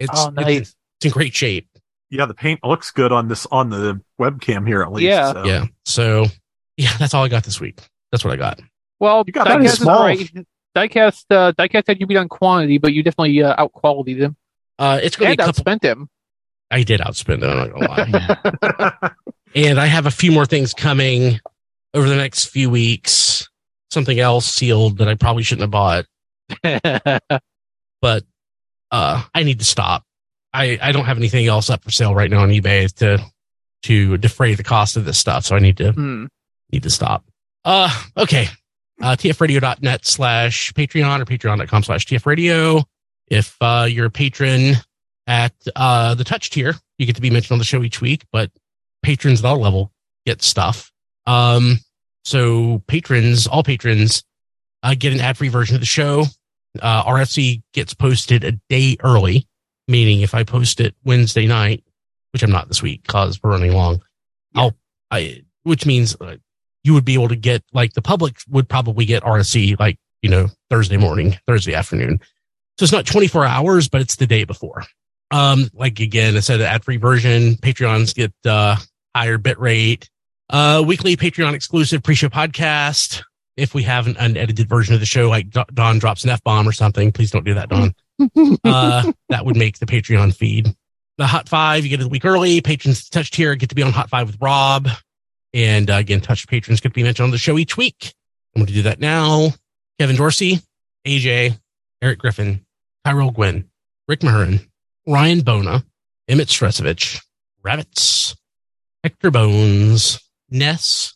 [0.00, 0.74] It's, Oh, nice.
[1.00, 1.68] it's in great shape.
[2.10, 5.04] Yeah, the paint looks good on this on the webcam here at least.
[5.04, 5.32] Yeah.
[5.32, 5.44] so.
[5.44, 5.64] Yeah.
[5.84, 6.26] So
[6.76, 7.80] yeah, that's all I got this week.
[8.10, 8.60] That's what I got.
[8.98, 10.02] Well, You got that diecast small.
[10.02, 10.30] right.
[10.76, 14.36] Diecast, uh, diecast said you beat on quantity, but you definitely uh, out qualityed him
[14.78, 15.64] Uh, it's going and to be a couple.
[15.64, 16.08] outspent him.
[16.72, 17.44] I did outspend it.
[17.44, 19.10] I'm not gonna lie.
[19.54, 21.38] and I have a few more things coming
[21.94, 23.48] over the next few weeks.
[23.90, 26.06] Something else sealed that I probably shouldn't have bought,
[28.00, 28.24] but
[28.90, 30.04] uh, I need to stop.
[30.54, 33.18] I, I don't have anything else up for sale right now on eBay to
[33.84, 36.26] to defray the cost of this stuff, so I need to Hmm.
[36.70, 37.24] need to stop.
[37.64, 38.48] Uh, okay.
[39.00, 42.84] Uh, tfradio.net slash Patreon or patreon.com slash tfradio.
[43.26, 44.74] If uh, you're a patron,
[45.26, 48.24] At uh, the touch tier, you get to be mentioned on the show each week,
[48.32, 48.50] but
[49.02, 49.92] patrons at all level
[50.26, 50.90] get stuff.
[51.26, 51.78] Um,
[52.24, 54.24] so patrons, all patrons,
[54.82, 56.24] uh, get an ad-free version of the show.
[56.80, 59.46] Uh, RFC gets posted a day early,
[59.88, 61.84] meaning if I post it Wednesday night,
[62.32, 64.02] which I'm not this week because we're running long,
[64.54, 64.74] I'll,
[65.10, 66.36] I, which means uh,
[66.82, 70.30] you would be able to get like the public would probably get RSC like, you
[70.30, 72.20] know, Thursday morning, Thursday afternoon.
[72.78, 74.84] So it's not 24 hours, but it's the day before.
[75.32, 78.76] Um, like again, I said, ad free version, Patreons get, uh,
[79.14, 80.08] higher bit rate,
[80.50, 83.22] uh, weekly Patreon exclusive pre show podcast.
[83.56, 86.68] If we have an unedited version of the show, like Don drops an F bomb
[86.68, 87.94] or something, please don't do that, Don.
[88.64, 90.74] uh, that would make the Patreon feed.
[91.18, 92.60] The Hot Five, you get it a week early.
[92.60, 94.88] Patrons touch tier get to be on Hot Five with Rob.
[95.54, 98.14] And uh, again, touched patrons get to be mentioned on the show each week.
[98.54, 99.50] I'm going to do that now.
[99.98, 100.60] Kevin Dorsey,
[101.06, 101.58] AJ,
[102.00, 102.64] Eric Griffin,
[103.04, 103.70] Tyrell Gwynn,
[104.08, 104.66] Rick Mahurin,
[105.06, 105.84] Ryan Bona,
[106.28, 107.20] Emmett Stresovich,
[107.62, 108.36] Rabbits,
[109.02, 110.20] Hector Bones,
[110.50, 111.14] Ness,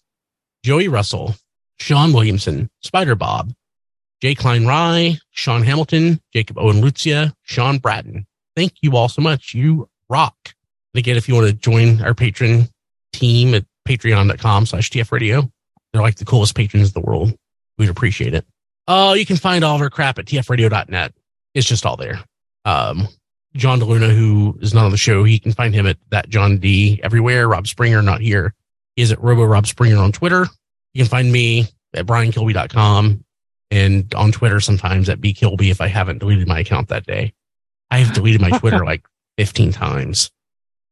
[0.62, 1.36] Joey Russell,
[1.78, 3.52] Sean Williamson, Spider Bob,
[4.20, 8.26] Jay Klein Rye, Sean Hamilton, Jacob Owen Lucia, Sean Bratton.
[8.56, 9.54] Thank you all so much.
[9.54, 10.36] You rock.
[10.94, 12.68] And again, if you want to join our patron
[13.12, 15.50] team at patreon.com slash TF radio,
[15.92, 17.36] they're like the coolest patrons in the world.
[17.78, 18.46] We'd appreciate it.
[18.88, 21.12] Oh, you can find all of our crap at tfradio.net.
[21.54, 22.20] It's just all there.
[22.64, 23.08] Um,
[23.56, 26.58] John DeLuna, who is not on the show, he can find him at that John
[26.58, 27.48] D everywhere.
[27.48, 28.54] Rob Springer, not here.
[28.94, 30.46] He is at Robo Rob Springer on Twitter.
[30.94, 33.24] You can find me at briankilby.com
[33.70, 37.32] and on Twitter sometimes at bkilby if I haven't deleted my account that day.
[37.90, 39.04] I have deleted my Twitter like
[39.38, 40.30] 15 times.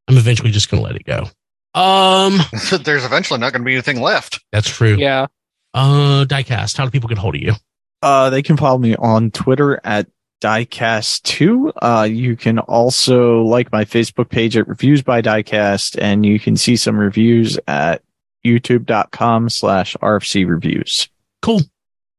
[0.09, 1.29] I'm eventually just going to let it go.
[1.75, 2.39] Um,
[2.83, 4.45] there's eventually not going to be anything left.
[4.53, 4.97] That's true.
[4.97, 5.27] Yeah.
[5.73, 7.55] Uh, Diecast, how do people get hold of you?
[8.03, 10.07] Uh, they can follow me on Twitter at
[10.45, 11.73] Diecast2.
[11.81, 16.55] Uh, you can also like my Facebook page at Reviews by Diecast, and you can
[16.59, 18.03] see some reviews at
[18.45, 21.09] youtube.com slash RFC reviews.
[21.41, 21.63] Cool.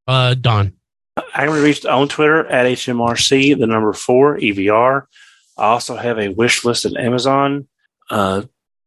[0.07, 0.73] Uh, Don.
[1.15, 5.03] I can be reached on Twitter at HMRC, the number four, EVR.
[5.55, 7.67] I also have a wish list at Amazon,
[8.09, 8.41] uh,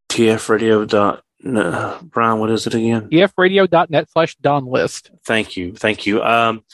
[0.09, 0.87] tfradio.
[0.87, 3.09] Dot, no, Brian, what is it again?
[3.09, 5.13] tfradio.net slash Don list.
[5.25, 5.75] Thank you.
[5.75, 6.23] Thank you.
[6.25, 6.65] Um,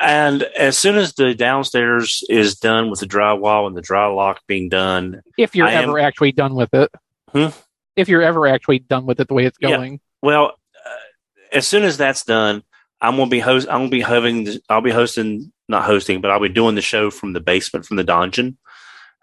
[0.00, 4.40] and as soon as the downstairs is done with the drywall and the dry lock
[4.46, 6.90] being done, if you're I ever am, actually done with it,
[7.32, 7.48] hmm?
[7.96, 9.98] if you're ever actually done with it the way it's going, yeah.
[10.22, 12.62] well, uh, as soon as that's done,
[13.00, 13.68] I'm gonna be host.
[13.68, 14.48] I'm gonna be having.
[14.68, 17.98] I'll be hosting, not hosting, but I'll be doing the show from the basement, from
[17.98, 18.56] the dungeon,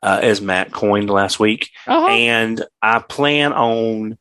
[0.03, 2.07] uh, as Matt coined last week, uh-huh.
[2.07, 4.17] and I plan on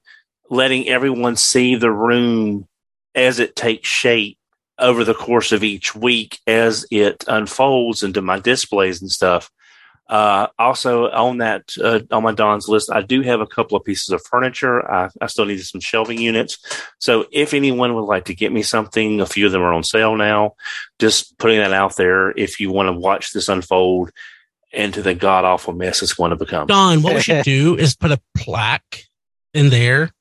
[0.48, 2.66] letting everyone see the room
[3.14, 4.38] as it takes shape
[4.78, 9.50] over the course of each week as it unfolds into my displays and stuff.
[10.08, 13.84] Uh, also on that, uh, on my Don's list, I do have a couple of
[13.84, 14.88] pieces of furniture.
[14.88, 16.58] I, I, still need some shelving units.
[17.00, 19.82] So if anyone would like to get me something, a few of them are on
[19.82, 20.54] sale now.
[21.00, 22.30] Just putting that out there.
[22.30, 24.12] If you want to watch this unfold
[24.72, 26.66] into the god awful mess it's going to become.
[26.66, 29.04] Don, what we should do is put a plaque
[29.54, 30.12] in there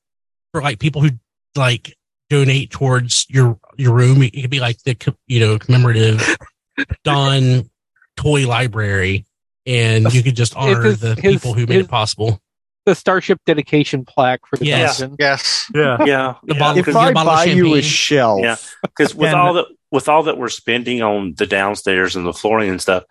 [0.50, 1.10] for like people who
[1.54, 1.96] like
[2.28, 4.22] donate towards your your room.
[4.22, 4.96] It could be like the
[5.26, 6.36] you know commemorative
[7.04, 7.70] Don
[8.16, 9.26] toy library,
[9.66, 12.40] and you could just honor his, the his, people who made his, it possible.
[12.84, 14.98] The Starship dedication plaque for the yes.
[14.98, 15.16] dungeon.
[15.18, 16.34] Yes, yeah, yeah.
[16.44, 16.58] The yeah.
[16.58, 20.38] Bottle, if I buy you a shelf, yeah, because with all that with all that
[20.38, 23.04] we're spending on the downstairs and the flooring and stuff,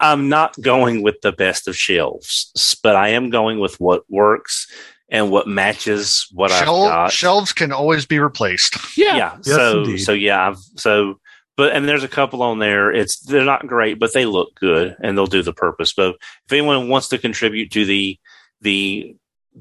[0.00, 4.66] I'm not going with the best of shelves, but I am going with what works
[5.14, 7.12] and what matches what Shel- I've got.
[7.12, 8.76] Shelves can always be replaced.
[8.96, 9.16] Yeah.
[9.16, 9.36] Yeah.
[9.44, 9.98] Yes, so indeed.
[9.98, 11.18] so yeah, I've so
[11.56, 12.92] but and there's a couple on there.
[12.92, 15.92] It's they're not great, but they look good and they'll do the purpose.
[15.92, 16.16] But
[16.46, 18.18] if anyone wants to contribute to the
[18.60, 19.16] the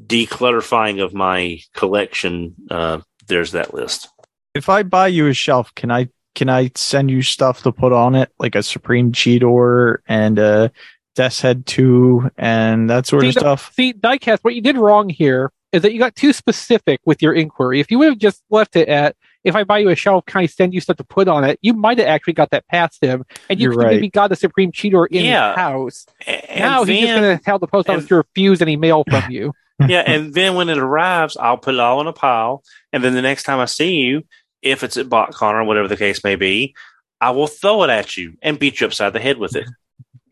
[0.07, 4.09] declutterifying of my collection, uh, there's that list.
[4.55, 7.91] If I buy you a shelf, can I can I send you stuff to put
[7.91, 10.71] on it, like a Supreme Cheetor and a
[11.15, 13.73] Death's Head 2 and that sort see, of stuff.
[13.73, 17.33] See, Diecast, what you did wrong here is that you got too specific with your
[17.33, 17.79] inquiry.
[17.79, 20.41] If you would have just left it at, if I buy you a shelf, can
[20.41, 21.59] I send you stuff to put on it?
[21.61, 23.95] You might have actually got that past him, and you right.
[23.95, 25.49] maybe got the Supreme Cheetor in yeah.
[25.49, 26.05] the house.
[26.25, 29.03] And now then, he's just going to tell the post office to refuse any mail
[29.09, 29.53] from you.
[29.87, 32.63] yeah, and then when it arrives, I'll put it all in a pile,
[32.93, 34.23] and then the next time I see you,
[34.61, 36.75] if it's at BotCon or whatever the case may be,
[37.19, 39.67] I will throw it at you and beat you upside the head with it.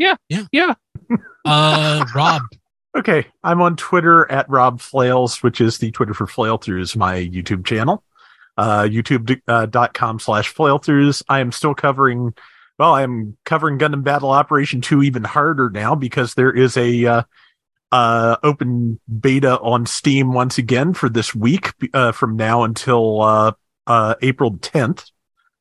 [0.01, 0.15] Yeah.
[0.29, 0.45] Yeah.
[0.51, 0.73] Yeah.
[1.45, 2.41] Uh, Rob.
[2.97, 3.27] Okay.
[3.43, 7.65] I'm on Twitter at Rob Flails, which is the Twitter for Flail Throughs, my YouTube
[7.65, 8.03] channel.
[8.57, 11.23] Uh, youtube.com uh, slash flail throughs.
[11.29, 12.33] I am still covering,
[12.79, 17.23] well, I'm covering Gundam Battle Operation 2 even harder now because there is a, uh,
[17.91, 23.51] uh, open beta on Steam once again for this week, uh, from now until, uh,
[23.87, 25.11] uh, April 10th.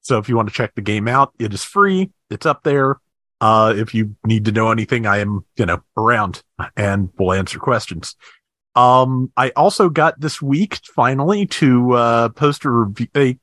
[0.00, 2.10] So if you want to check the game out, it is free.
[2.30, 2.96] It's up there.
[3.40, 6.42] Uh, if you need to know anything, I am, you know, around
[6.76, 8.16] and will answer questions.
[8.74, 13.38] Um, I also got this week finally to, uh, post a, review, a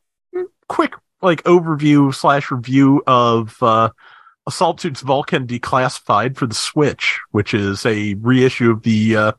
[0.70, 3.90] quick like overview slash review of, uh,
[4.48, 9.32] Assault Suits Valken Declassified for the Switch, which is a reissue of the uh,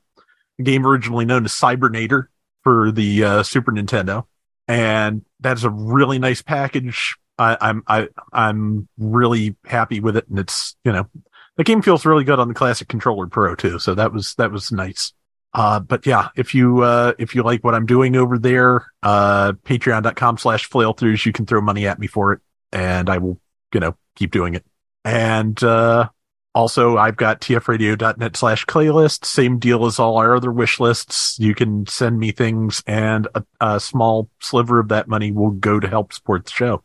[0.62, 2.26] game originally known as Cybernator
[2.62, 4.26] for the uh, Super Nintendo,
[4.66, 7.16] and that's a really nice package.
[7.38, 11.08] I, I'm I I'm really happy with it, and it's you know
[11.56, 14.50] the game feels really good on the Classic Controller Pro too, so that was that
[14.50, 15.12] was nice.
[15.54, 19.52] Uh, but yeah, if you, uh, if you like what I'm doing over there, uh,
[19.64, 22.40] patreon.com slash flailthroughs, you can throw money at me for it
[22.72, 23.40] and I will,
[23.72, 24.64] you know, keep doing it.
[25.04, 26.10] And uh,
[26.54, 29.24] also, I've got tfradio.net slash playlist.
[29.24, 31.38] Same deal as all our other wish lists.
[31.38, 35.80] You can send me things, and a, a small sliver of that money will go
[35.80, 36.82] to help support the show.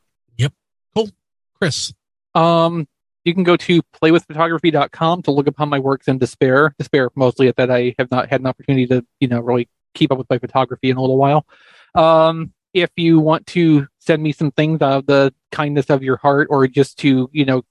[1.63, 1.93] Chris.
[2.35, 2.89] Um,
[3.23, 6.75] you can go to playwithphotography.com to look upon my works in despair.
[6.77, 10.11] Despair mostly at that I have not had an opportunity to, you know, really keep
[10.11, 11.45] up with my photography in a little while.
[11.95, 16.17] Um, if you want to send me some things out of the kindness of your
[16.17, 17.61] heart or just to, you know,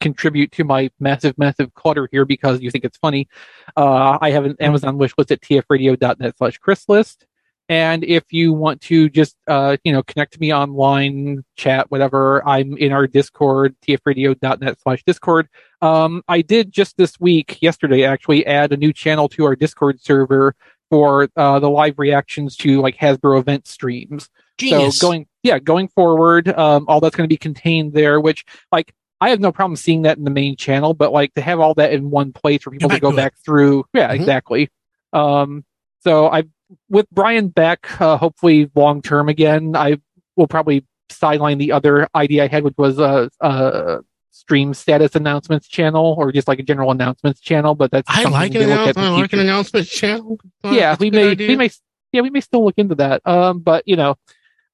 [0.00, 3.28] contribute to my massive, massive clutter here because you think it's funny,
[3.76, 7.24] uh, I have an Amazon wish list at tfradio.net slash Chris list.
[7.68, 12.46] And if you want to just, uh, you know, connect to me online, chat, whatever,
[12.48, 15.48] I'm in our Discord, tfradio.net slash Discord.
[15.82, 20.00] Um, I did just this week, yesterday actually, add a new channel to our Discord
[20.00, 20.54] server
[20.90, 24.30] for, uh, the live reactions to like Hasbro event streams.
[24.56, 24.98] Genius.
[24.98, 28.94] So going, yeah, going forward, um, all that's going to be contained there, which like
[29.20, 31.74] I have no problem seeing that in the main channel, but like to have all
[31.74, 33.84] that in one place for people to go back through.
[33.92, 34.14] Yeah, Mhm.
[34.14, 34.70] exactly.
[35.12, 35.64] Um,
[36.02, 36.44] so I,
[36.88, 39.98] with Brian back, uh, hopefully long term again, I
[40.36, 44.00] will probably sideline the other idea I had, which was a, a
[44.30, 47.74] stream status announcements channel or just like a general announcements channel.
[47.74, 48.98] But that's I like an announcement.
[48.98, 49.40] I like an future.
[49.42, 50.38] announcement channel.
[50.64, 51.48] Yeah, we may, idea.
[51.48, 51.70] we may,
[52.12, 53.26] yeah, we may still look into that.
[53.26, 54.16] Um, but you know,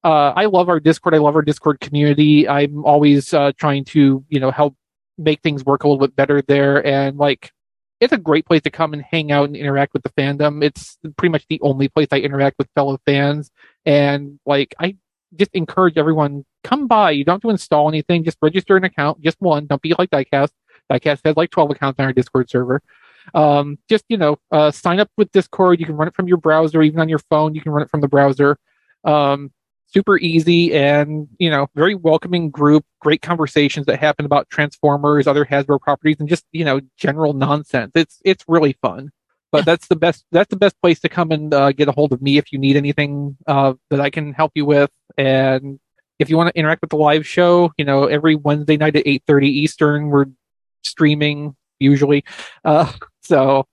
[0.03, 1.15] uh, I love our Discord.
[1.15, 2.47] I love our Discord community.
[2.47, 4.75] I'm always uh, trying to, you know, help
[5.17, 6.85] make things work a little bit better there.
[6.85, 7.51] And like,
[8.05, 10.63] it's a great place to come and hang out and interact with the fandom.
[10.63, 13.51] It's pretty much the only place I interact with fellow fans.
[13.85, 14.95] And like, I
[15.35, 17.11] just encourage everyone come by.
[17.11, 18.23] You don't have to install anything.
[18.23, 19.65] Just register an account, just one.
[19.65, 20.51] Don't be like Diecast.
[20.91, 22.81] Diecast has like 12 accounts on our Discord server.
[23.33, 25.79] Um, just, you know, uh, sign up with Discord.
[25.79, 27.55] You can run it from your browser, even on your phone.
[27.55, 28.57] You can run it from the browser.
[29.03, 29.51] Um,
[29.87, 32.85] super easy and, you know, very welcoming group.
[32.99, 37.91] Great conversations that happen about Transformers, other Hasbro properties, and just, you know, general nonsense.
[37.95, 39.11] It's, it's really fun.
[39.51, 42.11] But that's the best, that's the best place to come and uh, get a hold
[42.11, 44.91] of me if you need anything, uh, that I can help you with.
[45.17, 45.79] And
[46.19, 49.05] if you want to interact with the live show, you know, every Wednesday night at
[49.05, 50.25] 8.30 Eastern, we're
[50.83, 52.23] streaming usually.
[52.63, 52.91] Uh,
[53.21, 53.65] so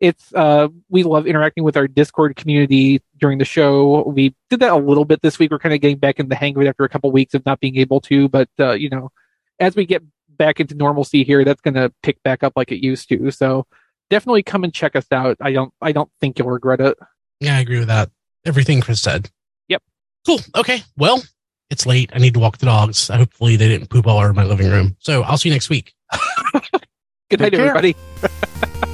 [0.00, 4.72] it's uh we love interacting with our discord community during the show we did that
[4.72, 6.68] a little bit this week we're kind of getting back in the hang of it
[6.68, 9.10] after a couple weeks of not being able to but uh you know
[9.58, 12.82] as we get back into normalcy here that's going to pick back up like it
[12.82, 13.66] used to so
[14.08, 16.96] definitely come and check us out i don't i don't think you'll regret it
[17.40, 18.10] Yeah, I agree with that.
[18.46, 19.30] Everything Chris said.
[19.68, 19.82] Yep.
[20.26, 20.40] Cool.
[20.56, 20.82] Okay.
[20.96, 21.22] Well,
[21.70, 22.10] it's late.
[22.14, 23.08] I need to walk the dogs.
[23.08, 24.96] Hopefully they didn't poop all over my living room.
[24.98, 25.94] So I'll see you next week.
[27.30, 27.94] good night everybody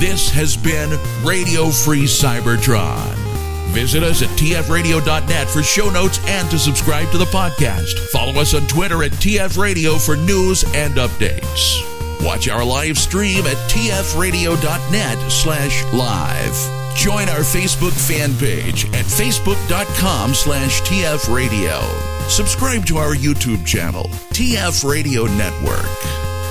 [0.00, 3.14] This has been Radio Free Cybertron.
[3.74, 7.98] Visit us at tfradio.net for show notes and to subscribe to the podcast.
[8.08, 11.84] Follow us on Twitter at tfradio for news and updates.
[12.24, 16.96] Watch our live stream at tfradio.net slash live.
[16.96, 21.82] Join our Facebook fan page at facebook.com slash tfradio.
[22.30, 26.29] Subscribe to our YouTube channel, TF Radio Network.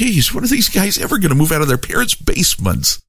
[0.00, 3.02] Jeez, when are these guys ever going to move out of their parents' basements?